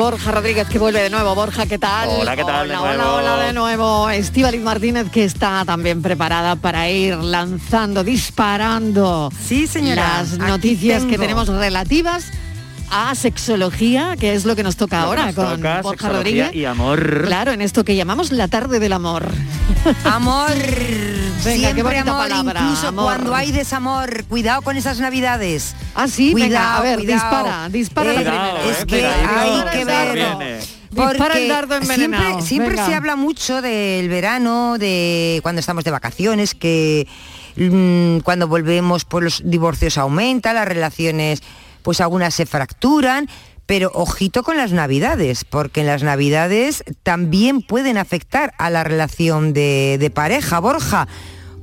Borja 0.04 0.32
Rodríguez 0.32 0.68
que 0.68 0.80
vuelve 0.80 1.02
de 1.02 1.10
nuevo. 1.10 1.34
Borja, 1.34 1.66
¿qué 1.66 1.80
tal? 1.80 2.10
Hola, 2.10 2.36
¿qué 2.36 2.44
tal? 2.44 2.68
De 2.68 2.76
Hola, 2.76 2.92
hola, 2.92 2.98
nuevo. 2.98 3.14
hola 3.20 3.38
de 3.46 3.54
nuevo. 3.54 4.10
Estíbaliz 4.10 4.60
Martínez 4.60 5.10
que 5.10 5.24
está 5.24 5.64
también 5.64 6.02
preparada 6.02 6.58
para 6.58 6.90
ir 6.90 7.16
lanzando, 7.16 8.04
disparando 8.04 9.32
Sí, 9.48 9.66
señora, 9.66 10.18
las 10.18 10.38
noticias 10.38 11.06
que 11.06 11.18
tenemos 11.18 11.48
relativas 11.48 12.32
a 12.94 13.16
sexología, 13.16 14.16
que 14.20 14.34
es 14.36 14.46
lo 14.46 14.56
que 14.56 14.64
nos 14.64 14.76
toca 14.78 15.00
Lo 15.02 15.08
ahora 15.08 15.26
nos 15.28 15.36
con 15.36 15.56
toca, 15.58 15.82
Borja 15.82 16.10
Rodríguez. 16.10 16.54
y 16.54 16.66
amor. 16.66 17.24
Claro, 17.26 17.52
en 17.52 17.62
esto 17.62 17.84
que 17.84 17.96
llamamos 17.96 18.32
la 18.32 18.48
tarde 18.48 18.80
del 18.80 18.94
amor. 18.94 19.28
Amor. 20.04 20.52
Venga, 20.54 21.70
qué 21.70 21.74
Siempre 21.74 21.84
bonita 21.84 22.02
amor, 22.02 22.18
palabra, 22.30 22.62
incluso 22.62 22.88
amor. 22.88 23.04
cuando 23.06 23.36
hay 23.36 23.52
desamor. 23.52 24.24
Cuidado 24.26 24.62
con 24.62 24.78
esas 24.78 25.00
navidades. 25.00 25.76
Ah, 25.96 26.08
sí, 26.08 26.32
cuidado, 26.32 26.50
venga, 26.52 26.78
a 26.78 26.82
ver, 26.82 27.00
cuidado. 27.00 27.14
dispara, 27.38 27.70
dispara 27.70 28.14
la 28.14 28.22
Eh, 28.22 28.24
primera. 28.24 28.64
Es 28.70 28.86
que 28.86 29.06
hay 29.06 29.78
que 29.80 29.86
ver. 29.86 30.60
Dispara 30.92 31.38
el 31.40 31.48
dardo 31.50 31.76
envenenado. 31.76 32.24
Siempre, 32.24 32.48
siempre 32.48 32.70
Venga. 32.76 32.86
se 32.86 32.94
habla 32.96 33.16
mucho 33.16 33.62
del 33.64 34.08
verano, 34.10 34.78
de 34.78 35.40
cuando 35.42 35.60
estamos 35.60 35.84
de 35.84 35.90
vacaciones, 35.92 36.54
que 36.54 37.08
mm, 37.56 38.20
cuando 38.20 38.48
volvemos 38.48 39.04
pues 39.04 39.24
los 39.24 39.42
divorcios 39.44 39.98
aumentan, 39.98 40.54
las 40.56 40.68
relaciones 40.68 41.42
pues 41.84 42.02
algunas 42.02 42.34
se 42.34 42.46
fracturan, 42.46 43.30
pero 43.66 43.92
ojito 43.94 44.44
con 44.44 44.58
las 44.58 44.72
navidades, 44.72 45.46
porque 45.46 45.82
en 45.82 45.88
las 45.88 46.04
navidades 46.04 46.84
también 47.04 47.62
pueden 47.62 47.98
afectar 47.98 48.54
a 48.58 48.70
la 48.70 48.84
relación 48.84 49.54
de, 49.54 49.98
de 50.00 50.10
pareja, 50.10 50.60
Borja, 50.60 51.08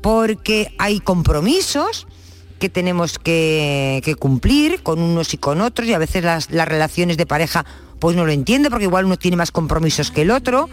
porque 0.00 0.74
hay 0.78 1.00
compromisos 1.00 2.06
que 2.60 2.68
tenemos 2.68 3.18
que, 3.18 4.00
que 4.04 4.14
cumplir 4.14 4.82
con 4.82 5.00
unos 5.00 5.34
y 5.34 5.38
con 5.38 5.60
otros 5.60 5.88
y 5.88 5.94
a 5.94 5.98
veces 5.98 6.22
las, 6.22 6.48
relaciones 6.50 7.16
de 7.16 7.26
pareja 7.26 7.64
pues 7.98 8.14
no 8.16 8.24
lo 8.24 8.32
entiende 8.32 8.70
porque 8.70 8.84
igual 8.84 9.06
uno 9.06 9.16
tiene 9.16 9.36
más 9.36 9.50
compromisos 9.50 10.10
que 10.10 10.22
el 10.22 10.30
otro. 10.30 10.68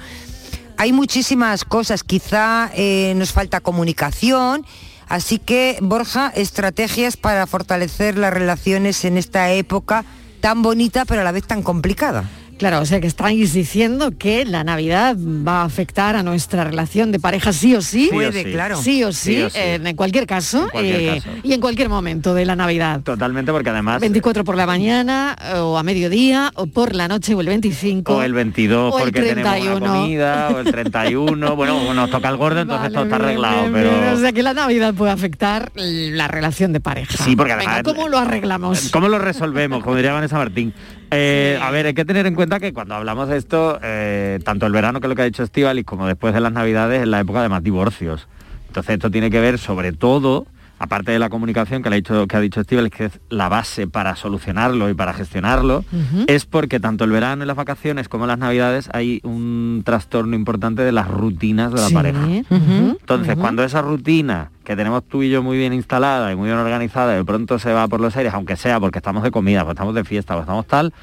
Hay 0.77 0.93
muchísimas 0.93 1.65
cosas, 1.65 2.03
quizá 2.03 2.69
eh, 2.75 3.13
nos 3.15 3.31
falta 3.31 3.61
comunicación, 3.61 4.65
así 5.07 5.39
que 5.39 5.77
Borja, 5.81 6.31
estrategias 6.35 7.17
para 7.17 7.47
fortalecer 7.47 8.17
las 8.17 8.33
relaciones 8.33 9.05
en 9.05 9.17
esta 9.17 9.51
época 9.51 10.05
tan 10.41 10.61
bonita 10.61 11.05
pero 11.05 11.21
a 11.21 11.23
la 11.23 11.31
vez 11.31 11.45
tan 11.45 11.63
complicada. 11.63 12.29
Claro, 12.57 12.81
o 12.81 12.85
sea 12.85 12.99
que 12.99 13.07
estáis 13.07 13.53
diciendo 13.53 14.13
que 14.17 14.43
la 14.43 14.63
Navidad 14.63 15.15
va 15.15 15.61
a 15.61 15.65
afectar 15.65 16.15
a 16.15 16.23
nuestra 16.23 16.63
relación 16.63 17.11
de 17.11 17.19
pareja 17.19 17.53
sí 17.53 17.75
o 17.75 17.81
sí. 17.81 17.87
Sí 17.87 18.07
o 18.09 18.13
Puede, 18.13 18.43
sí. 18.43 18.51
claro. 18.51 18.77
Sí 18.81 19.03
o 19.03 19.11
sí, 19.11 19.35
Sí 19.35 19.41
o 19.43 19.49
sí. 19.49 19.57
En, 19.59 19.85
en 19.85 19.95
cualquier 19.95 20.25
caso. 20.25 20.63
En 20.63 20.69
cualquier 20.69 20.99
eh, 21.01 21.21
caso. 21.23 21.29
Y 21.43 21.53
en 21.53 21.61
cualquier 21.61 21.89
momento 21.89 22.33
de 22.33 22.45
la 22.45 22.55
Navidad. 22.55 23.01
Totalmente, 23.01 23.51
porque 23.51 23.69
además... 23.69 24.01
24 24.01 24.43
por 24.43 24.55
la 24.55 24.65
mañana, 24.65 25.35
o 25.57 25.77
a 25.77 25.83
mediodía, 25.83 26.51
o 26.55 26.65
por 26.65 26.95
la 26.95 27.07
noche, 27.07 27.35
o 27.35 27.41
el 27.41 27.47
25. 27.47 28.15
O 28.15 28.23
el 28.23 28.33
22 28.33 28.93
o 28.93 28.97
el 28.97 29.03
porque 29.03 29.21
tenemos 29.21 29.51
31. 29.51 29.77
una 29.77 30.01
comida, 30.01 30.49
o 30.49 30.59
el 30.59 30.71
31, 30.71 31.55
bueno, 31.55 31.93
nos 31.93 32.09
toca 32.09 32.29
el 32.29 32.37
gordo, 32.37 32.61
entonces 32.61 32.91
todo 32.91 33.03
está 33.03 33.17
arreglado, 33.17 33.61
Bien, 33.61 33.73
bien, 33.73 33.85
pero... 33.91 34.13
O 34.15 34.19
sea 34.19 34.31
que 34.31 34.41
la 34.41 34.53
Navidad 34.53 34.93
puede 34.95 35.11
afectar 35.11 35.71
la 35.75 36.27
relación 36.27 36.73
de 36.73 36.79
pareja. 36.79 37.23
Sí, 37.23 37.35
porque 37.35 37.55
Venga, 37.55 37.75
además- 37.75 37.93
¿cómo 37.93 38.07
lo 38.09 38.17
arreglamos? 38.17 38.89
¿Cómo 38.91 39.07
lo 39.09 39.19
resolvemos? 39.19 39.83
Como 39.83 39.95
diría 39.95 40.13
Vanessa 40.13 40.37
Martín. 40.37 40.73
Eh, 41.11 41.57
a 41.61 41.71
ver, 41.71 41.85
hay 41.85 41.93
que 41.93 42.03
tener 42.03 42.25
en 42.25 42.35
cuenta 42.35 42.46
cuenta 42.47 42.65
que 42.65 42.73
cuando 42.73 42.95
hablamos 42.95 43.27
de 43.27 43.35
esto, 43.37 43.77
eh, 43.83 44.39
tanto 44.45 44.65
el 44.67 44.71
verano, 44.71 45.01
que 45.01 45.07
es 45.07 45.09
lo 45.09 45.15
que 45.15 45.21
ha 45.23 45.25
dicho 45.25 45.43
Estivalis, 45.43 45.83
como 45.83 46.07
después 46.07 46.33
de 46.33 46.39
las 46.39 46.53
Navidades, 46.53 47.01
es 47.01 47.07
la 47.07 47.19
época 47.19 47.41
de 47.41 47.49
más 47.49 47.61
divorcios. 47.61 48.25
Entonces 48.67 48.93
esto 48.93 49.11
tiene 49.11 49.29
que 49.29 49.41
ver 49.41 49.57
sobre 49.57 49.91
todo 49.91 50.47
aparte 50.79 51.11
de 51.11 51.17
la 51.19 51.29
comunicación 51.29 51.81
que, 51.83 51.89
le 51.89 51.95
ha 51.95 51.97
dicho, 51.97 52.25
que 52.27 52.37
ha 52.37 52.39
dicho 52.39 52.63
Steve, 52.63 52.89
que 52.91 53.05
es 53.05 53.19
la 53.29 53.49
base 53.49 53.87
para 53.87 54.15
solucionarlo 54.15 54.89
y 54.89 54.93
para 54.93 55.11
gestionarlo, 55.13 55.83
es 56.27 56.45
porque 56.45 56.79
tanto 56.79 57.03
el 57.03 57.09
verano 57.11 57.43
y 57.43 57.47
las 57.47 57.55
vacaciones 57.57 58.07
como 58.07 58.27
las 58.27 58.37
navidades 58.37 58.87
hay 58.93 59.19
un 59.23 59.81
trastorno 59.83 60.35
importante 60.35 60.83
de 60.83 60.91
las 60.91 61.07
rutinas 61.09 61.73
de 61.73 61.81
la 61.81 61.87
Sí. 61.87 61.93
pareja. 61.95 62.27
Entonces, 62.49 63.35
cuando 63.37 63.63
esa 63.63 63.81
rutina 63.81 64.51
que 64.63 64.75
tenemos 64.75 65.03
tú 65.03 65.23
y 65.23 65.29
yo 65.31 65.41
muy 65.43 65.57
bien 65.57 65.73
instalada 65.73 66.31
y 66.31 66.35
muy 66.35 66.45
bien 66.47 66.59
organizada, 66.59 67.13
de 67.15 67.25
pronto 67.25 67.57
se 67.59 67.73
va 67.73 67.87
por 67.87 67.99
los 67.99 68.15
aires, 68.15 68.33
aunque 68.35 68.55
sea 68.55 68.79
porque 68.79 68.99
estamos 68.99 69.23
de 69.23 69.31
comida, 69.31 69.61
porque 69.61 69.73
estamos 69.73 69.95
de 69.95 70.03
fiesta, 70.05 70.37
o 70.37 70.41
estamos 70.41 70.67
tal, 70.67 70.93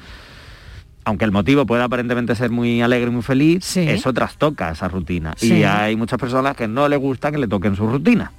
aunque 1.05 1.23
el 1.25 1.31
motivo 1.31 1.65
pueda 1.65 1.85
aparentemente 1.85 2.35
ser 2.35 2.49
muy 2.49 2.81
alegre 2.81 3.09
y 3.09 3.13
muy 3.13 3.21
feliz, 3.23 3.77
eso 3.77 4.11
trastoca 4.13 4.71
esa 4.71 4.87
rutina. 4.87 5.33
Sí. 5.37 5.53
Y 5.53 5.63
hay 5.63 5.95
muchas 5.95 6.19
personas 6.19 6.55
que 6.55 6.67
no 6.67 6.87
les 6.89 6.99
gusta 6.99 7.31
que 7.31 7.37
le 7.37 7.47
toquen 7.47 7.75
su 7.75 7.87
rutina. 7.87 8.31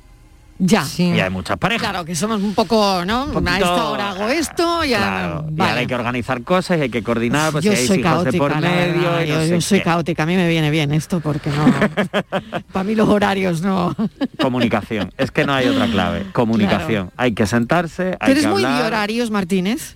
Ya. 0.59 0.85
Y 0.97 1.21
hay 1.21 1.29
muchas 1.29 1.59
parejas. 1.59 1.87
Claro, 1.87 2.07
que 2.07 2.15
somos 2.15 2.41
un 2.43 2.55
poco, 2.55 3.05
¿no? 3.05 3.25
A 3.25 3.27
poquito- 3.27 3.53
esta 3.57 3.85
hora 3.91 4.11
hago 4.13 4.29
esto, 4.31 4.85
ya. 4.85 4.97
Claro, 4.99 5.47
y 5.55 5.61
ahora 5.61 5.75
hay 5.75 5.87
que 5.87 5.95
organizar 5.95 6.43
cosas 6.45 6.79
y 6.79 6.81
hay 6.81 6.89
que 6.89 7.03
coordinar, 7.03 7.53
pues 7.53 7.63
yo 7.63 7.73
si 7.73 7.79
hay 7.79 7.87
soy 7.87 7.99
hijos 8.01 8.11
caótica, 8.11 8.31
de 8.33 8.39
por 8.39 8.57
medio 8.63 8.71
verdad, 9.11 9.25
y 9.25 9.29
no 9.29 9.45
yo, 9.45 9.45
yo 9.55 9.61
soy 9.61 9.79
qué. 9.81 9.85
caótica, 9.85 10.23
a 10.23 10.27
mí 10.27 10.35
me 10.35 10.49
viene 10.49 10.71
bien 10.71 10.95
esto 10.95 11.21
porque 11.21 11.51
no. 11.51 11.67
Para 12.73 12.85
mí 12.85 12.95
los 12.95 13.07
horarios 13.07 13.61
no. 13.61 13.95
Comunicación. 14.41 15.13
Es 15.19 15.31
que 15.31 15.45
no 15.45 15.53
hay 15.53 15.69
otra 15.69 15.89
clave. 15.89 16.25
Comunicación. 16.33 17.11
Hay 17.19 17.33
que 17.33 17.47
sentarse, 17.47 18.13
¿Tú 18.13 18.17
hay 18.21 18.31
eres 18.33 18.45
que 18.45 18.51
muy 18.51 18.63
de 18.65 18.83
horarios, 18.83 19.31
Martínez? 19.31 19.95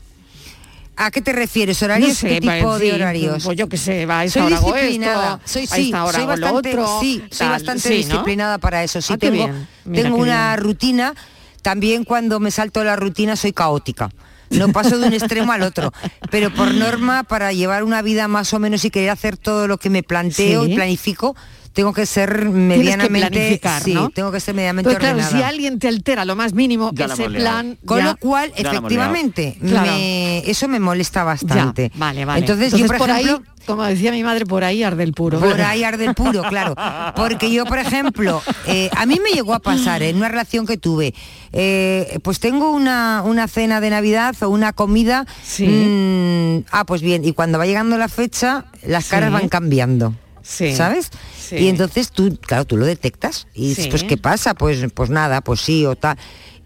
¿A 1.03 1.11
qué 1.11 1.23
te 1.23 1.33
refieres? 1.33 1.83
¿Horarios? 1.83 2.11
No 2.11 2.15
sé, 2.15 2.29
¿Qué 2.29 2.41
tipo 2.43 2.79
de 2.79 2.93
horarios? 2.93 3.43
Pues 3.45 3.57
yo 3.57 3.69
qué 3.71 3.77
sé, 3.79 4.05
va 4.05 4.21
a 4.21 4.25
esta 4.27 4.41
soy 4.41 4.47
hora 4.53 4.57
hago 4.59 4.73
disciplinada. 4.75 5.35
esto, 5.45 5.49
soy 5.53 5.63
a 5.63 5.67
sí, 5.77 5.85
esta 5.87 6.05
hora 6.05 6.13
soy 6.13 6.23
hago 6.23 6.37
lo 6.37 6.47
bastante, 6.47 6.69
otro, 6.71 7.01
sí, 7.01 7.25
soy 7.31 7.49
bastante 7.49 7.83
sí, 7.83 7.89
¿no? 7.89 7.97
disciplinada 7.97 8.59
para 8.59 8.85
eso. 8.85 9.01
Sí 9.01 9.15
Ah, 9.15 9.19
tengo, 9.19 9.49
tengo 9.91 10.17
una 10.19 10.55
bien. 10.57 10.65
rutina. 10.65 11.15
También 11.63 12.05
cuando 12.05 12.39
me 12.41 12.51
salto 12.51 12.85
la 12.85 12.97
rutina 12.97 13.35
soy 13.37 13.53
caótica. 13.53 14.11
No 14.51 14.69
paso 14.73 14.99
de 14.99 15.07
un 15.07 15.15
extremo 15.15 15.53
al 15.53 15.63
otro, 15.63 15.93
pero 16.31 16.53
por 16.53 16.75
norma 16.75 17.23
para 17.23 17.53
llevar 17.53 17.83
una 17.85 18.03
vida 18.03 18.29
más 18.29 18.53
o 18.53 18.59
menos 18.59 18.85
y 18.85 18.91
querer 18.91 19.11
hacer 19.11 19.37
todo 19.37 19.69
lo 19.69 19.79
que 19.79 19.89
me 19.91 20.03
planteo 20.03 20.65
Sí. 20.65 20.73
y 20.73 20.75
planifico, 20.75 21.35
tengo 21.73 21.93
que 21.93 22.05
ser 22.07 22.41
que 22.41 22.45
medianamente, 22.49 23.29
planificar, 23.31 23.83
sí, 23.83 23.95
¿no? 23.95 24.11
tengo 24.11 24.33
que 24.33 24.41
ser 24.41 24.55
medianamente 24.55 24.89
Pero 24.89 24.99
claro, 25.01 25.17
ordenada. 25.19 25.39
si 25.39 25.43
alguien 25.45 25.79
te 25.79 25.89
altera 25.89 26.25
lo 26.25 26.35
más 26.37 26.53
mínimo 26.53 26.91
Ya 26.93 27.07
ese 27.07 27.31
plan, 27.31 27.79
Con 27.85 27.99
ya- 27.99 28.05
lo 28.07 28.17
cual, 28.17 28.53
Ya 28.57 28.71
efectivamente, 28.71 29.57
liado. 29.61 29.69
Claro. 29.85 29.93
me- 29.99 30.39
eso 30.51 30.69
me 30.69 30.81
molesta 30.81 31.23
bastante. 31.25 31.91
Ya, 31.95 31.99
vale, 31.99 32.25
vale. 32.25 32.41
Entonces, 32.41 32.73
yo, 32.73 32.87
por, 32.87 32.97
ejemplo, 32.97 33.15
ahí, 33.15 33.65
como 33.67 33.85
decía 33.85 34.11
mi 34.11 34.23
madre, 34.25 34.47
por 34.47 34.65
ahí 34.65 34.83
arde 34.83 35.05
el 35.05 35.13
puro. 35.13 35.39
por 35.39 35.61
ahí 35.61 35.85
arde 35.85 36.07
el 36.07 36.15
puro, 36.15 36.43
claro. 36.49 36.75
Porque 37.15 37.53
yo, 37.53 37.65
por 37.67 37.79
ejemplo, 37.79 38.43
eh, 38.67 38.91
a 38.97 39.07
mí 39.07 39.21
me 39.23 39.31
llegó 39.31 39.55
a 39.55 39.61
pasar 39.61 40.03
en 40.03 40.17
una 40.17 40.29
relación 40.29 40.67
que 40.67 40.77
tuve, 40.77 41.15
eh, 41.53 42.19
pues 42.25 42.41
tengo 42.41 42.71
una, 42.73 43.23
una 43.25 43.47
cena 43.49 43.81
de 43.81 43.91
Navidad 43.91 44.35
o 44.43 44.49
una 44.49 44.73
comida, 44.73 45.25
mm, 45.59 46.59
ah, 46.73 46.85
pues 46.87 47.01
bien, 47.03 47.25
y 47.25 47.33
cuando 47.33 47.59
va 47.59 47.67
llegando 47.67 47.97
la 47.97 48.09
fecha, 48.09 48.65
las 48.85 49.05
Sí. 49.05 49.11
caras 49.11 49.33
van 49.33 49.49
cambiando. 49.49 50.15
Sí. 50.43 50.75
¿Sabes? 50.75 51.11
Sí. 51.51 51.57
Y 51.57 51.69
entonces 51.69 52.11
tú, 52.11 52.39
claro, 52.41 52.65
tú 52.65 52.77
lo 52.77 52.87
detectas. 52.87 53.47
Y 53.55 53.69
dices, 53.69 53.85
Sí. 53.85 53.91
pues, 53.91 54.05
¿qué 54.05 54.17
pasa? 54.17 54.55
Pues, 54.55 54.79
pues 54.95 55.11
nada, 55.11 55.41
pues 55.43 55.61
sí 55.61 55.85
o 55.85 55.97
tal. 55.97 56.17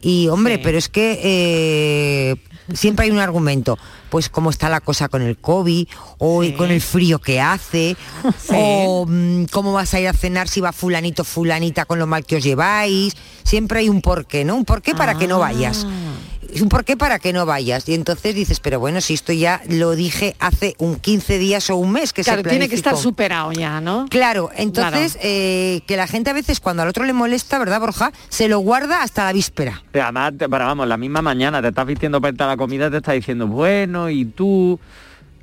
Y 0.01 0.29
hombre, 0.29 0.59
pero 0.59 0.77
es 0.77 0.89
que 0.91 1.19
eh, 1.23 2.37
siempre 2.75 3.07
hay 3.07 3.11
un 3.11 3.19
argumento. 3.19 3.79
Pues 4.11 4.29
cómo 4.29 4.51
está 4.51 4.69
la 4.69 4.81
cosa 4.81 5.09
con 5.09 5.23
el 5.23 5.39
COVID, 5.39 5.89
o 6.19 6.45
con 6.57 6.71
el 6.71 6.81
frío 6.81 7.19
que 7.19 7.41
hace, 7.41 7.97
o 8.51 9.07
mm, 9.09 9.45
cómo 9.47 9.73
vas 9.73 9.93
a 9.95 10.01
ir 10.01 10.09
a 10.09 10.13
cenar 10.13 10.47
si 10.49 10.61
va 10.61 10.73
fulanito, 10.73 11.25
fulanita 11.25 11.85
con 11.87 11.99
lo 11.99 12.07
mal 12.07 12.25
que 12.25 12.37
os 12.37 12.45
lleváis. 12.45 13.17
Siempre 13.43 13.81
hay 13.81 13.89
un 13.89 14.03
porqué, 14.03 14.45
¿no? 14.45 14.55
Un 14.55 14.65
porqué 14.65 14.95
para 14.95 15.17
que 15.19 15.27
no 15.27 15.39
vayas. 15.39 15.87
Es 16.55 16.63
un 16.63 16.69
porqué 16.69 16.97
para 16.97 17.19
que 17.19 17.33
no 17.33 17.45
vayas. 17.47 17.89
Y 17.89 17.95
entonces 17.95 18.35
dices, 18.35 18.61
pero 18.61 18.79
bueno, 18.79 19.01
si 19.01 19.15
esto 19.15 19.33
ya 19.33 19.61
lo 19.69 19.97
dije 19.97 20.37
hace 20.39 20.75
un 20.79 20.97
15 20.97 21.39
días 21.39 21.69
o 21.71 21.77
un 21.77 21.91
mes 21.91 22.13
que 22.13 22.23
Claro, 22.23 22.43
se 22.43 22.49
tiene 22.49 22.69
que 22.69 22.77
estar 22.77 22.93
planificó. 22.93 23.09
superado 23.11 23.53
ya, 23.53 23.81
¿no? 23.81 24.07
Claro, 24.09 24.51
entonces 24.57 25.19
eh, 25.21 25.81
que 25.87 25.97
la 25.97 26.07
gente 26.07 26.31
a 26.31 26.33
veces 26.33 26.61
cuando 26.61 26.83
al 26.85 26.89
otro 26.89 27.05
le 27.05 27.13
molesta, 27.13 27.59
¿verdad, 27.59 27.81
Borja? 27.81 28.13
Se 28.29 28.49
lo 28.49 28.61
guarda 28.61 29.03
hasta 29.03 29.25
la 29.25 29.33
víspera. 29.33 29.83
Pero 29.91 30.05
además, 30.05 30.33
pero 30.39 30.51
vamos, 30.51 30.87
la 30.87 30.97
misma 30.97 31.23
mañana 31.23 31.61
te 31.61 31.69
estás 31.69 31.87
vistiendo 31.87 32.21
para 32.21 32.47
la 32.47 32.57
comida, 32.57 32.89
te 32.91 32.99
está 32.99 33.13
diciendo, 33.13 33.47
bueno, 33.49 34.09
y 34.09 34.25
tú... 34.25 34.79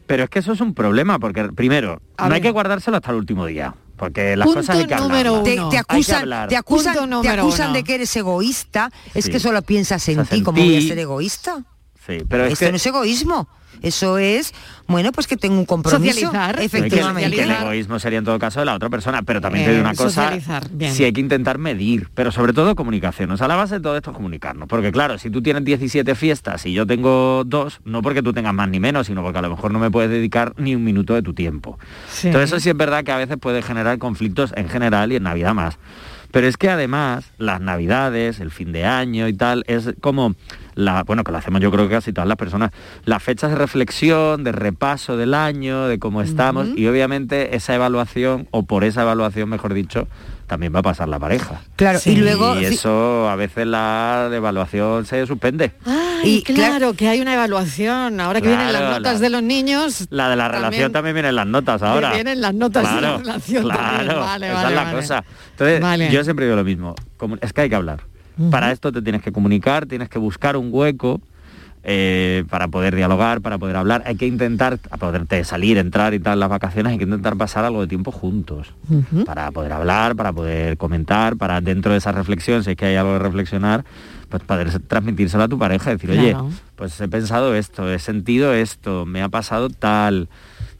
Pero 0.07 0.23
es 0.25 0.29
que 0.29 0.39
eso 0.39 0.51
es 0.53 0.59
un 0.61 0.73
problema, 0.73 1.19
porque 1.19 1.43
primero, 1.53 2.01
A 2.17 2.23
no 2.23 2.29
ver. 2.29 2.35
hay 2.35 2.41
que 2.41 2.51
guardárselo 2.51 2.97
hasta 2.97 3.11
el 3.11 3.17
último 3.17 3.45
día, 3.45 3.73
porque 4.01 4.35
las 4.35 4.47
Punto 4.47 4.61
cosas 4.61 4.77
hay 4.77 4.87
que 4.87 4.95
número. 4.95 5.43
Te, 5.43 5.51
te 5.57 5.69
que 5.69 5.77
acusan, 5.77 6.21
hablar. 6.21 6.49
te 6.49 6.57
acusan, 6.57 7.21
te 7.21 7.29
acusan 7.29 7.71
de 7.71 7.83
que 7.83 7.93
eres 7.93 8.15
egoísta. 8.15 8.91
Es 9.13 9.25
Sí. 9.25 9.31
que 9.31 9.39
solo 9.39 9.61
piensas 9.61 10.09
en 10.09 10.25
ti. 10.25 10.41
¿Cómo 10.41 10.59
voy 10.59 10.75
a 10.75 10.81
ser 10.81 10.97
egoísta? 10.97 11.63
Sí, 12.05 12.17
pero 12.27 12.45
es 12.45 12.53
Esto 12.53 12.65
que... 12.65 12.71
no 12.71 12.75
es 12.77 12.85
egoísmo. 12.85 13.47
Eso 13.81 14.17
es, 14.19 14.53
bueno, 14.87 15.11
pues 15.11 15.25
que 15.27 15.37
tengo 15.37 15.57
un 15.57 15.65
compromiso. 15.65 16.13
Socializar. 16.13 16.57
Que- 16.57 16.65
Efectivamente. 16.65 17.29
y 17.29 17.33
que 17.33 17.43
el 17.43 17.51
egoísmo 17.51 17.97
sería 17.99 18.19
en 18.19 18.25
todo 18.25 18.37
caso 18.37 18.59
de 18.59 18.65
la 18.65 18.75
otra 18.75 18.89
persona, 18.89 19.23
pero 19.23 19.41
también 19.41 19.65
te 19.65 19.71
Eh, 19.71 19.75
digo 19.75 19.87
una 19.87 19.95
cosa, 19.95 20.31
bien. 20.71 20.93
si 20.93 21.03
hay 21.03 21.13
que 21.13 21.21
intentar 21.21 21.57
medir, 21.57 22.09
pero 22.13 22.31
sobre 22.31 22.53
todo 22.53 22.75
comunicación. 22.75 23.31
O 23.31 23.37
sea, 23.37 23.47
la 23.47 23.55
base 23.55 23.75
de 23.75 23.79
todo 23.81 23.95
esto 23.97 24.11
es 24.11 24.15
comunicarnos. 24.15 24.67
Porque 24.67 24.91
claro, 24.91 25.17
si 25.17 25.29
tú 25.31 25.41
tienes 25.41 25.63
17 25.63 26.13
fiestas 26.15 26.65
y 26.67 26.73
yo 26.73 26.85
tengo 26.85 27.43
dos, 27.45 27.79
no 27.85 28.01
porque 28.03 28.21
tú 28.21 28.33
tengas 28.33 28.53
más 28.53 28.69
ni 28.69 28.79
menos, 28.79 29.07
sino 29.07 29.23
porque 29.23 29.39
a 29.39 29.43
lo 29.43 29.49
mejor 29.49 29.71
no 29.71 29.79
me 29.79 29.89
puedes 29.89 30.11
dedicar 30.11 30.53
ni 30.57 30.75
un 30.75 30.83
minuto 30.83 31.15
de 31.15 31.23
tu 31.23 31.33
tiempo. 31.33 31.79
Sí. 32.11 32.27
Entonces 32.27 32.51
eso 32.51 32.59
sí 32.59 32.69
es 32.69 32.77
verdad 32.77 33.03
que 33.03 33.13
a 33.13 33.17
veces 33.17 33.37
puede 33.39 33.61
generar 33.63 33.97
conflictos 33.97 34.53
en 34.57 34.69
general 34.69 35.11
y 35.11 35.15
en 35.15 35.23
Navidad 35.23 35.53
más. 35.55 35.79
Pero 36.31 36.47
es 36.47 36.57
que 36.57 36.69
además 36.69 37.31
las 37.37 37.61
Navidades, 37.61 38.39
el 38.39 38.51
fin 38.51 38.71
de 38.71 38.85
año 38.85 39.27
y 39.27 39.33
tal, 39.33 39.63
es 39.67 39.93
como 40.01 40.35
la, 40.75 41.03
bueno, 41.03 41.23
que 41.23 41.31
lo 41.31 41.37
hacemos 41.37 41.61
yo 41.61 41.71
creo 41.71 41.87
que 41.87 41.95
casi 41.95 42.13
todas 42.13 42.27
las 42.27 42.37
personas, 42.37 42.71
las 43.05 43.21
fechas 43.21 43.51
de 43.51 43.57
reflexión, 43.57 44.43
de 44.43 44.51
repaso 44.51 45.17
del 45.17 45.33
año, 45.33 45.87
de 45.87 45.99
cómo 45.99 46.21
estamos, 46.21 46.69
y 46.75 46.87
obviamente 46.87 47.55
esa 47.55 47.75
evaluación, 47.75 48.47
o 48.51 48.63
por 48.63 48.83
esa 48.83 49.01
evaluación, 49.01 49.49
mejor 49.49 49.73
dicho, 49.73 50.07
también 50.51 50.75
va 50.75 50.79
a 50.79 50.83
pasar 50.83 51.07
la 51.07 51.17
pareja. 51.17 51.61
Claro, 51.77 51.97
y 52.03 52.15
luego- 52.17 52.59
Y 52.59 52.65
eso 52.65 53.29
a 53.29 53.37
veces 53.37 53.65
la 53.65 54.29
evaluación 54.33 55.05
se 55.05 55.25
suspende. 55.25 55.71
Ay, 55.85 56.39
Y, 56.39 56.41
claro, 56.43 56.91
que 56.93 57.07
hay 57.07 57.21
una 57.21 57.35
evaluación. 57.35 58.19
Ahora 58.19 58.41
que 58.41 58.49
vienen 58.49 58.67
Claro, 58.67 58.83
las 58.89 58.97
notas 58.97 59.13
la- 59.13 59.19
de 59.21 59.29
los 59.29 59.43
niños. 59.43 60.07
La 60.09 60.27
de 60.29 60.35
la 60.35 60.49
relación 60.49 60.91
también 60.91 61.13
vienen 61.15 61.35
las 61.37 61.47
notas 61.47 61.81
ahora. 61.81 62.11
vienen 62.11 62.41
las 62.41 62.53
notas 62.53 62.83
de 62.83 62.89
la 62.95 62.99
Claro, 62.99 63.17
relación 63.19 63.63
Claro, 63.63 63.81
también. 63.81 64.07
Vale, 64.19 64.45
esa 64.47 64.53
vale, 64.55 64.67
es 64.71 64.75
la 64.75 64.83
vale. 64.83 64.95
cosa. 64.97 65.23
Entonces, 65.51 65.79
Vale. 65.81 66.11
yo 66.11 66.23
siempre 66.25 66.45
digo 66.45 66.57
lo 66.57 66.65
mismo. 66.65 66.95
Es 67.39 67.53
que 67.53 67.61
hay 67.61 67.69
que 67.69 67.75
hablar. 67.75 68.01
Para 68.49 68.73
esto 68.73 68.91
te 68.91 69.01
tienes 69.01 69.21
que 69.21 69.31
comunicar, 69.31 69.85
tienes 69.85 70.09
que 70.09 70.19
buscar 70.19 70.57
un 70.57 70.67
hueco 70.69 71.21
eh, 71.83 72.43
para 72.49 72.67
poder 72.67 72.95
dialogar, 72.95 73.41
para 73.41 73.57
poder 73.57 73.75
hablar. 73.75 74.03
Hay 74.05 74.15
que 74.15 74.27
intentar, 74.27 74.77
a 74.91 74.97
poderte 74.97 75.43
salir, 75.43 75.77
entrar 75.77 76.13
y 76.13 76.19
tal 76.19 76.39
las 76.39 76.49
vacaciones, 76.49 76.91
hay 76.91 76.97
que 76.97 77.05
intentar 77.05 77.35
pasar 77.37 77.65
algo 77.65 77.81
de 77.81 77.87
tiempo 77.87 78.11
juntos. 78.11 78.73
Para 79.25 79.49
poder 79.51 79.73
hablar, 79.73 80.15
para 80.15 80.31
poder 80.31 80.77
comentar, 80.77 81.37
para 81.37 81.59
dentro 81.61 81.91
de 81.91 81.97
esa 81.97 82.11
reflexión, 82.11 82.63
si 82.63 82.71
es 82.71 82.77
que 82.77 82.85
hay 82.85 82.95
algo 82.95 83.13
de 83.13 83.19
reflexionar, 83.19 83.83
pues 84.29 84.43
poder 84.43 84.79
transmitírselo 84.87 85.43
a 85.43 85.47
tu 85.47 85.57
pareja, 85.59 85.89
decir, 85.91 86.11
oye, 86.11 86.31
Claro. 86.31 86.49
pues 86.75 86.99
he 87.01 87.07
pensado 87.07 87.53
esto, 87.55 87.91
he 87.91 87.99
sentido 87.99 88.53
esto, 88.53 89.05
me 89.05 89.21
ha 89.21 89.29
pasado 89.29 89.69
tal, 89.69 90.29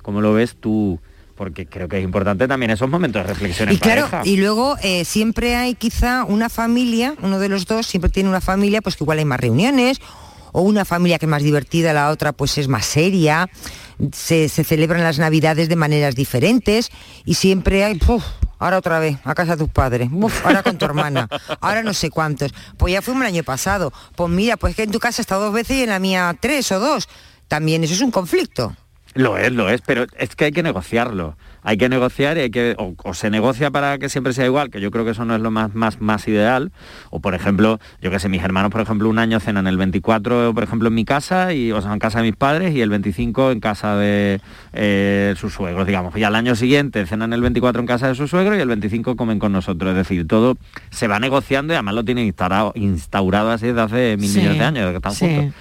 ¿cómo 0.02 0.22
lo 0.22 0.34
ves 0.34 0.56
tú? 0.60 1.00
Porque 1.36 1.66
creo 1.66 1.88
que 1.90 1.98
es 1.98 2.04
importante 2.04 2.48
también 2.48 2.70
esos 2.72 2.88
momentos 2.90 3.24
de 3.24 3.28
reflexión 3.28 3.70
en 3.70 3.76
Y 3.76 3.78
claro, 3.80 4.04
pareja. 4.08 4.22
y 4.30 4.38
luego 4.38 4.78
eh, 4.84 5.04
siempre 5.06 5.56
hay 5.56 5.74
quizá 5.74 6.24
una 6.24 6.48
familia, 6.50 7.16
uno 7.24 7.40
de 7.40 7.50
los 7.50 7.66
dos 7.66 7.88
siempre 7.88 8.10
tiene 8.12 8.30
una 8.30 8.42
familia, 8.42 8.82
pues 8.82 8.96
que 8.96 9.04
igual 9.04 9.18
hay 9.18 9.26
más 9.26 9.40
reuniones, 9.40 10.00
o 10.52 10.62
una 10.62 10.86
familia 10.86 11.20
que 11.20 11.26
es 11.26 11.30
más 11.30 11.44
divertida, 11.44 11.94
la 11.94 12.10
otra 12.10 12.32
pues 12.34 12.58
es 12.58 12.68
más 12.68 12.86
seria, 12.86 13.50
se, 14.14 14.50
se 14.50 14.64
celebran 14.64 15.04
las 15.04 15.20
navidades 15.20 15.70
de 15.70 15.76
maneras 15.76 16.16
diferentes, 16.16 16.92
y 17.26 17.36
siempre 17.36 17.84
hay, 17.84 17.96
"Puf, 17.98 18.24
ahora 18.60 18.78
otra 18.78 19.00
vez, 19.00 19.18
a 19.24 19.34
casa 19.36 19.56
de 19.56 19.64
tus 19.64 19.70
padres, 19.74 20.10
ahora 20.44 20.64
con 20.64 20.78
tu 20.78 20.86
hermana, 20.86 21.28
ahora 21.62 21.84
no 21.84 21.94
sé 21.94 22.10
cuántos, 22.10 22.54
pues 22.78 22.94
ya 22.94 23.02
fuimos 23.02 23.22
el 23.24 23.28
año 23.28 23.44
pasado, 23.44 23.92
pues 24.16 24.30
mira, 24.30 24.58
pues 24.58 24.76
que 24.76 24.84
en 24.84 24.92
tu 24.92 25.00
casa 25.00 25.22
estado 25.22 25.46
dos 25.46 25.54
veces 25.54 25.78
y 25.78 25.84
en 25.84 25.90
la 25.90 26.00
mía 26.00 26.36
tres 26.40 26.72
o 26.72 26.80
dos, 26.80 27.08
también 27.48 27.84
eso 27.84 27.94
es 27.94 28.02
un 28.02 28.12
conflicto. 28.12 28.76
Lo 29.14 29.38
es, 29.38 29.52
lo 29.52 29.70
es, 29.70 29.82
pero 29.82 30.06
es 30.18 30.36
que 30.38 30.46
hay 30.46 30.52
que 30.54 30.64
negociarlo. 30.64 31.36
Hay 31.64 31.78
que 31.78 31.90
negociar 31.90 32.38
y 32.38 32.42
hay 32.42 32.50
que, 32.52 32.76
o, 32.78 32.96
o 33.04 33.14
se 33.14 33.30
negocia 33.30 33.70
para 33.72 33.98
que 34.00 34.10
siempre 34.10 34.34
sea 34.34 34.46
igual, 34.46 34.70
que 34.70 34.82
yo 34.82 34.90
creo 34.92 35.06
que 35.06 35.12
eso 35.12 35.26
no 35.26 35.36
es 35.36 35.42
lo 35.42 35.52
más, 35.52 35.76
más, 35.76 36.02
más 36.02 36.28
ideal. 36.28 36.72
O 37.12 37.20
por 37.20 37.36
ejemplo, 37.36 37.80
yo 38.02 38.10
que 38.12 38.20
sé, 38.20 38.30
mis 38.30 38.44
hermanos, 38.44 38.72
por 38.72 38.82
ejemplo, 38.82 39.08
un 39.10 39.20
año 39.20 39.40
cenan 39.40 39.68
el 39.68 39.78
24, 39.78 40.54
por 40.54 40.64
ejemplo, 40.64 40.88
en 40.88 40.96
mi 40.96 41.06
casa, 41.06 41.54
y, 41.54 41.72
o 41.72 41.82
sea, 41.82 41.94
en 41.94 42.00
casa 42.00 42.20
de 42.20 42.26
mis 42.26 42.36
padres, 42.36 42.74
y 42.74 42.82
el 42.82 42.90
25 42.90 43.52
en 43.52 43.60
casa 43.60 43.96
de 43.96 44.42
eh, 44.74 45.34
sus 45.38 45.54
suegros, 45.54 45.86
digamos. 45.86 46.16
Y 46.18 46.24
al 46.24 46.36
año 46.36 46.56
siguiente 46.56 47.06
cenan 47.06 47.34
el 47.34 47.42
24 47.42 47.80
en 47.82 47.88
casa 47.88 48.08
de 48.08 48.16
su 48.16 48.28
suegro 48.28 48.56
y 48.56 48.60
el 48.60 48.68
25 48.68 49.16
comen 49.16 49.40
con 49.40 49.52
nosotros. 49.52 49.92
Es 49.92 49.98
decir, 49.98 50.28
todo 50.28 50.58
se 50.90 51.08
va 51.08 51.20
negociando 51.20 51.74
y 51.74 51.76
además 51.76 51.94
lo 51.96 52.04
tienen 52.04 52.26
instaurado, 52.26 52.72
instaurado 52.76 53.52
así 53.52 53.68
desde 53.68 53.82
hace 53.82 54.18
mil 54.18 54.30
Sí, 54.30 54.40
millones 54.40 54.60
de 54.60 54.66
años, 54.66 54.90
que 54.92 54.96
están 54.98 55.14
sí. 55.14 55.26
juntos. 55.36 55.56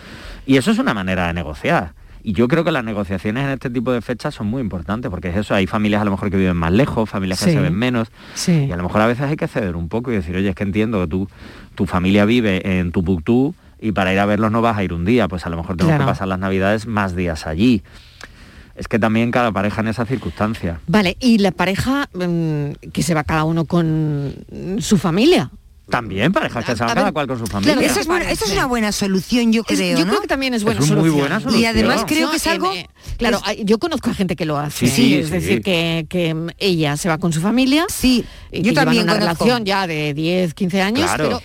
Y 0.47 0.57
eso 0.57 0.71
es 0.71 0.79
una 0.79 0.95
manera 0.95 1.27
de 1.27 1.35
negociar. 1.35 1.93
Y 2.23 2.33
yo 2.33 2.49
creo 2.49 2.65
que 2.65 2.71
las 2.71 2.85
negociaciones 2.85 3.45
en 3.45 3.51
este 3.51 3.71
tipo 3.71 3.93
de 3.93 4.01
fechas 4.03 4.35
son 4.35 4.47
muy 4.47 4.61
importantes, 4.61 5.11
porque 5.11 5.29
es 5.29 5.37
eso, 5.37 5.55
hay 5.55 5.67
familias 5.67 6.03
a 6.03 6.05
lo 6.05 6.11
mejor 6.11 6.31
que 6.31 6.37
viven 6.37 6.57
más 6.57 6.73
lejos, 6.73 7.09
familias 7.09 7.43
que 7.45 7.53
se 7.53 7.61
ven 7.61 7.75
menos, 7.75 8.09
Sí. 8.35 8.67
y 8.69 8.73
a 8.73 8.77
lo 8.77 8.83
mejor 8.83 9.01
a 9.01 9.07
veces 9.07 9.25
hay 9.27 9.37
que 9.37 9.49
ceder 9.49 9.77
un 9.77 9.89
poco 9.89 10.13
y 10.13 10.15
decir, 10.17 10.37
oye, 10.37 10.51
es 10.51 10.55
que 10.55 10.63
entiendo 10.65 11.01
que 11.01 11.07
tú, 11.07 11.29
tu 11.75 11.87
familia 11.87 12.25
vive 12.25 12.79
en 12.79 12.93
Tupuctú 12.93 13.55
y 13.81 13.93
para 13.93 14.13
ir 14.13 14.19
a 14.19 14.27
verlos 14.27 14.53
no 14.53 14.61
vas 14.61 14.77
a 14.77 14.85
ir 14.85 14.93
un 14.93 15.05
día, 15.05 15.27
pues 15.29 15.47
a 15.47 15.51
lo 15.51 15.57
mejor 15.57 15.77
tengo 15.77 15.89
Claro. 15.91 16.05
que 16.05 16.11
pasar 16.11 16.29
las 16.29 16.39
navidades 16.39 16.87
más 16.87 17.17
días 17.17 17.47
allí. 17.47 17.83
Es 18.77 18.89
que 18.89 18.99
también 18.99 19.31
cada 19.31 19.53
pareja 19.53 19.81
en 19.83 19.89
esa 19.89 20.07
circunstancia. 20.07 20.81
Vale, 20.87 21.17
y 21.21 21.39
la 21.39 21.51
pareja 21.51 22.09
mm, 22.15 22.91
que 22.93 23.03
se 23.03 23.13
va 23.15 23.25
cada 23.25 23.45
uno 23.45 23.65
con 23.67 24.35
su 24.79 24.97
familia. 24.97 25.51
También 25.91 26.33
parejas 26.33 26.65
que 26.65 26.77
se 26.77 26.83
van 26.83 26.91
a 26.91 26.95
cada 26.95 27.13
cual 27.13 27.27
con 27.27 27.39
su 27.39 27.47
familia. 27.47 27.75
Esa 27.81 28.01
es, 28.01 28.07
buena- 28.07 28.31
esa 28.31 28.45
es 28.45 28.53
una 28.53 28.67
buena 28.67 28.93
solución, 28.93 29.53
yo 29.53 29.63
Es- 29.69 29.77
creo, 29.79 29.99
yo 29.99 30.05
¿no? 30.05 30.11
creo 30.13 30.21
que 30.23 30.29
también 30.29 30.55
es 30.55 30.65
buena 30.65 30.81
Es 30.81 30.87
muy 30.87 30.97
solución. 30.97 31.19
buena 31.21 31.41
solución. 31.41 31.63
Y 31.63 31.67
además 31.67 32.05
creo 32.07 32.31
que 32.31 32.37
es 32.37 32.47
Eh, 32.47 32.51
algo... 32.51 32.73
eh, 32.73 32.89
claro, 33.19 33.41
yo 33.65 33.79
conozco 33.79 34.11
a 34.11 34.15
gente 34.15 34.37
que 34.37 34.45
lo 34.45 34.59
hace. 34.59 34.87
Sí, 34.87 34.93
sí, 34.95 35.15
es 35.17 35.27
sí. 35.27 35.33
decir, 35.33 35.63
que, 35.63 36.07
que, 36.09 36.35
ella 36.59 36.97
se 36.97 37.09
va 37.09 37.19
con 37.19 37.33
su 37.33 37.41
familia. 37.41 37.87
Sí, 37.89 38.25
y 38.53 38.63
yo 38.63 38.73
también 38.73 39.05
una 39.05 39.15
conozco. 39.19 39.45
relación 39.45 39.65
ya 39.65 39.87
de 39.87 40.15
10, 40.15 40.55
15 40.55 40.81
años, 40.83 41.05
Claro. 41.07 41.25
pero 41.25 41.43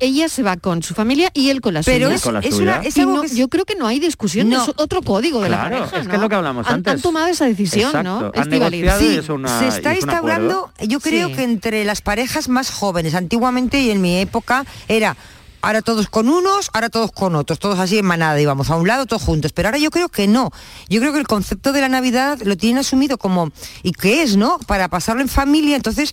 ella 0.00 0.28
se 0.28 0.42
va 0.42 0.56
con 0.56 0.82
su 0.82 0.94
familia 0.94 1.30
y 1.34 1.50
él 1.50 1.60
con 1.60 1.74
la 1.74 1.82
Pero 1.82 2.06
suya. 2.06 2.16
es, 2.16 2.22
con 2.22 2.34
la 2.34 2.40
es 2.40 2.54
una, 2.54 2.76
algo 3.02 3.14
no- 3.16 3.20
que 3.22 3.26
es- 3.26 3.36
yo 3.36 3.48
creo 3.48 3.64
que 3.64 3.74
no 3.74 3.86
hay 3.86 3.98
discusión, 4.00 4.48
No. 4.48 4.62
es 4.62 4.68
otro 4.76 5.02
código 5.02 5.40
de 5.42 5.48
la 5.50 5.56
Claro, 5.68 5.76
pareja. 5.86 6.00
es 6.02 6.08
que 6.08 6.14
es 6.16 6.20
lo 6.20 6.28
que 6.28 6.34
hablamos 6.34 6.66
Han- 6.66 6.74
antes. 6.74 6.94
Han, 6.94 7.00
tomado 7.00 7.26
esa 7.28 7.46
decisión, 7.46 7.88
Exacto, 7.90 8.02
¿no? 8.08 8.18
han 8.34 8.42
Estíbaliz? 8.42 8.80
negociado 8.82 9.02
y 9.10 9.12
Sí, 9.14 9.18
es 9.18 9.28
una- 9.28 9.58
se 9.58 9.68
está 9.68 9.94
instaurando, 9.94 10.70
yo 10.86 11.00
creo 11.00 11.28
que 11.32 11.42
entre 11.42 11.84
las 11.84 12.00
parejas 12.00 12.48
más 12.48 12.70
jóvenes, 12.70 13.14
antiguamente 13.14 13.87
y 13.88 13.90
en 13.90 14.00
mi 14.00 14.20
época, 14.20 14.64
era 14.86 15.16
ahora 15.60 15.82
todos 15.82 16.08
con 16.08 16.28
unos, 16.28 16.70
ahora 16.72 16.88
todos 16.88 17.10
con 17.12 17.34
otros, 17.34 17.58
todos 17.58 17.78
así 17.78 17.98
en 17.98 18.04
manada, 18.04 18.40
íbamos 18.40 18.70
a 18.70 18.76
un 18.76 18.86
lado 18.86 19.06
todos 19.06 19.22
juntos, 19.22 19.52
pero 19.52 19.68
ahora 19.68 19.78
yo 19.78 19.90
creo 19.90 20.08
que 20.08 20.28
no. 20.28 20.50
Yo 20.88 21.00
creo 21.00 21.12
que 21.12 21.18
el 21.18 21.26
concepto 21.26 21.72
de 21.72 21.80
la 21.80 21.88
Navidad 21.88 22.38
lo 22.42 22.56
tienen 22.56 22.78
asumido 22.78 23.18
como, 23.18 23.50
¿y 23.82 23.92
qué 23.92 24.22
es, 24.22 24.36
no? 24.36 24.58
Para 24.66 24.88
pasarlo 24.88 25.22
en 25.22 25.28
familia, 25.28 25.76
entonces 25.76 26.12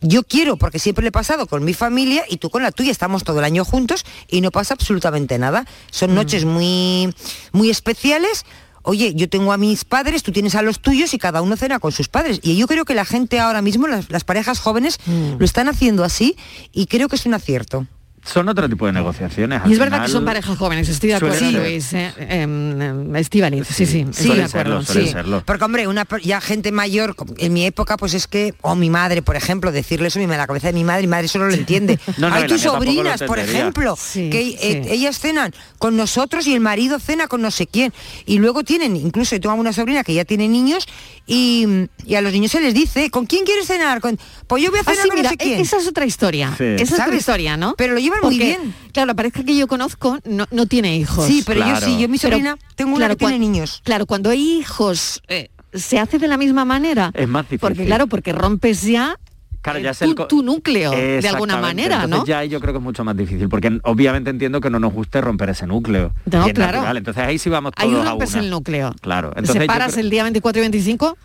yo 0.00 0.24
quiero, 0.24 0.56
porque 0.56 0.78
siempre 0.78 1.02
lo 1.02 1.08
he 1.08 1.12
pasado 1.12 1.46
con 1.46 1.64
mi 1.64 1.74
familia 1.74 2.24
y 2.28 2.36
tú 2.36 2.50
con 2.50 2.62
la 2.62 2.72
tuya, 2.72 2.90
estamos 2.90 3.24
todo 3.24 3.38
el 3.38 3.44
año 3.44 3.64
juntos 3.64 4.04
y 4.28 4.40
no 4.40 4.50
pasa 4.50 4.74
absolutamente 4.74 5.38
nada. 5.38 5.64
Son 5.90 6.14
noches 6.14 6.44
muy, 6.44 7.14
muy 7.52 7.70
especiales. 7.70 8.44
Oye, 8.82 9.14
yo 9.14 9.28
tengo 9.28 9.52
a 9.52 9.56
mis 9.56 9.84
padres, 9.84 10.22
tú 10.22 10.32
tienes 10.32 10.54
a 10.54 10.62
los 10.62 10.80
tuyos 10.80 11.14
y 11.14 11.18
cada 11.18 11.42
uno 11.42 11.56
cena 11.56 11.78
con 11.78 11.92
sus 11.92 12.08
padres. 12.08 12.40
Y 12.42 12.56
yo 12.56 12.66
creo 12.66 12.84
que 12.84 12.94
la 12.94 13.04
gente 13.04 13.38
ahora 13.40 13.62
mismo, 13.62 13.86
las, 13.86 14.10
las 14.10 14.24
parejas 14.24 14.58
jóvenes, 14.58 14.98
lo 15.38 15.44
están 15.44 15.68
haciendo 15.68 16.04
así 16.04 16.36
y 16.72 16.86
creo 16.86 17.08
que 17.08 17.16
es 17.16 17.26
un 17.26 17.34
acierto. 17.34 17.86
Son 18.24 18.48
otro 18.48 18.68
tipo 18.68 18.86
de 18.86 18.92
negociaciones. 18.92 19.62
Y 19.66 19.72
es 19.72 19.78
verdad 19.78 20.04
que 20.04 20.10
son 20.12 20.24
parejas 20.24 20.56
jóvenes, 20.56 20.88
estoy 20.88 21.08
de 21.10 21.16
acuerdo, 21.16 21.36
ser. 21.38 21.52
Luis. 21.52 21.92
Eh, 21.92 22.12
em, 22.18 22.80
em, 22.80 23.16
Estíbaliz, 23.16 23.66
sí, 23.66 23.84
sí, 23.84 24.06
suelen 24.12 24.36
de 24.38 24.44
acuerdo. 24.44 24.82
serlo, 24.82 25.02
sí. 25.06 25.12
serlo. 25.12 25.42
Porque, 25.44 25.64
hombre, 25.64 25.88
una, 25.88 26.06
ya 26.22 26.40
gente 26.40 26.70
mayor, 26.70 27.16
en 27.38 27.52
mi 27.52 27.64
época, 27.66 27.96
pues 27.96 28.14
es 28.14 28.28
que, 28.28 28.54
o 28.60 28.76
mi 28.76 28.90
madre, 28.90 29.22
por 29.22 29.34
ejemplo, 29.34 29.72
decirle 29.72 30.08
eso, 30.08 30.20
me 30.20 30.26
da 30.28 30.36
la 30.36 30.46
cabeza 30.46 30.68
de 30.68 30.72
mi 30.74 30.84
madre, 30.84 31.02
mi 31.02 31.08
madre 31.08 31.26
solo 31.28 31.48
lo 31.48 31.54
entiende. 31.54 31.98
No, 32.18 32.32
Hay 32.32 32.46
tus 32.46 32.60
sobrinas, 32.60 33.22
por 33.22 33.38
ejemplo, 33.40 33.96
Sí, 33.98 34.30
que 34.30 34.50
eh, 34.60 34.82
sí. 34.84 34.90
ellas 34.90 35.18
cenan 35.18 35.52
con 35.78 35.96
nosotros 35.96 36.46
y 36.46 36.54
el 36.54 36.60
marido 36.60 37.00
cena 37.00 37.26
con 37.26 37.42
no 37.42 37.50
sé 37.50 37.66
quién. 37.66 37.92
Y 38.26 38.38
luego 38.38 38.62
tienen, 38.62 38.94
incluso 38.96 39.34
yo 39.34 39.40
tengo 39.40 39.54
una 39.56 39.72
sobrina 39.72 40.04
que 40.04 40.14
ya 40.14 40.24
tiene 40.24 40.46
niños 40.48 40.86
y, 41.26 41.66
y 42.04 42.14
a 42.16 42.20
los 42.20 42.32
niños 42.32 42.50
se 42.50 42.60
les 42.60 42.74
dice, 42.74 43.10
¿con 43.10 43.26
quién 43.26 43.44
quieres 43.44 43.66
cenar? 43.66 44.00
Con, 44.00 44.18
pues 44.46 44.62
yo 44.62 44.70
voy 44.70 44.80
a 44.80 44.82
Ah, 44.82 44.90
cenar 44.90 45.02
sí, 45.02 45.08
con 45.08 45.16
mira, 45.18 45.30
no 45.30 45.30
sé 45.30 45.36
quién. 45.36 45.60
esa 45.60 45.76
es 45.78 45.86
otra 45.86 46.04
historia. 46.04 46.54
Sí. 46.58 46.64
Esa 46.64 46.96
es 46.96 47.00
otra 47.00 47.14
historia, 47.16 47.56
¿no? 47.56 47.74
Pero 47.76 47.94
lo 47.94 48.00
llevan 48.00 48.20
muy 48.22 48.38
bien. 48.38 48.74
Claro, 48.92 49.06
la 49.06 49.14
pareja 49.14 49.44
que 49.44 49.56
yo 49.56 49.66
conozco 49.68 50.18
no, 50.24 50.46
no 50.50 50.66
tiene 50.66 50.96
hijos. 50.96 51.26
Sí, 51.26 51.42
pero 51.46 51.60
Claro. 51.62 51.80
yo 51.80 51.86
sí, 51.86 51.92
yo 52.00 52.08
mi 52.08 52.18
Pero, 52.18 52.32
sobrina, 52.36 52.56
tengo 52.74 52.90
una 52.90 52.98
claro, 53.06 53.16
que 53.16 53.24
tiene 53.26 53.38
niños. 53.38 53.80
Claro, 53.84 54.06
cuando 54.06 54.30
hay 54.30 54.58
hijos, 54.58 55.22
eh, 55.28 55.50
se 55.72 55.98
hace 55.98 56.18
de 56.18 56.28
la 56.28 56.36
misma 56.36 56.64
manera. 56.64 57.10
Es 57.14 57.28
más 57.28 57.44
difícil. 57.44 57.60
Porque 57.60 57.86
claro, 57.86 58.06
porque 58.06 58.32
rompes 58.32 58.82
ya 58.82 59.18
Claro, 59.62 59.78
ya 59.78 59.90
es 59.90 59.98
tu, 59.98 60.04
el 60.04 60.14
co- 60.16 60.26
tu 60.26 60.42
núcleo, 60.42 60.90
de 60.90 61.26
alguna 61.28 61.56
manera, 61.56 62.02
Entonces 62.04 62.18
¿no? 62.20 62.26
ya 62.26 62.38
ahí 62.40 62.48
yo 62.48 62.60
creo 62.60 62.72
que 62.72 62.78
es 62.78 62.82
mucho 62.84 63.04
más 63.04 63.16
difícil, 63.16 63.48
porque 63.48 63.78
obviamente 63.84 64.28
entiendo 64.30 64.60
que 64.60 64.68
no 64.70 64.78
nos 64.80 64.92
guste 64.92 65.20
romper 65.20 65.50
ese 65.50 65.66
núcleo. 65.66 66.12
No, 66.26 66.44
claro. 66.52 66.78
natural. 66.78 66.96
Entonces 66.96 67.22
ahí 67.22 67.38
sí 67.38 67.48
vamos 67.48 67.72
todos 67.72 67.92
Ahí 67.94 68.00
a 68.00 68.04
rompes 68.10 68.32
una. 68.34 68.42
el 68.42 68.50
núcleo. 68.50 68.92
Claro. 69.00 69.28
Entonces 69.36 69.60
¿Separas 69.62 69.92
creo- 69.92 70.04
el 70.04 70.10
día 70.10 70.22
24 70.24 70.58
y 70.60 70.62
25? 70.64 71.16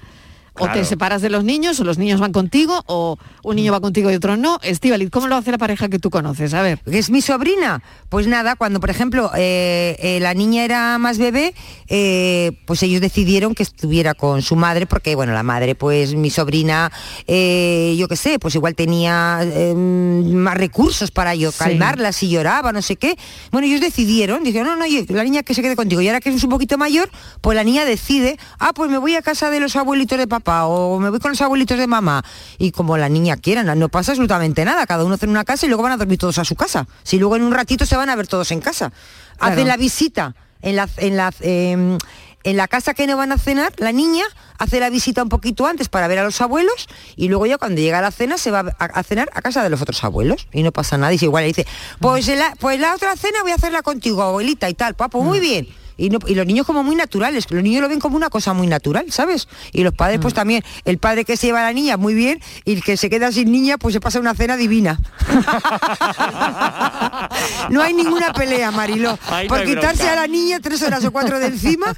O 0.59 0.67
te 0.69 0.83
separas 0.85 1.21
de 1.21 1.29
los 1.29 1.43
niños, 1.43 1.79
o 1.79 1.83
los 1.83 1.97
niños 1.97 2.19
van 2.19 2.31
contigo, 2.31 2.83
o 2.87 3.17
un 3.43 3.55
niño 3.55 3.71
va 3.71 3.79
contigo 3.79 4.09
y 4.11 4.15
otro 4.15 4.37
no. 4.37 4.59
Estíbaliz, 4.63 5.09
¿cómo 5.11 5.27
lo 5.27 5.35
hace 5.35 5.51
la 5.51 5.57
pareja 5.57 5.87
que 5.89 5.99
tú 5.99 6.09
conoces? 6.09 6.53
A 6.53 6.61
ver. 6.61 6.79
que 6.79 6.97
es 6.97 7.09
mi 7.09 7.21
sobrina. 7.21 7.83
Pues 8.09 8.25
nada, 8.27 8.55
cuando 8.55 8.79
por 8.79 8.89
ejemplo 8.89 9.29
eh, 9.35 9.95
eh, 9.99 10.19
la 10.21 10.33
niña 10.33 10.63
era 10.63 10.97
más 10.97 11.17
bebé, 11.17 11.53
eh, 11.89 12.51
pues 12.65 12.81
ellos 12.83 13.01
decidieron 13.01 13.53
que 13.53 13.63
estuviera 13.63 14.13
con 14.13 14.41
su 14.41 14.55
madre, 14.55 14.87
porque 14.87 15.15
bueno, 15.15 15.33
la 15.33 15.43
madre, 15.43 15.75
pues 15.75 16.15
mi 16.15 16.29
sobrina, 16.29 16.91
eh, 17.27 17.95
yo 17.97 18.07
qué 18.07 18.15
sé, 18.15 18.39
pues 18.39 18.55
igual 18.55 18.73
tenía 18.75 19.39
eh, 19.43 19.73
más 19.75 20.55
recursos 20.57 21.11
para 21.11 21.35
yo 21.35 21.51
Sí. 21.51 21.57
calmarla 21.59 22.11
si 22.11 22.29
lloraba, 22.29 22.71
no 22.71 22.81
sé 22.81 22.95
qué. 22.95 23.15
Bueno, 23.51 23.67
ellos 23.67 23.81
decidieron, 23.81 24.43
dijeron, 24.43 24.67
no, 24.67 24.75
no, 24.75 24.85
la 25.09 25.23
niña 25.23 25.43
que 25.43 25.53
se 25.53 25.61
quede 25.61 25.75
contigo. 25.75 26.01
Y 26.01 26.07
ahora 26.07 26.19
que 26.21 26.29
es 26.29 26.43
un 26.43 26.49
poquito 26.49 26.77
mayor, 26.77 27.09
pues 27.41 27.55
la 27.55 27.63
niña 27.63 27.85
decide, 27.85 28.37
ah, 28.59 28.71
pues 28.73 28.89
me 28.89 28.97
voy 28.97 29.15
a 29.15 29.21
casa 29.21 29.49
de 29.49 29.59
los 29.59 29.75
abuelitos 29.75 30.17
de 30.17 30.27
papá 30.27 30.46
o 30.47 30.99
me 30.99 31.09
voy 31.09 31.19
con 31.19 31.31
los 31.31 31.41
abuelitos 31.41 31.77
de 31.77 31.87
mamá. 31.87 32.23
Y 32.57 32.71
como 32.71 32.97
la 32.97 33.09
niña 33.09 33.37
quiera, 33.37 33.63
no, 33.63 33.75
no 33.75 33.89
pasa 33.89 34.11
absolutamente 34.13 34.63
nada. 34.65 34.85
Cada 34.85 35.03
uno 35.03 35.17
en 35.19 35.29
una 35.29 35.43
casa 35.43 35.65
y 35.65 35.69
luego 35.69 35.83
van 35.83 35.93
a 35.93 35.97
dormir 35.97 36.17
todos 36.17 36.37
a 36.37 36.45
su 36.45 36.55
casa. 36.55 36.87
Si 37.03 37.19
luego 37.19 37.35
en 37.35 37.43
un 37.43 37.53
ratito 37.53 37.85
se 37.85 37.95
van 37.97 38.09
a 38.09 38.15
ver 38.15 38.27
todos 38.27 38.51
en 38.51 38.61
casa. 38.61 38.91
Claro. 39.37 39.53
Hacen 39.53 39.67
la 39.67 39.77
visita 39.77 40.35
en 40.61 40.75
la, 40.75 40.89
en 40.97 41.17
la, 41.17 41.33
em, 41.41 41.97
en 42.43 42.57
la 42.57 42.67
casa 42.67 42.93
que 42.93 43.07
no 43.07 43.17
van 43.17 43.31
a 43.31 43.37
cenar, 43.37 43.73
la 43.77 43.91
niña 43.91 44.23
hace 44.57 44.79
la 44.79 44.89
visita 44.89 45.21
un 45.21 45.29
poquito 45.29 45.67
antes 45.67 45.89
para 45.89 46.07
ver 46.07 46.19
a 46.19 46.23
los 46.23 46.39
abuelos 46.41 46.87
y 47.15 47.27
luego 47.27 47.45
ya 47.45 47.57
cuando 47.57 47.81
llega 47.81 48.01
la 48.01 48.11
cena 48.11 48.37
se 48.37 48.51
va 48.51 48.59
a, 48.79 48.85
a 48.85 49.03
cenar 49.03 49.29
a 49.33 49.41
casa 49.41 49.63
de 49.63 49.69
los 49.69 49.81
otros 49.81 50.03
abuelos 50.03 50.47
y 50.51 50.63
no 50.63 50.71
pasa 50.71 50.97
nada. 50.97 51.13
Y 51.13 51.17
si 51.17 51.25
igual 51.25 51.43
le 51.43 51.47
dice, 51.49 51.67
pues, 51.99 52.27
la, 52.27 52.53
pues 52.59 52.79
la 52.79 52.95
otra 52.95 53.15
cena 53.15 53.41
voy 53.41 53.51
a 53.51 53.55
hacerla 53.55 53.81
contigo, 53.81 54.23
abuelita 54.23 54.69
y 54.69 54.73
tal. 54.73 54.95
Papo, 54.95 55.21
muy 55.21 55.39
bien. 55.39 55.67
Y, 55.97 56.09
no- 56.09 56.19
y 56.27 56.35
los 56.35 56.45
niños 56.45 56.65
como 56.65 56.83
muy 56.83 56.95
naturales, 56.95 57.45
los 57.49 57.63
niños 57.63 57.81
lo 57.81 57.89
ven 57.89 57.99
como 57.99 58.15
una 58.15 58.29
cosa 58.29 58.53
muy 58.53 58.67
natural, 58.67 59.11
¿sabes? 59.11 59.47
Y 59.71 59.83
los 59.83 59.93
padres 59.93 60.19
pues 60.21 60.33
también, 60.33 60.63
el 60.85 60.97
padre 60.99 61.25
que 61.25 61.37
se 61.37 61.47
lleva 61.47 61.61
a 61.61 61.63
la 61.63 61.73
niña 61.73 61.97
muy 61.97 62.13
bien 62.13 62.39
y 62.65 62.73
el 62.73 62.83
que 62.83 62.97
se 62.97 63.09
queda 63.09 63.31
sin 63.31 63.51
niña 63.51 63.77
pues 63.77 63.93
se 63.93 63.99
pasa 63.99 64.19
una 64.19 64.35
cena 64.35 64.57
divina. 64.57 64.99
no 67.69 67.81
hay 67.81 67.93
ninguna 67.93 68.33
pelea, 68.33 68.71
no 68.71 69.17
Por 69.47 69.63
quitarse 69.65 70.07
a 70.09 70.15
la 70.15 70.27
niña 70.27 70.59
tres 70.59 70.81
horas 70.81 71.03
o 71.05 71.11
cuatro 71.11 71.39
de 71.39 71.47
encima, 71.47 71.93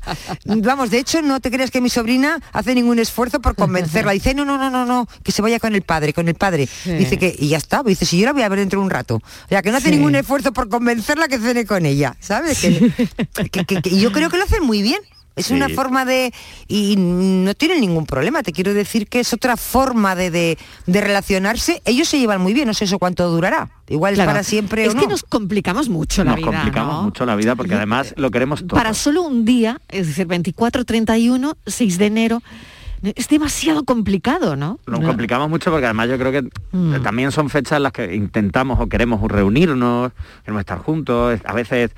vamos, 0.45 0.89
de 0.89 0.99
hecho 0.99 1.21
no 1.21 1.39
te 1.39 1.51
creas 1.51 1.71
que 1.71 1.81
mi 1.81 1.89
sobrina 1.89 2.39
hace 2.53 2.75
ningún 2.75 2.99
esfuerzo 2.99 3.39
por 3.41 3.55
convencerla. 3.55 4.11
Dice, 4.13 4.33
no, 4.33 4.45
no, 4.45 4.57
no, 4.57 4.69
no, 4.69 4.85
no, 4.85 5.07
que 5.23 5.31
se 5.31 5.41
vaya 5.41 5.59
con 5.59 5.75
el 5.75 5.81
padre, 5.81 6.13
con 6.13 6.27
el 6.27 6.35
padre. 6.35 6.67
Dice 6.85 7.17
que, 7.17 7.35
y 7.37 7.49
ya 7.49 7.57
está, 7.57 7.83
dice, 7.83 8.05
si 8.05 8.19
yo 8.19 8.25
la 8.25 8.33
voy 8.33 8.43
a 8.43 8.49
ver 8.49 8.59
dentro 8.59 8.79
de 8.79 8.85
un 8.85 8.89
rato. 8.91 9.15
O 9.15 9.47
sea, 9.49 9.61
que 9.61 9.71
no 9.71 9.77
hace 9.77 9.89
Sí. 9.89 9.95
ningún 9.95 10.13
esfuerzo 10.15 10.53
por 10.53 10.69
convencerla 10.69 11.27
que 11.27 11.39
cene 11.39 11.65
con 11.65 11.85
ella, 11.85 12.15
¿sabes? 12.19 12.59
Que, 12.59 12.91
que- 13.49 13.65
que- 13.65 13.88
que 13.89 13.99
yo 13.99 14.11
creo 14.11 14.29
que 14.29 14.37
lo 14.37 14.43
hacen 14.43 14.63
muy 14.63 14.81
bien. 14.81 14.99
Es 15.35 15.45
Sí. 15.45 15.53
una 15.53 15.69
forma 15.69 16.03
de... 16.03 16.33
Y 16.67 16.95
no 16.97 17.53
tienen 17.53 17.79
ningún 17.79 18.05
problema. 18.05 18.43
Te 18.43 18.51
quiero 18.51 18.73
decir 18.73 19.07
que 19.07 19.21
es 19.21 19.31
otra 19.31 19.55
forma 19.55 20.13
de, 20.13 20.31
de- 20.31 20.57
de 20.85 20.99
relacionarse. 21.01 21.81
Ellos 21.85 22.09
se 22.09 22.19
llevan 22.19 22.41
muy 22.41 22.51
bien, 22.53 22.67
no 22.67 22.73
sé 22.73 22.83
eso 22.85 22.99
cuánto 22.99 23.29
durará. 23.29 23.69
Igual 23.87 24.15
Claro. 24.15 24.31
es 24.31 24.33
para 24.33 24.43
siempre 24.43 24.83
Es 24.85 24.91
o 24.91 24.95
no. 24.95 25.01
que 25.01 25.07
nos 25.07 25.23
complicamos 25.23 25.87
mucho 25.87 26.25
la 26.25 26.31
Nos 26.31 26.39
vida, 26.41 26.47
complicamos 26.51 26.93
¿no? 26.95 27.03
mucho 27.03 27.25
la 27.25 27.35
vida 27.37 27.55
porque 27.55 27.73
además 27.75 28.13
lo 28.17 28.31
queremos 28.31 28.67
todo. 28.67 28.75
Para 28.77 28.93
solo 28.93 29.21
un 29.21 29.45
día, 29.45 29.79
es 29.87 30.07
decir, 30.07 30.25
24, 30.27 30.83
31, 30.83 31.55
6 31.65 31.97
de 31.97 32.05
enero, 32.07 32.41
es 33.01 33.29
demasiado 33.29 33.85
complicado, 33.85 34.57
¿no? 34.57 34.77
Nos 34.87 34.99
No. 34.99 35.07
complicamos 35.07 35.49
mucho 35.49 35.71
porque 35.71 35.85
además 35.85 36.09
yo 36.09 36.17
creo 36.17 36.33
que 36.33 36.49
Mm. 36.73 37.01
también 37.01 37.31
son 37.31 37.49
fechas 37.49 37.77
en 37.77 37.83
las 37.83 37.93
que 37.93 38.13
intentamos 38.13 38.77
o 38.81 38.87
queremos 38.87 39.21
reunirnos, 39.31 40.11
queremos 40.43 40.59
estar 40.59 40.79
juntos. 40.79 41.39
A 41.45 41.53
veces 41.53 41.91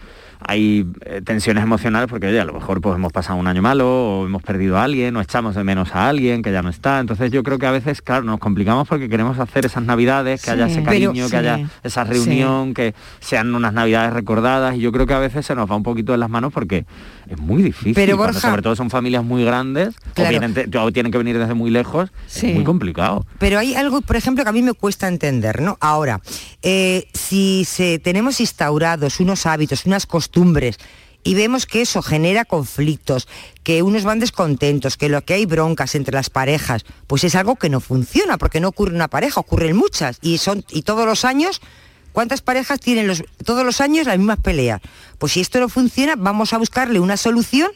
hay 0.46 0.86
eh, 1.06 1.22
tensiones 1.24 1.64
emocionales 1.64 2.10
porque 2.10 2.28
oye, 2.28 2.40
a 2.42 2.46
lo 2.46 2.54
mejor 2.54 2.82
pues 2.82 2.96
hemos 2.96 3.12
pasado 3.14 3.38
un 3.40 3.48
año 3.48 3.62
malo 3.62 3.88
o 4.22 4.26
hemos 4.26 4.42
perdido 4.42 4.78
a 4.78 4.84
alguien 4.84 5.16
o 5.16 5.22
echamos 5.22 5.56
de 5.56 5.64
menos 5.64 5.94
a 5.96 6.10
alguien 6.10 6.42
que 6.42 6.52
ya 6.52 6.62
no 6.62 6.70
está. 6.70 7.00
Entonces 7.00 7.32
yo 7.32 7.44
creo 7.44 7.60
que 7.60 7.66
a 7.68 7.72
veces, 7.72 8.02
claro, 8.02 8.24
nos 8.24 8.40
complicamos 8.40 8.88
porque 8.88 9.08
queremos 9.08 9.38
hacer 9.40 9.66
esas 9.66 9.84
navidades, 9.84 10.42
que 10.44 10.52
haya 10.52 10.66
ese 10.66 10.82
Pero- 10.82 10.86
cariño, 11.12 11.26
sí. 11.26 11.32
que 11.32 11.38
haya 11.38 11.70
esa 11.84 12.04
reunión, 12.04 12.74
que 12.74 12.94
sean 13.20 13.54
unas 13.54 13.74
navidades 13.74 14.14
recordadas. 14.14 14.76
Y 14.76 14.80
yo 14.80 14.92
creo 14.92 15.06
que 15.06 15.14
a 15.14 15.20
veces 15.20 15.46
se 15.46 15.56
nos 15.56 15.70
va 15.70 15.76
un 15.76 15.84
poquito 15.84 16.12
de 16.12 16.18
las 16.18 16.30
manos 16.30 16.52
porque 16.52 16.86
es 17.30 17.40
muy 17.40 17.62
difícil. 17.62 17.94
Pero, 17.94 18.18
Borja- 18.18 18.40
sobre 18.40 18.62
todo 18.62 18.76
son 18.76 18.90
familias 18.90 19.24
muy 19.24 19.44
grandes 19.46 19.90
o, 19.90 20.14
Claro. 20.16 20.30
vienen 20.32 20.54
te- 20.54 20.78
o 20.78 20.92
tienen 20.92 21.12
que 21.12 21.18
venir 21.18 21.38
desde 21.38 21.54
muy 21.54 21.70
lejos. 21.70 22.12
Es 22.36 22.44
muy 22.44 22.64
complicado. 22.64 23.26
Pero 23.38 23.60
hay 23.60 23.76
algo, 23.76 24.02
por 24.02 24.16
ejemplo, 24.16 24.44
que 24.44 24.50
a 24.50 24.54
mí 24.54 24.62
me 24.64 24.74
cuesta 24.74 25.08
entender, 25.08 25.62
¿no? 25.62 25.78
Ahora, 25.80 26.20
eh, 26.64 27.08
si 27.14 27.64
se, 27.66 28.00
tenemos 28.00 28.40
instaurados 28.42 29.20
unos 29.20 29.46
hábitos, 29.46 29.86
unas 29.86 30.06
costumbres, 30.06 30.31
y 31.24 31.36
vemos 31.36 31.66
que 31.66 31.82
eso 31.82 32.02
genera 32.02 32.46
conflictos, 32.46 33.28
que 33.64 33.84
unos 33.84 34.04
van 34.04 34.20
descontentos, 34.20 34.98
que 34.98 35.10
lo 35.10 35.24
que 35.24 35.36
hay 35.36 35.46
broncas 35.46 35.96
entre 35.96 36.16
las 36.16 36.30
parejas, 36.30 36.84
pues 37.08 37.24
es 37.24 37.36
algo 37.36 37.56
que 37.56 37.70
no 37.70 37.80
funciona, 37.80 38.38
porque 38.38 38.60
no 38.60 38.70
ocurre 38.70 38.96
una 38.96 39.08
pareja, 39.08 39.40
ocurren 39.40 39.76
muchas, 39.76 40.18
y 40.22 40.38
son, 40.40 40.66
y 40.70 40.82
todos 40.82 41.06
los 41.06 41.26
años. 41.26 41.62
¿Cuántas 42.12 42.42
parejas 42.42 42.82
tienen 42.82 43.08
los, 43.08 43.24
todos 43.46 43.64
los 43.64 43.80
años 43.80 44.06
las 44.06 44.18
mismas 44.18 44.40
peleas? 44.40 44.82
Pues 45.18 45.32
si 45.32 45.40
esto 45.40 45.60
no 45.60 45.70
funciona, 45.70 46.16
vamos 46.18 46.52
a 46.52 46.58
buscarle 46.58 47.00
una 47.00 47.16
solución 47.16 47.72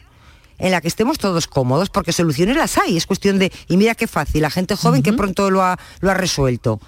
en 0.58 0.72
la 0.72 0.82
que 0.82 0.90
estemos 0.90 1.20
todos 1.20 1.48
cómodos, 1.48 1.90
porque 1.90 2.12
soluciones 2.12 2.58
las 2.58 2.78
hay, 2.78 2.98
es 2.98 3.06
cuestión 3.06 3.40
de, 3.40 3.52
y 3.70 3.78
mira 3.78 3.96
qué 3.96 4.08
fácil, 4.08 4.42
la 4.42 4.50
gente 4.50 4.76
joven 4.76 5.04
que 5.04 5.14
pronto 5.14 5.50
lo 5.52 5.62
ha, 5.62 5.80
lo 6.02 6.12
ha 6.12 6.14
resuelto. 6.16 6.82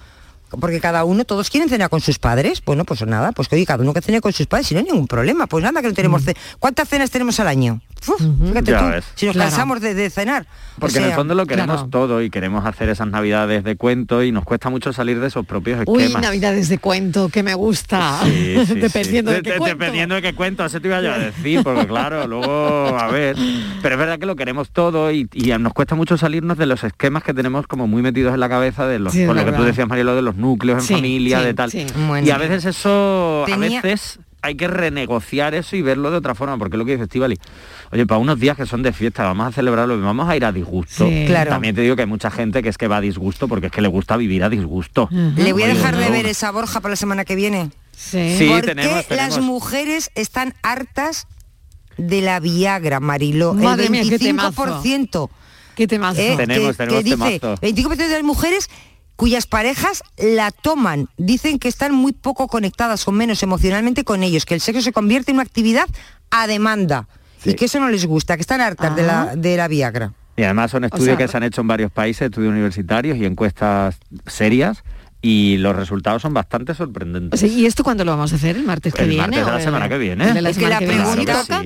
Porque 0.50 0.80
cada 0.80 1.04
uno, 1.04 1.24
todos 1.24 1.50
quieren 1.50 1.68
cenar 1.68 1.90
con 1.90 2.00
sus 2.00 2.18
padres. 2.18 2.62
Bueno, 2.64 2.84
pues 2.84 3.04
nada, 3.06 3.32
pues 3.32 3.48
que 3.48 3.56
oye, 3.56 3.66
cada 3.66 3.82
uno 3.82 3.92
que 3.92 4.00
cene 4.00 4.20
con 4.20 4.32
sus 4.32 4.46
padres, 4.46 4.68
si 4.68 4.74
no 4.74 4.80
hay 4.80 4.86
ningún 4.86 5.06
problema. 5.06 5.46
Pues 5.46 5.62
nada, 5.64 5.80
que 5.82 5.88
no 5.88 5.94
tenemos... 5.94 6.24
ce- 6.24 6.36
¿Cuántas 6.58 6.88
cenas 6.88 7.10
tenemos 7.10 7.38
al 7.40 7.48
año? 7.48 7.80
Uf, 8.06 8.20
fíjate 8.48 8.70
Ya 8.70 8.78
tú, 8.80 8.86
ves. 8.86 9.04
si 9.14 9.26
nos 9.26 9.34
Claro. 9.34 9.50
cansamos 9.50 9.80
de, 9.80 9.94
de 9.94 10.10
cenar. 10.10 10.46
O 10.76 10.80
Porque 10.80 10.98
en 10.98 11.04
el 11.04 11.12
fondo 11.12 11.34
lo 11.34 11.44
queremos 11.46 11.76
claro. 11.76 11.88
todo 11.90 12.22
y 12.22 12.30
queremos 12.30 12.64
hacer 12.64 12.88
esas 12.88 13.08
navidades 13.08 13.64
de 13.64 13.76
cuento 13.76 14.22
y 14.22 14.30
nos 14.30 14.44
cuesta 14.44 14.70
mucho 14.70 14.92
salir 14.92 15.18
de 15.18 15.26
esos 15.26 15.44
propios 15.44 15.80
Uy, 15.86 16.02
esquemas. 16.04 16.22
navidades 16.22 16.68
de 16.68 16.78
cuento, 16.78 17.28
que 17.30 17.42
me 17.42 17.54
gusta. 17.54 18.20
Sí, 18.22 18.54
sí, 18.60 18.66
sí. 18.74 18.74
Dependiendo 18.74 19.30
de 19.32 19.38
De- 19.38 19.42
qué 19.42 19.52
de- 19.52 19.58
cuento. 19.58 19.76
Dependiendo 19.78 20.14
de 20.14 20.22
qué 20.22 20.34
cuento, 20.34 20.64
eso 20.64 20.80
te 20.80 20.86
iba 20.88 21.00
yo 21.02 21.12
a 21.12 21.18
decir, 21.18 21.62
porque 21.64 21.86
claro, 21.88 22.26
luego, 22.28 22.96
a 22.96 23.08
ver. 23.08 23.34
Pero 23.82 23.94
es 23.94 23.98
verdad 23.98 24.18
que 24.20 24.26
lo 24.26 24.36
queremos 24.36 24.70
todo 24.70 25.10
y, 25.10 25.28
y 25.32 25.50
nos 25.58 25.72
cuesta 25.72 25.96
mucho 25.96 26.16
salirnos 26.16 26.56
de 26.58 26.66
los 26.66 26.84
esquemas 26.84 27.24
que 27.24 27.34
tenemos 27.34 27.66
como 27.66 27.88
muy 27.88 28.02
metidos 28.02 28.32
en 28.34 28.40
la 28.40 28.48
cabeza 28.48 28.86
de 28.86 29.00
los, 29.00 29.12
con 29.14 29.34
lo 29.36 29.44
que 29.44 29.52
tú 29.52 29.64
decías, 29.64 29.88
Marielo, 29.88 30.14
de 30.14 30.22
los 30.22 30.36
núcleos 30.36 30.78
en 30.82 30.86
Sí, 30.86 30.94
familia, 30.94 31.40
sí, 31.40 31.44
de 31.46 31.54
tal. 31.54 31.70
sí. 31.72 31.86
Bueno. 32.06 32.26
y 32.26 32.30
a 32.30 32.38
veces 32.38 32.64
eso, 32.66 33.42
Tenía- 33.46 33.80
a 33.80 33.82
veces 33.82 34.20
hay 34.42 34.54
que 34.54 34.68
renegociar 34.68 35.54
eso 35.54 35.74
y 35.76 35.82
verlo 35.82 36.10
de 36.10 36.16
otra 36.18 36.34
forma, 36.34 36.56
porque 36.58 36.76
es 36.76 36.78
lo 36.78 36.84
que 36.84 36.92
dice 36.92 37.04
Estivali. 37.04 37.38
Oye, 37.90 38.06
para 38.06 38.18
unos 38.18 38.38
días 38.38 38.56
que 38.56 38.66
son 38.66 38.82
de 38.82 38.92
fiesta, 38.92 39.24
vamos 39.24 39.48
a 39.48 39.52
celebrarlo, 39.52 40.00
vamos 40.00 40.28
a 40.28 40.36
ir 40.36 40.44
a 40.44 40.52
disgusto. 40.52 41.08
Sí. 41.08 41.24
Claro. 41.26 41.50
También 41.50 41.74
te 41.74 41.80
digo 41.80 41.96
que 41.96 42.02
hay 42.02 42.08
mucha 42.08 42.30
gente 42.30 42.62
que 42.62 42.68
es 42.68 42.78
que 42.78 42.88
va 42.88 42.98
a 42.98 43.00
disgusto 43.00 43.48
porque 43.48 43.66
es 43.66 43.72
que 43.72 43.80
le 43.82 43.88
gusta 43.88 44.16
vivir 44.16 44.44
a 44.44 44.48
disgusto. 44.48 45.08
Le 45.10 45.52
voy 45.52 45.62
a 45.64 45.68
dejar 45.68 45.96
de 45.96 46.10
ver 46.10 46.26
esa 46.26 46.50
Borja 46.50 46.80
para 46.80 46.90
la 46.92 46.96
semana 46.96 47.24
que 47.24 47.34
viene. 47.36 47.70
Sí, 47.96 48.36
Sí, 48.38 48.48
Porque 48.48 48.68
tenemos, 48.68 48.94
las 48.94 49.06
tenemos. 49.08 49.40
mujeres 49.40 50.10
están 50.14 50.54
hartas 50.62 51.26
de 51.96 52.20
la 52.22 52.38
Viagra, 52.38 53.00
Mariló. 53.00 53.54
Madre 53.54 53.86
el 53.86 53.90
mía, 53.90 54.02
qué 54.08 54.18
25%. 54.20 55.30
Qué 55.74 55.86
temazo. 55.88 56.20
eh, 56.20 56.34
Tenemos, 56.36 56.76
que, 56.76 56.84
tenemos 56.86 56.98
que 56.98 57.04
dice, 57.04 57.16
temazo. 57.40 57.54
25% 57.60 57.96
de 57.96 58.08
las 58.08 58.22
mujeres 58.22 58.68
cuyas 59.18 59.48
parejas 59.48 60.04
la 60.16 60.52
toman. 60.52 61.08
Dicen 61.16 61.58
que 61.58 61.66
están 61.66 61.92
muy 61.92 62.12
poco 62.12 62.46
conectadas 62.46 63.08
o 63.08 63.12
menos 63.12 63.42
emocionalmente 63.42 64.04
con 64.04 64.22
ellos, 64.22 64.46
que 64.46 64.54
el 64.54 64.60
sexo 64.60 64.80
se 64.80 64.92
convierte 64.92 65.32
en 65.32 65.38
una 65.38 65.42
actividad 65.42 65.86
a 66.30 66.46
demanda. 66.46 67.08
Y 67.44 67.54
que 67.54 67.64
eso 67.64 67.80
no 67.80 67.88
les 67.88 68.06
gusta, 68.06 68.36
que 68.36 68.42
están 68.42 68.60
hartas 68.60 68.94
de, 68.94 69.02
la, 69.02 69.34
de 69.34 69.56
la 69.56 69.66
Viagra. 69.66 70.12
Y 70.36 70.44
además 70.44 70.70
son 70.70 70.84
estudios 70.84 71.06
sea, 71.06 71.16
que 71.16 71.26
se 71.26 71.36
han 71.36 71.42
hecho 71.42 71.62
en 71.62 71.66
varios 71.66 71.90
países, 71.90 72.26
estudios 72.26 72.52
universitarios 72.52 73.18
y 73.18 73.24
encuestas 73.24 73.96
serias 74.28 74.84
y 75.20 75.56
los 75.58 75.74
resultados 75.74 76.22
son 76.22 76.32
bastante 76.32 76.74
sorprendentes. 76.74 77.40
Sí, 77.40 77.46
¿Y 77.48 77.66
esto 77.66 77.82
cuándo 77.82 78.04
lo 78.04 78.12
vamos 78.12 78.32
a 78.32 78.36
hacer? 78.36 78.56
¿El 78.56 78.62
martes 78.64 78.94
que 78.94 79.02
El 79.02 79.08
viene? 79.08 79.22
martes 79.22 79.44
de 79.44 79.50
la 79.50 79.56
el- 79.58 79.64
semana 79.64 79.88
que 79.88 79.98
viene. 79.98 80.28
el 80.28 80.34
de 80.34 80.42
la 80.42 80.50
Es 80.50 80.56
que 80.56 80.64
semana 80.64 80.74
la 80.74 80.78
que 80.78 80.86
viene? 80.86 81.02
pregunta- 81.02 81.32
¿Toca? 81.42 81.56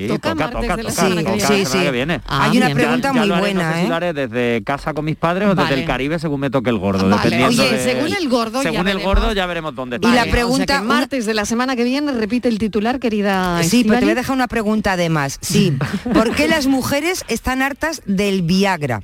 Ah, 2.27 2.45
Hay 2.45 2.57
una 2.57 2.67
bien, 2.67 2.77
pregunta 2.79 3.09
Ya 3.15 3.21
muy 3.21 3.29
buena, 3.31 3.63
no 3.69 3.73
sé 3.75 3.79
si 3.81 3.85
¿eh? 3.85 3.89
lo 3.89 3.95
haré 3.95 4.13
desde 4.13 4.63
casa 4.65 4.95
con 4.95 5.05
mis 5.05 5.17
padres 5.17 5.49
o 5.49 5.55
desde 5.55 5.75
el 5.75 5.85
Caribe 5.85 6.19
según 6.19 6.41
me 6.41 6.51
toque 6.51 6.71
el 6.71 6.79
gordo. 6.79 7.09
Vale, 7.09 7.17
dependiendo 7.23 7.63
oye, 7.63 7.73
de- 7.77 7.85
según 7.85 8.13
el 8.15 8.29
gordo 8.29 8.63
ya 8.63 8.71
Según 8.71 8.89
el 8.89 8.97
veremos. 8.97 9.05
gordo 9.05 9.33
ya 9.33 9.47
veremos 9.47 9.75
dónde 9.75 9.97
está. 9.97 10.09
Y 10.09 10.13
la 10.13 10.25
pregunta- 10.27 10.63
O 10.63 10.67
sea 10.67 10.81
que 10.81 10.87
martes 10.87 11.27
de 11.27 11.35
la 11.35 11.45
semana 11.45 11.77
que 11.77 11.85
viene 11.85 12.13
repite 12.13 12.49
el 12.49 12.59
titular, 12.59 12.99
querida 13.01 13.63
Sí, 13.63 13.85
pero 13.85 13.99
te 13.99 14.05
voy 14.07 14.13
a 14.13 14.17
dejar 14.17 14.35
una 14.37 14.49
pregunta 14.49 14.93
además. 14.93 15.39
Sí, 15.41 15.77
¿por 16.15 16.35
qué 16.35 16.49
las 16.49 16.67
mujeres 16.67 17.25
están 17.29 17.63
hartas 17.63 18.03
del 18.07 18.43
Viagra? 18.43 19.03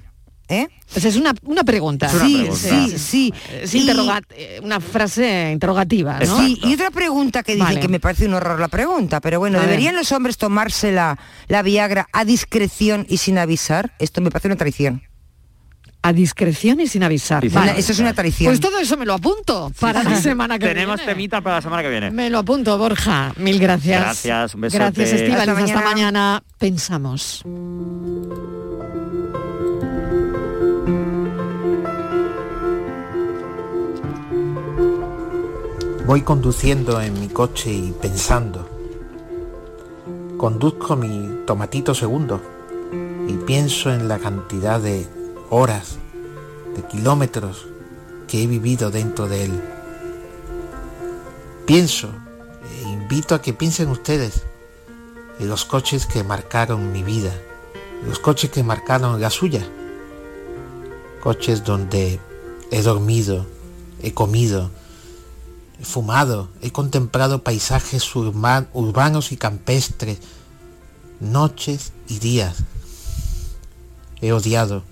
¿Eh? 0.50 0.66
Es 0.94 1.16
una, 1.16 1.34
una 1.42 1.62
pregunta. 1.62 2.06
Es 2.06 2.14
una 2.14 2.24
Sí, 2.26 2.36
pregunta. 2.38 2.68
sí, 2.68 2.98
sí. 2.98 3.34
Es 3.62 3.74
Y- 3.74 3.80
interroga- 3.80 4.22
eh, 4.30 4.60
una 4.62 4.80
frase 4.80 5.50
interrogativa, 5.52 6.18
¿no? 6.20 6.38
Sí, 6.40 6.58
y 6.62 6.72
otra 6.72 6.90
pregunta 6.90 7.42
que 7.42 7.52
dicen 7.52 7.66
Vale. 7.66 7.80
que 7.80 7.88
me 7.88 8.00
parece 8.00 8.24
un 8.26 8.32
horror 8.34 8.58
la 8.58 8.68
pregunta, 8.68 9.20
pero 9.20 9.38
bueno. 9.40 9.60
¿deberían 9.60 9.94
los 9.94 10.10
hombres 10.12 10.38
tomarse 10.38 10.90
la, 10.90 11.18
la 11.48 11.60
Viagra 11.62 12.08
a 12.12 12.24
discreción 12.24 13.04
y 13.10 13.18
sin 13.18 13.36
avisar? 13.36 13.92
Esto 13.98 14.22
me 14.22 14.30
parece 14.30 14.48
una 14.48 14.56
traición. 14.56 15.02
A 16.00 16.12
discreción 16.14 16.80
y 16.80 16.86
sin 16.86 17.02
avisar. 17.02 17.46
Vale. 17.50 17.74
Eso 17.76 17.92
es 17.92 17.98
una 17.98 18.14
traición. 18.14 18.48
Pues 18.50 18.60
todo 18.60 18.78
eso 18.78 18.96
me 18.96 19.04
lo 19.04 19.12
apunto 19.14 19.70
para 19.80 20.02
la 20.02 20.16
semana 20.22 20.58
que 20.58 20.68
Tenemos 20.68 20.96
viene. 20.96 21.12
temita 21.12 21.40
para 21.42 21.56
la 21.56 21.62
semana 21.62 21.82
que 21.82 21.90
viene. 21.90 22.10
Me 22.10 22.30
lo 22.30 22.38
apunto, 22.38 22.78
Borja. 22.78 23.34
Mil 23.36 23.58
gracias. 23.58 24.00
Gracias, 24.00 24.54
un 24.54 24.60
besote. 24.62 24.78
Gracias, 24.78 25.10
Estíbaliz. 25.12 25.40
Hasta 25.48 25.52
Hasta, 25.52 25.74
mañana. 25.74 25.82
mañana. 25.90 26.42
Pensamos. 26.56 27.42
Voy 36.08 36.22
conduciendo 36.22 37.02
en 37.02 37.20
mi 37.20 37.28
coche 37.28 37.70
y 37.70 37.92
pensando. 37.92 38.66
Conduzco 40.38 40.96
mi 40.96 41.44
tomatito 41.46 41.94
segundo 41.94 42.40
y 43.28 43.34
pienso 43.34 43.92
en 43.92 44.08
la 44.08 44.18
cantidad 44.18 44.80
de 44.80 45.06
horas, 45.50 45.98
de 46.74 46.82
kilómetros 46.84 47.66
que 48.26 48.42
he 48.42 48.46
vivido 48.46 48.90
dentro 48.90 49.28
de 49.28 49.44
él. 49.44 49.62
Pienso 51.66 52.08
e 52.72 52.88
invito 52.88 53.34
a 53.34 53.42
que 53.42 53.52
piensen 53.52 53.90
ustedes 53.90 54.44
en 55.38 55.46
los 55.50 55.66
coches 55.66 56.06
que 56.06 56.24
marcaron 56.24 56.90
mi 56.90 57.02
vida, 57.02 57.34
los 58.06 58.18
coches 58.18 58.48
que 58.50 58.62
marcaron 58.62 59.20
la 59.20 59.28
suya. 59.28 59.68
Coches 61.22 61.64
donde 61.64 62.18
he 62.70 62.80
dormido, 62.80 63.44
he 64.02 64.14
comido, 64.14 64.70
he 65.80 65.84
fumado, 65.84 66.48
he 66.60 66.70
contemplado 66.70 67.44
paisajes 67.44 68.14
urbanos 68.16 69.32
y 69.32 69.36
campestres, 69.36 70.18
noches 71.20 71.92
y 72.08 72.18
días. 72.18 72.56
He 74.20 74.32
odiado, 74.32 74.82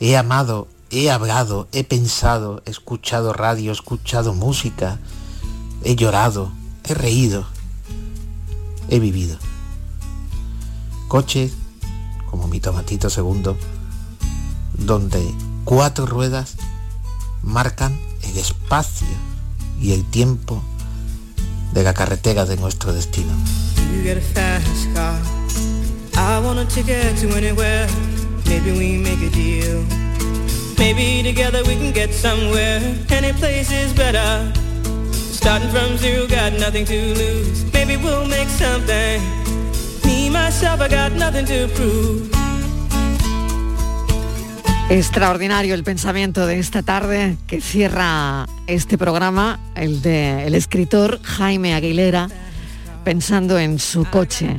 he 0.00 0.16
amado, 0.16 0.66
he 0.90 1.10
hablado, 1.10 1.68
he 1.72 1.84
pensado, 1.84 2.62
he 2.66 2.70
escuchado 2.70 3.32
radio, 3.32 3.70
he 3.70 3.74
escuchado 3.74 4.34
música, 4.34 4.98
he 5.84 5.94
llorado, 5.94 6.52
he 6.84 6.94
reído, 6.94 7.46
he 8.88 8.98
vivido. 8.98 9.38
Coches 11.06 11.52
como 12.28 12.48
mi 12.48 12.58
tomatito 12.58 13.10
segundo, 13.10 13.56
donde 14.72 15.22
cuatro 15.64 16.06
ruedas 16.06 16.56
marcan 17.42 18.00
el 18.22 18.38
espacio 18.38 19.31
y 19.82 19.92
el 19.92 20.04
tiempo 20.04 20.62
de 21.74 21.82
la 21.82 21.92
carretera 21.92 22.46
de 22.46 22.56
nuestro 22.56 22.92
destino. 22.92 23.32
You 23.94 24.02
get 24.02 24.16
a 24.16 24.20
fast 24.20 24.94
car. 24.94 25.18
I 26.14 26.38
want 26.40 26.58
a 26.58 26.64
ticket 26.66 27.16
to 27.18 27.36
anywhere. 27.36 27.86
Maybe 28.46 28.72
we 28.72 28.96
make 28.98 29.20
a 29.20 29.30
deal. 29.30 29.84
Maybe 30.78 31.22
together 31.22 31.62
we 31.66 31.74
can 31.74 31.92
get 31.92 32.12
somewhere. 32.14 32.80
Any 33.10 33.32
place 33.32 33.72
is 33.72 33.92
better. 33.92 34.52
Starting 35.12 35.70
from 35.70 35.96
zero, 35.96 36.26
got 36.26 36.52
nothing 36.52 36.84
to 36.84 37.14
lose. 37.14 37.64
Maybe 37.72 37.96
we'll 37.96 38.26
make 38.26 38.48
something. 38.48 39.20
Me, 40.04 40.30
myself, 40.30 40.80
I 40.80 40.88
got 40.88 41.12
nothing 41.12 41.46
to 41.46 41.68
prove. 41.74 42.41
Extraordinario 44.90 45.74
el 45.74 45.84
pensamiento 45.84 46.46
de 46.46 46.58
esta 46.58 46.82
tarde 46.82 47.36
que 47.46 47.60
cierra 47.60 48.46
este 48.66 48.98
programa, 48.98 49.58
el 49.74 50.02
de 50.02 50.46
el 50.46 50.54
escritor 50.54 51.20
Jaime 51.22 51.74
Aguilera, 51.74 52.28
pensando 53.04 53.58
en 53.58 53.78
su 53.78 54.04
coche. 54.04 54.56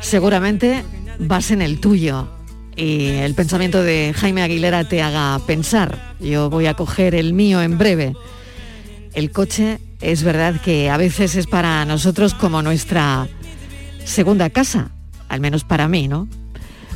Seguramente 0.00 0.82
vas 1.20 1.50
en 1.50 1.62
el 1.62 1.80
tuyo 1.80 2.28
y 2.74 3.06
el 3.06 3.34
pensamiento 3.34 3.82
de 3.82 4.12
Jaime 4.16 4.42
Aguilera 4.42 4.88
te 4.88 5.02
haga 5.02 5.38
pensar. 5.46 6.14
Yo 6.20 6.50
voy 6.50 6.66
a 6.66 6.74
coger 6.74 7.14
el 7.14 7.32
mío 7.32 7.62
en 7.62 7.78
breve. 7.78 8.14
El 9.14 9.30
coche 9.30 9.78
es 10.00 10.22
verdad 10.22 10.60
que 10.60 10.90
a 10.90 10.96
veces 10.96 11.36
es 11.36 11.46
para 11.46 11.84
nosotros 11.84 12.34
como 12.34 12.62
nuestra 12.62 13.28
segunda 14.04 14.50
casa, 14.50 14.90
al 15.28 15.40
menos 15.40 15.64
para 15.64 15.88
mí, 15.88 16.08
¿no? 16.08 16.28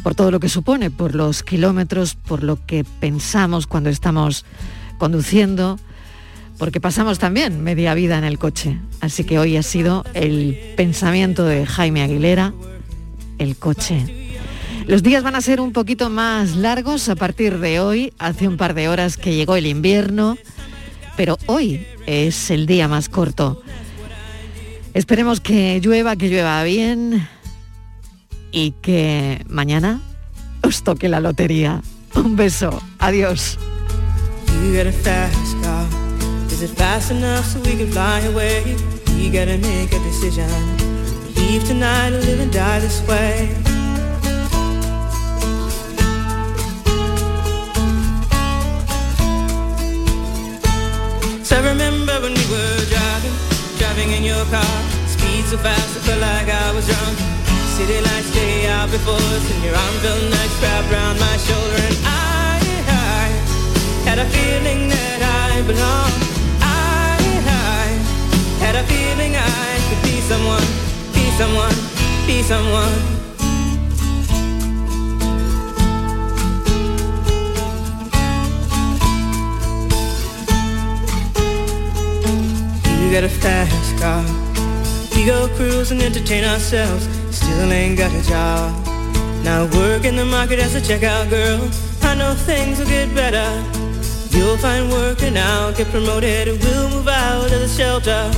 Por 0.03 0.15
todo 0.15 0.31
lo 0.31 0.41
que 0.41 0.49
supone, 0.49 0.91
por 0.91 1.15
los 1.15 1.43
kilómetros, 1.43 2.15
por 2.15 2.43
lo 2.43 2.65
que 2.67 2.85
pensamos 2.85 3.67
cuando 3.67 3.91
estamos 3.91 4.45
conduciendo, 4.99 5.79
porque 6.59 6.81
pasamos 6.81 7.19
también 7.19 7.63
media 7.63 7.95
vida 7.95 8.19
en 8.19 8.25
el 8.25 8.39
coche. 8.39 8.79
Así 9.01 9.25
que 9.25 9.39
hoy 9.39 9.57
ha 9.57 9.63
sido 9.63 10.05
el 10.15 10.75
pensamiento 10.77 11.45
de 11.45 11.67
Jaime 11.67 12.03
Aguilera, 12.03 12.53
el 13.39 13.57
coche. 13.57 14.23
Los 14.87 15.03
días 15.03 15.23
van 15.23 15.37
a 15.37 15.41
ser 15.41 15.61
un 15.61 15.73
poquito 15.73 16.11
más 16.11 16.57
largos 16.57 17.09
a 17.09 17.15
partir 17.15 17.59
de 17.59 17.79
hoy. 17.79 18.13
Hace 18.19 18.49
un 18.49 18.57
par 18.57 18.75
de 18.75 18.89
horas 18.89 19.17
que 19.17 19.35
llegó 19.35 19.55
el 19.57 19.67
invierno, 19.67 20.37
pero 21.17 21.39
hoy 21.47 21.87
es 22.07 22.51
el 22.51 22.67
día 22.67 22.89
más 22.89 23.09
corto. 23.09 23.63
Esperemos 24.93 25.41
que 25.41 25.81
llueva, 25.81 26.17
que 26.17 26.29
llueva 26.29 26.63
bien, 26.65 27.27
y 28.53 28.73
que 28.83 29.45
mañana 29.49 30.01
os 30.63 30.85
toque 30.85 31.09
la 31.09 31.21
lotería. 31.21 31.83
Un 32.15 32.37
beso. 32.37 32.81
Adiós. 32.99 33.59
I 51.53 51.61
remember 51.61 52.19
when 52.23 52.33
we 52.33 52.47
were 52.51 52.85
driving, 52.89 53.35
driving 53.79 54.11
in 54.13 54.25
your 54.25 54.43
car. 54.47 54.65
Speed 55.07 55.45
so 55.45 55.59
fast, 55.59 55.97
I 55.97 56.01
felt 56.01 56.21
like 56.21 56.49
I 56.49 56.73
was 56.73 56.87
drunk. 56.87 57.32
City 57.83 58.01
lights 58.01 58.29
stay 58.29 58.69
out 58.69 58.89
before 58.93 59.17
us, 59.35 59.51
and 59.51 59.65
your 59.65 59.75
arm 59.75 59.95
felt 60.05 60.23
nice 60.31 60.63
wrapped 60.63 60.93
around 60.93 61.19
my 61.19 61.37
shoulder. 61.39 61.79
And 61.83 61.97
I, 62.07 62.61
I 62.87 63.27
had 64.07 64.19
a 64.21 64.27
feeling 64.27 64.89
that 64.89 65.21
I 65.51 65.63
belonged. 65.67 66.23
I, 66.63 67.19
I 67.43 67.87
had 68.63 68.77
a 68.77 68.85
feeling 68.87 69.35
I 69.35 69.83
could 69.89 70.03
be 70.07 70.21
someone, 70.31 70.63
be 71.11 71.27
someone, 71.35 71.75
be 72.25 72.43
someone. 72.43 72.95
You 83.03 83.11
got 83.11 83.25
a 83.25 83.29
fast 83.29 83.99
car. 83.99 84.25
We 85.17 85.27
go 85.27 85.49
cruise 85.57 85.91
and 85.91 86.01
entertain 86.01 86.45
ourselves. 86.45 87.22
Still 87.33 87.73
ain't 87.73 87.97
got 87.97 88.13
a 88.13 88.23
job. 88.29 88.73
Now 89.43 89.65
work 89.65 90.05
in 90.05 90.17
the 90.17 90.25
market 90.25 90.59
as 90.59 90.75
a 90.75 90.81
checkout 90.81 91.31
girl. 91.31 91.61
I 92.03 92.15
know 92.15 92.35
things 92.35 92.79
will 92.79 92.87
get 92.87 93.15
better. 93.15 93.49
You'll 94.31 94.59
find 94.59 94.91
work 94.91 95.23
and 95.23 95.39
I'll 95.39 95.73
get 95.73 95.89
promoted. 95.89 96.49
We'll 96.63 96.91
move 96.91 97.09
out 97.09 97.45
of 97.45 97.51
the 97.51 97.69
shelter. 97.69 98.31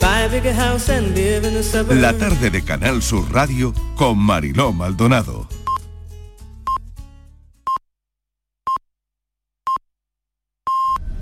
Buy 0.00 0.22
a 0.22 0.28
bigger 0.28 0.52
house 0.52 0.88
and 0.88 1.14
live 1.14 1.44
in 1.44 1.54
the 1.54 1.62
suburbs. 1.62 2.00
La 2.00 2.12
tarde 2.12 2.50
de 2.50 2.62
Canal 2.62 3.02
Sur 3.02 3.24
Radio 3.32 3.72
con 3.96 4.18
Mariló 4.18 4.72
Maldonado. 4.72 5.46